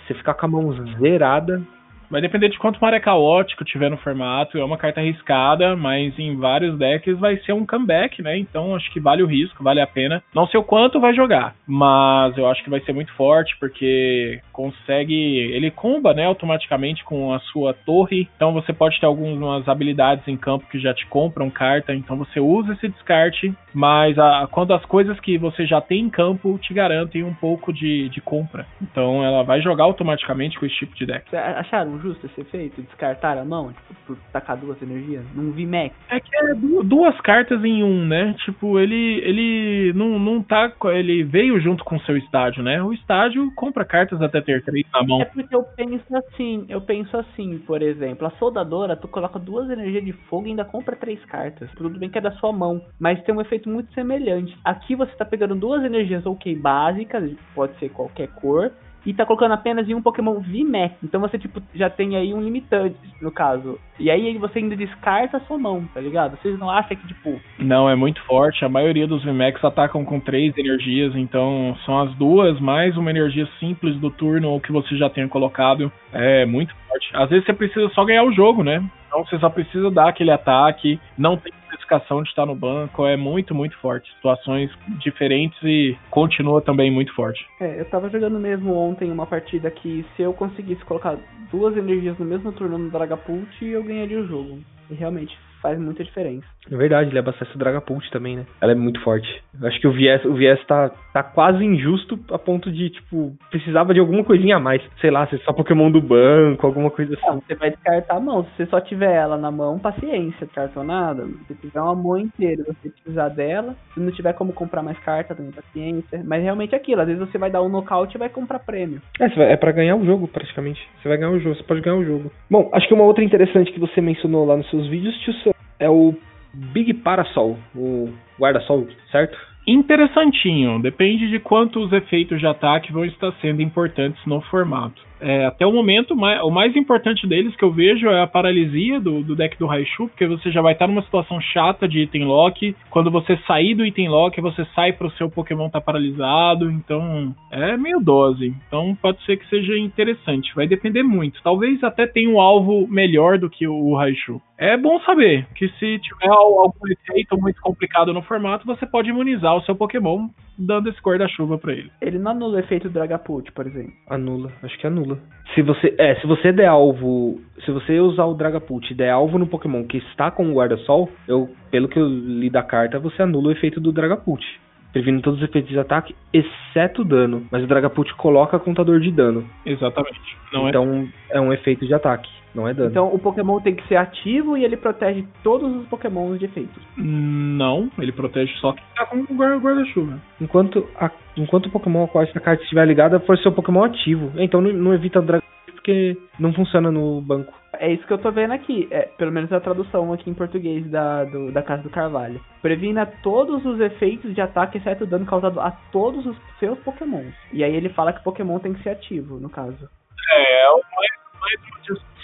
[0.06, 1.62] você ficar com a mão zerada,
[2.10, 4.58] Vai depender de quanto maré caótico tiver no formato.
[4.58, 8.36] É uma carta arriscada, mas em vários decks vai ser um comeback, né?
[8.36, 10.22] Então acho que vale o risco, vale a pena.
[10.34, 14.40] Não sei o quanto vai jogar, mas eu acho que vai ser muito forte porque
[14.52, 15.14] consegue.
[15.14, 16.26] Ele comba, né?
[16.26, 18.28] Automaticamente com a sua torre.
[18.34, 21.94] Então você pode ter algumas habilidades em campo que já te compram carta.
[21.94, 26.10] Então você usa esse descarte, mas a, quando as coisas que você já tem em
[26.10, 28.66] campo te garantem um pouco de, de compra.
[28.82, 31.36] Então ela vai jogar automaticamente com esse tipo de deck.
[31.36, 32.82] Acharam justo esse efeito?
[32.82, 35.24] Descartar a mão, tipo, por tacar duas energias?
[35.34, 35.94] Num VMAX?
[36.08, 38.34] É que é duas cartas em um, né?
[38.44, 40.72] Tipo, ele ele não, não tá.
[40.86, 42.82] Ele veio junto com o seu estádio, né?
[42.82, 45.20] O estádio compra cartas até ter três na mão.
[45.20, 49.68] É porque eu penso assim, eu penso assim, por exemplo, a soldadora, tu coloca duas
[49.70, 51.70] energias de fogo e ainda compra três cartas.
[51.76, 54.56] Tudo bem que é da sua mão, mas tem um efeito muito semelhante.
[54.64, 58.72] Aqui você tá pegando duas energias ok básicas, pode ser qualquer cor,
[59.04, 60.96] e tá colocando apenas em um Pokémon VMAX.
[61.02, 63.78] Então você, tipo, já tem aí um limitante, no caso.
[63.98, 66.36] E aí você ainda descarta a sua mão, tá ligado?
[66.36, 67.40] Vocês não acham que, tipo.
[67.58, 68.64] Não, é muito forte.
[68.64, 73.48] A maioria dos VMAX atacam com três energias, então são as duas, mais uma energia
[73.58, 75.90] simples do turno ou que você já tenha colocado.
[76.12, 76.74] É muito.
[77.14, 78.82] Às vezes você precisa só ganhar o jogo, né?
[79.06, 83.16] Então você só precisa dar aquele ataque, não tem especificação de estar no banco, é
[83.16, 84.12] muito, muito forte.
[84.14, 87.44] Situações diferentes e continua também muito forte.
[87.60, 91.16] É, eu tava jogando mesmo ontem uma partida que se eu conseguisse colocar
[91.50, 94.60] duas energias no mesmo turno no Dragapult, eu ganharia o jogo.
[94.90, 96.46] E realmente faz muita diferença.
[96.70, 98.46] É verdade, ele abastece o Dragapult também, né?
[98.60, 99.28] Ela é muito forte.
[99.60, 103.32] Eu acho que o viés, o viés tá, tá quase injusto a ponto de, tipo,
[103.50, 104.82] precisava de alguma coisinha a mais.
[105.00, 107.26] Sei lá, se só Pokémon do banco, alguma coisa assim.
[107.26, 108.44] Não, você vai descartar a mão.
[108.44, 111.26] Se você só tiver ela na mão, paciência, descartou nada.
[111.46, 113.74] Se tiver uma mão inteira, você precisar dela.
[113.94, 116.22] Se não tiver como comprar mais carta, também paciência.
[116.24, 119.00] Mas realmente é aquilo, às vezes você vai dar um nocaute e vai comprar prêmio.
[119.18, 120.80] É, vai, é para ganhar o jogo, praticamente.
[121.00, 122.30] Você vai ganhar o jogo, você pode ganhar o jogo.
[122.50, 125.49] Bom, acho que uma outra interessante que você mencionou lá nos seus vídeos, tio
[125.80, 126.14] é o
[126.52, 129.36] Big Parasol, o guarda-sol, certo?
[129.66, 135.09] Interessantinho, depende de quantos efeitos de ataque vão estar sendo importantes no formato.
[135.20, 139.22] É, até o momento, o mais importante deles que eu vejo é a paralisia do,
[139.22, 142.74] do deck do Raichu, porque você já vai estar numa situação chata de item lock.
[142.88, 146.70] Quando você sair do item lock, você sai para o seu Pokémon estar tá paralisado.
[146.70, 148.54] Então é meio dose.
[148.66, 150.54] Então pode ser que seja interessante.
[150.54, 151.42] Vai depender muito.
[151.42, 154.40] Talvez até tenha um alvo melhor do que o Raichu.
[154.56, 159.56] É bom saber que se tiver algum efeito muito complicado no formato, você pode imunizar
[159.56, 160.28] o seu Pokémon
[160.60, 161.90] dando esse guarda-chuva para ele.
[162.00, 163.92] Ele não anula o efeito do Dragapult, por exemplo.
[164.08, 165.18] Anula, acho que anula.
[165.54, 169.38] Se você, é, se você der alvo, se você usar o Dragapult e der alvo
[169.38, 173.22] no Pokémon que está com o guarda-sol, eu, pelo que eu li da carta, você
[173.22, 174.44] anula o efeito do Dragapult
[174.92, 177.46] previne todos os efeitos de ataque, exceto dano.
[177.50, 179.44] Mas o Dragapult coloca contador de dano.
[179.64, 180.36] Exatamente.
[180.52, 181.38] Não é então é...
[181.38, 182.90] é um efeito de ataque, não é dano.
[182.90, 186.82] Então o Pokémon tem que ser ativo e ele protege todos os Pokémons de efeitos.
[186.96, 190.20] Não, ele protege só quem tá com o guarda-chuva.
[190.40, 194.32] Enquanto, a, enquanto o Pokémon a qual essa carta estiver ligada for seu Pokémon ativo.
[194.36, 195.49] Então não, não evita o Dragapult
[195.80, 197.52] porque não funciona no banco.
[197.74, 200.86] É isso que eu tô vendo aqui, é, pelo menos a tradução aqui em português
[200.90, 202.40] da, do, da Casa do Carvalho.
[202.60, 207.34] Previna todos os efeitos de ataque, exceto o dano causado a todos os seus pokémons.
[207.52, 209.88] E aí ele fala que Pokémon tem que ser ativo, no caso.
[210.32, 211.60] É, é o mais, mais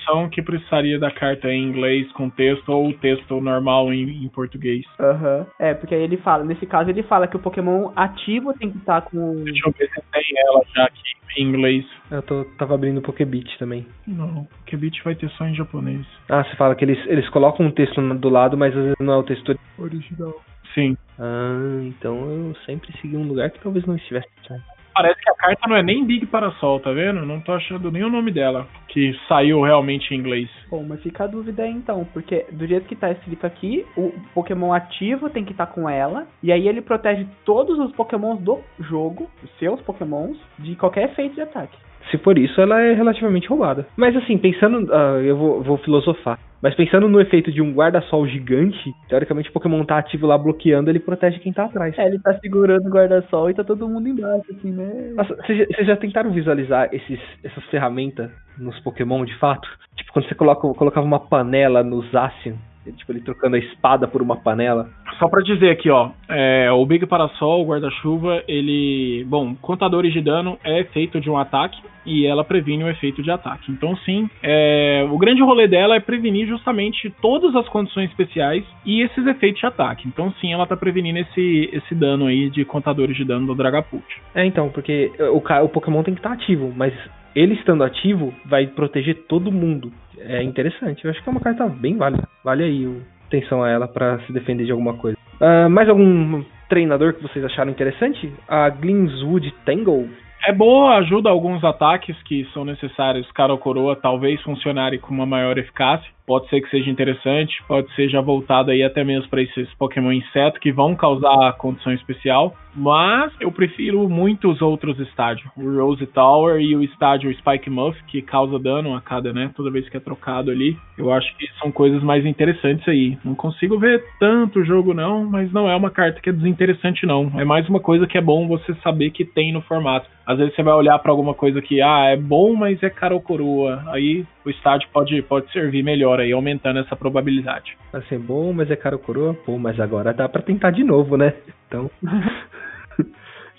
[0.06, 4.84] tradução que precisaria da carta em inglês com texto ou texto normal em, em português.
[4.98, 5.38] Aham.
[5.38, 5.46] Uhum.
[5.58, 8.78] É, porque aí ele fala, nesse caso ele fala que o Pokémon ativo tem que
[8.78, 9.42] estar com.
[9.44, 11.02] Deixa eu ver se tem ela já aqui
[11.38, 11.84] em inglês.
[12.10, 13.86] Eu tô, tava abrindo o Pokébit também.
[14.06, 16.06] Não, o Pokébit vai ter só em japonês.
[16.28, 19.14] Ah, você fala que eles, eles colocam um texto do lado, mas às vezes não
[19.14, 20.34] é o texto original.
[20.74, 20.96] Sim.
[21.18, 25.34] Ah, então eu sempre segui um lugar que talvez não estivesse certo parece que a
[25.34, 27.26] carta não é nem Big Parasol, tá vendo?
[27.26, 30.48] Não tô achando nem o nome dela, que saiu realmente em inglês.
[30.70, 34.12] Bom, mas fica a dúvida aí então, porque do jeito que tá escrito aqui, o
[34.34, 38.40] Pokémon ativo tem que estar tá com ela, e aí ele protege todos os Pokémons
[38.40, 41.76] do jogo, os seus Pokémons, de qualquer efeito de ataque.
[42.10, 43.86] Se for isso, ela é relativamente roubada.
[43.96, 44.86] Mas assim, pensando.
[44.92, 46.38] Uh, eu vou, vou filosofar.
[46.62, 50.90] Mas pensando no efeito de um guarda-sol gigante, teoricamente o Pokémon tá ativo lá bloqueando,
[50.90, 51.96] ele protege quem tá atrás.
[51.98, 55.14] É, ele tá segurando o guarda-sol e tá todo mundo embaixo, assim, né?
[55.16, 59.68] vocês já, já, tentaram visualizar esses, essas ferramentas nos Pokémon de fato?
[59.96, 62.56] Tipo, quando você coloca, colocava uma panela no Zacian
[62.92, 64.88] tipo, ele trocando a espada por uma panela.
[65.18, 70.20] Só para dizer aqui, ó, é, o Big Parasol, o guarda-chuva, ele, bom, contadores de
[70.20, 73.72] dano é efeito de um ataque e ela previne o efeito de ataque.
[73.72, 79.02] Então, sim, é, o grande rolê dela é prevenir justamente todas as condições especiais e
[79.02, 80.06] esses efeitos de ataque.
[80.06, 84.04] Então, sim, ela tá prevenindo esse, esse dano aí de contadores de dano do Dragapult.
[84.34, 86.92] É, então, porque o, o Pokémon tem que estar tá ativo, mas
[87.36, 89.92] ele estando ativo vai proteger todo mundo.
[90.18, 91.04] É interessante.
[91.04, 92.28] Eu acho que é uma carta bem válida.
[92.44, 95.16] Vale aí atenção a ela para se defender de alguma coisa.
[95.40, 98.32] Uh, mais algum treinador que vocês acharam interessante?
[98.48, 100.08] A Glinswood Tangle
[100.46, 105.26] é boa, ajuda alguns ataques que são necessários, cara ou coroa, talvez funcionarem com uma
[105.26, 106.10] maior eficácia.
[106.26, 110.12] Pode ser que seja interessante, pode ser já voltado aí até mesmo para esses Pokémon
[110.12, 112.54] inseto que vão causar condição especial.
[112.76, 115.48] Mas eu prefiro muitos outros estádios.
[115.56, 119.50] O Rose Tower e o estádio Spike Muff, que causa dano a cada, né?
[119.56, 120.76] Toda vez que é trocado ali.
[120.98, 123.16] Eu acho que são coisas mais interessantes aí.
[123.24, 127.32] Não consigo ver tanto jogo, não, mas não é uma carta que é desinteressante, não.
[127.36, 130.08] É mais uma coisa que é bom você saber que tem no formato.
[130.26, 133.20] Às vezes você vai olhar para alguma coisa que, ah, é bom, mas é caro
[133.20, 133.82] coroa.
[133.88, 137.76] Aí o estádio pode, pode servir melhor aí, aumentando essa probabilidade.
[137.92, 139.34] Vai ser bom, mas é caro coroa?
[139.34, 141.34] Pô, mas agora dá para tentar de novo, né?
[141.66, 141.90] Então.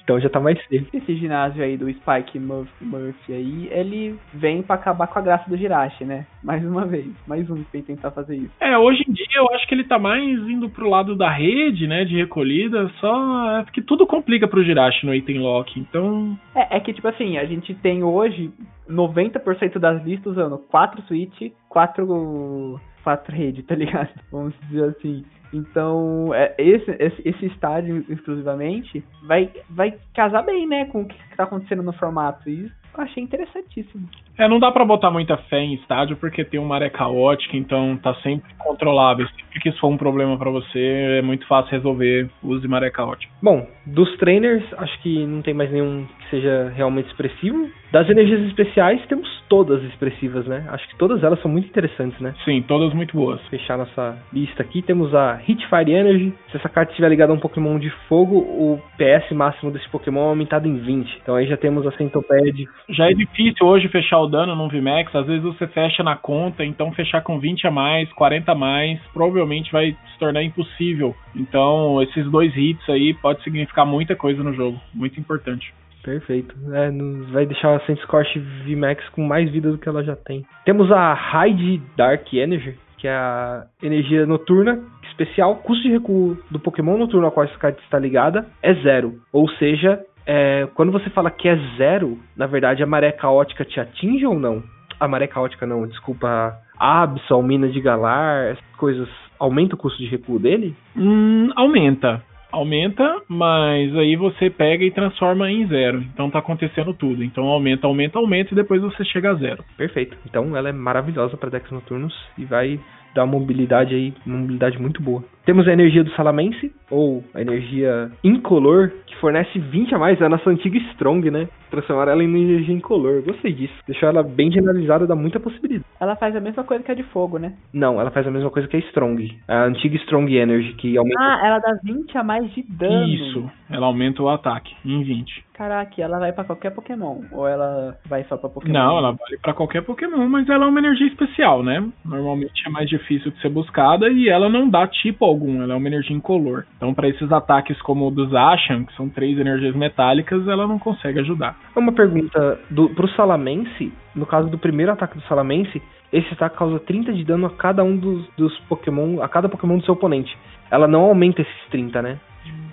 [0.08, 0.88] Então já tá mais safe.
[0.94, 5.58] Esse ginásio aí do Spike Murphy aí, ele vem para acabar com a graça do
[5.58, 6.26] Jirachi, né?
[6.42, 7.08] Mais uma vez.
[7.28, 8.54] Mais um que vem tentar fazer isso.
[8.62, 11.88] É, hoje em dia eu acho que ele tá mais indo pro lado da rede,
[11.88, 12.06] né?
[12.06, 13.58] De recolhida, só.
[13.58, 16.40] É porque tudo complica pro Jirachi no item lock, então.
[16.56, 18.50] É, é que tipo assim, a gente tem hoje
[18.90, 24.10] 90% das listas usando 4 Switch, 4 pra trade, tá ligado?
[24.30, 25.24] Vamos dizer assim.
[25.54, 31.18] Então, é, esse, esse, esse estádio exclusivamente vai, vai casar bem, né, com o que
[31.38, 32.50] tá acontecendo no formato.
[32.50, 34.10] E eu achei interessantíssimo.
[34.38, 37.98] É, não dá para botar muita fé em estádio porque tem uma maré caótica, então
[37.98, 39.28] tá sempre controlável.
[39.28, 43.34] Sempre que isso for um problema para você, é muito fácil resolver de maré caótica.
[43.42, 47.70] Bom, dos trainers, acho que não tem mais nenhum que seja realmente expressivo.
[47.92, 50.66] Das energias especiais, temos todas expressivas, né?
[50.70, 52.34] Acho que todas elas são muito interessantes, né?
[52.44, 53.42] Sim, todas muito boas.
[53.48, 56.34] Fechar nossa lista aqui, temos a Hitfire Energy.
[56.52, 60.26] Se essa carta estiver ligada a um Pokémon de fogo, o PS máximo desse Pokémon
[60.26, 61.20] é aumentado em 20.
[61.24, 62.68] Então aí já temos a Centopede.
[62.90, 66.64] Já é difícil hoje fechar o dano no VMAX, às vezes você fecha na conta,
[66.64, 71.16] então fechar com 20 a mais, 40 a mais, provavelmente vai se tornar impossível.
[71.36, 75.74] Então, esses dois hits aí pode significar muita coisa no jogo, muito importante.
[76.04, 76.56] Perfeito.
[76.72, 76.90] É,
[77.34, 80.46] vai deixar a Scorch VMAX com mais vida do que ela já tem.
[80.64, 85.58] Temos a Raid Dark Energy, que é a energia noturna especial.
[85.58, 89.20] Custo de recuo do Pokémon noturno ao qual essa carta está ligada é zero.
[89.34, 93.80] Ou seja, é, quando você fala que é zero, na verdade a maré caótica te
[93.80, 94.62] atinge ou não?
[95.00, 96.54] A maré caótica não, desculpa.
[96.78, 99.08] Absol, Mina de Galar, essas coisas.
[99.40, 100.76] Aumenta o custo de recuo dele?
[100.96, 102.22] Hum, aumenta.
[102.52, 106.00] Aumenta, mas aí você pega e transforma em zero.
[106.02, 107.24] Então tá acontecendo tudo.
[107.24, 109.64] Então aumenta, aumenta, aumenta e depois você chega a zero.
[109.78, 110.18] Perfeito.
[110.26, 112.80] Então ela é maravilhosa para decks noturnos e vai
[113.14, 115.24] dar uma mobilidade aí, uma mobilidade muito boa.
[115.46, 120.26] Temos a energia do Salamense, ou a energia incolor, que fornece 20 a mais, é
[120.26, 121.48] a nossa antiga Strong, né?
[121.72, 123.22] Transformar ela em energia incolor.
[123.24, 123.74] Gostei disso.
[123.88, 125.86] Deixar ela bem generalizada dá muita possibilidade.
[126.00, 127.54] Ela faz a mesma coisa que a de fogo, né?
[127.74, 129.38] Não, ela faz a mesma coisa que a Strong.
[129.48, 131.20] A antiga Strong Energy, que aumenta.
[131.20, 133.08] Ah, ela dá 20 a mais de dano.
[133.08, 135.46] Isso, ela aumenta o ataque em 20.
[135.54, 137.22] Caraca, ela vai para qualquer Pokémon?
[137.32, 138.74] Ou ela vai só pra Pokémon?
[138.74, 141.84] Não, ela vale para qualquer Pokémon, mas ela é uma energia especial, né?
[142.06, 145.78] Normalmente é mais difícil de ser buscada e ela não dá tipo algum, ela é
[145.78, 146.66] uma energia incolor.
[146.78, 150.80] Então, para esses ataques como o dos Ashan, que são três energias metálicas, ela não
[150.80, 151.58] consegue ajudar.
[151.76, 156.80] Uma pergunta do, pro Salamense, no caso do primeiro ataque do Salamense, esse ataque causa
[156.80, 160.36] 30 de dano a cada um dos, dos Pokémon, a cada Pokémon do seu oponente.
[160.72, 162.20] Ela não aumenta esses 30, né?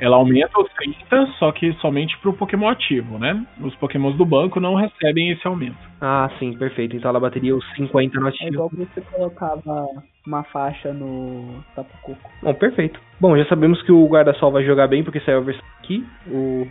[0.00, 3.46] Ela aumenta os 30, só que somente pro Pokémon ativo, né?
[3.60, 5.78] Os Pokémons do banco não recebem esse aumento.
[6.00, 6.96] Ah, sim, perfeito.
[6.96, 8.44] Então ela bateria os 50 no ativo.
[8.44, 9.86] É igual você colocava
[10.26, 12.30] uma faixa no Tapu Coco.
[12.42, 13.00] Bom, perfeito.
[13.20, 16.04] Bom, já sabemos que o guarda-sol vai jogar bem, porque saiu a versão aqui.
[16.28, 16.66] O.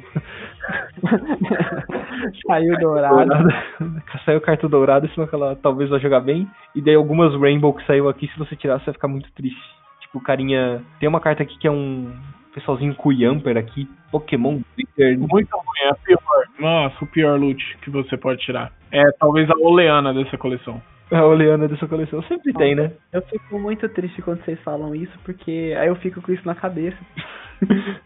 [2.47, 3.31] saiu dourado.
[4.25, 6.47] saiu carta dourada, senão que ela talvez vai jogar bem.
[6.75, 9.61] E daí algumas Rainbow que saiu aqui, se você tirar, você vai ficar muito triste.
[10.01, 10.83] Tipo, o carinha.
[10.99, 12.11] Tem uma carta aqui que é um
[12.53, 15.19] pessoalzinho com Yamper aqui, Pokémon Glitter.
[15.19, 16.45] Muito ruim, é a pior.
[16.59, 18.71] Nossa, o pior loot que você pode tirar.
[18.91, 20.81] É talvez a Oleana dessa coleção.
[21.11, 22.91] A Oleana dessa coleção sempre ah, tem, né?
[23.11, 26.55] Eu fico muito triste quando vocês falam isso, porque aí eu fico com isso na
[26.55, 26.97] cabeça.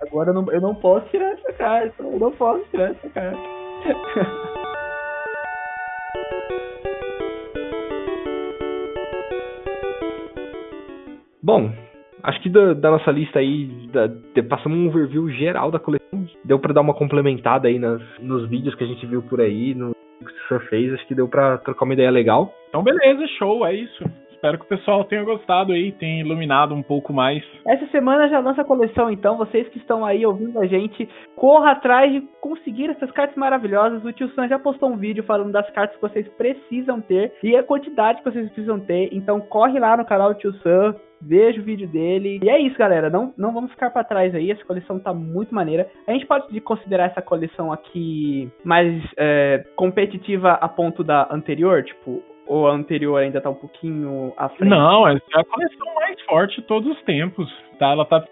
[0.00, 2.02] Agora eu não, eu não posso tirar essa carta.
[2.02, 3.38] Eu não posso tirar essa carta.
[11.44, 11.72] Bom,
[12.22, 16.24] Acho que da, da nossa lista aí, da, de, passamos um overview geral da coleção.
[16.44, 19.74] Deu para dar uma complementada aí nas, nos vídeos que a gente viu por aí,
[19.74, 20.94] no que o senhor fez.
[20.94, 22.54] Acho que deu para trocar uma ideia legal.
[22.68, 24.04] Então, beleza, show, é isso.
[24.42, 27.44] Espero que o pessoal tenha gostado aí, tenha iluminado um pouco mais.
[27.64, 31.70] Essa semana já lança a coleção, então vocês que estão aí ouvindo a gente, corra
[31.70, 34.04] atrás de conseguir essas cartas maravilhosas.
[34.04, 37.54] O tio Sam já postou um vídeo falando das cartas que vocês precisam ter e
[37.54, 39.10] a quantidade que vocês precisam ter.
[39.12, 42.40] Então corre lá no canal do tio Sam, veja o vídeo dele.
[42.42, 43.08] E é isso, galera.
[43.08, 44.50] Não, não vamos ficar para trás aí.
[44.50, 45.88] Essa coleção tá muito maneira.
[46.04, 52.20] A gente pode considerar essa coleção aqui mais é, competitiva a ponto da anterior, tipo,
[52.46, 54.68] ou a anterior ainda tá um pouquinho à frente?
[54.68, 57.50] Não, essa é a coleção mais forte de todos os tempos.
[57.78, 57.90] Tá?
[57.90, 58.24] Ela tá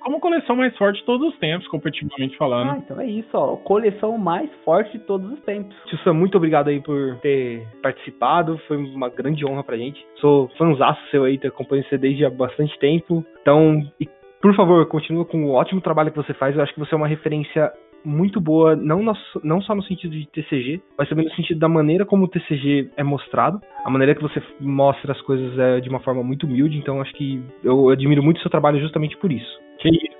[0.00, 2.70] como coleção mais forte de todos os tempos, competitivamente falando.
[2.70, 3.56] Ah, então é isso, ó.
[3.56, 5.74] Coleção mais forte de todos os tempos.
[5.86, 8.58] Tio Sam, muito obrigado aí por ter participado.
[8.68, 10.04] Foi uma grande honra pra gente.
[10.16, 13.24] Sou fãzaço seu aí, te acompanho você desde há bastante tempo.
[13.40, 14.08] Então, e,
[14.40, 16.54] por favor, continua com o ótimo trabalho que você faz.
[16.54, 17.72] Eu acho que você é uma referência
[18.04, 19.12] muito boa, não, no,
[19.42, 22.90] não só no sentido de TCG, mas também no sentido da maneira como o TCG
[22.96, 23.60] é mostrado.
[23.84, 27.12] A maneira que você mostra as coisas é de uma forma muito humilde, então acho
[27.14, 29.60] que eu admiro muito o seu trabalho justamente por isso.
[29.78, 30.12] Que isso.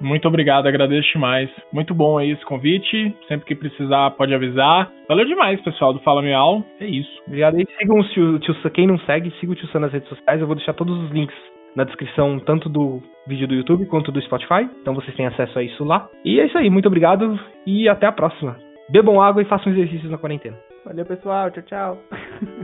[0.00, 1.48] Muito obrigado, agradeço demais.
[1.72, 3.14] Muito bom aí esse convite.
[3.28, 4.90] Sempre que precisar, pode avisar.
[5.08, 6.64] Valeu demais, pessoal do Fala Miau.
[6.80, 7.22] É isso.
[7.24, 7.64] Obrigado aí.
[7.78, 10.40] Sigam o tio, tio Quem não segue, siga o Tio Sam nas redes sociais.
[10.40, 11.36] Eu vou deixar todos os links
[11.74, 14.68] na descrição tanto do vídeo do YouTube quanto do Spotify.
[14.80, 16.08] Então vocês têm acesso a isso lá.
[16.24, 18.56] E é isso aí, muito obrigado e até a próxima.
[18.90, 20.58] Bebam água e façam exercícios na quarentena.
[20.84, 21.50] Valeu, pessoal.
[21.50, 21.98] Tchau, tchau.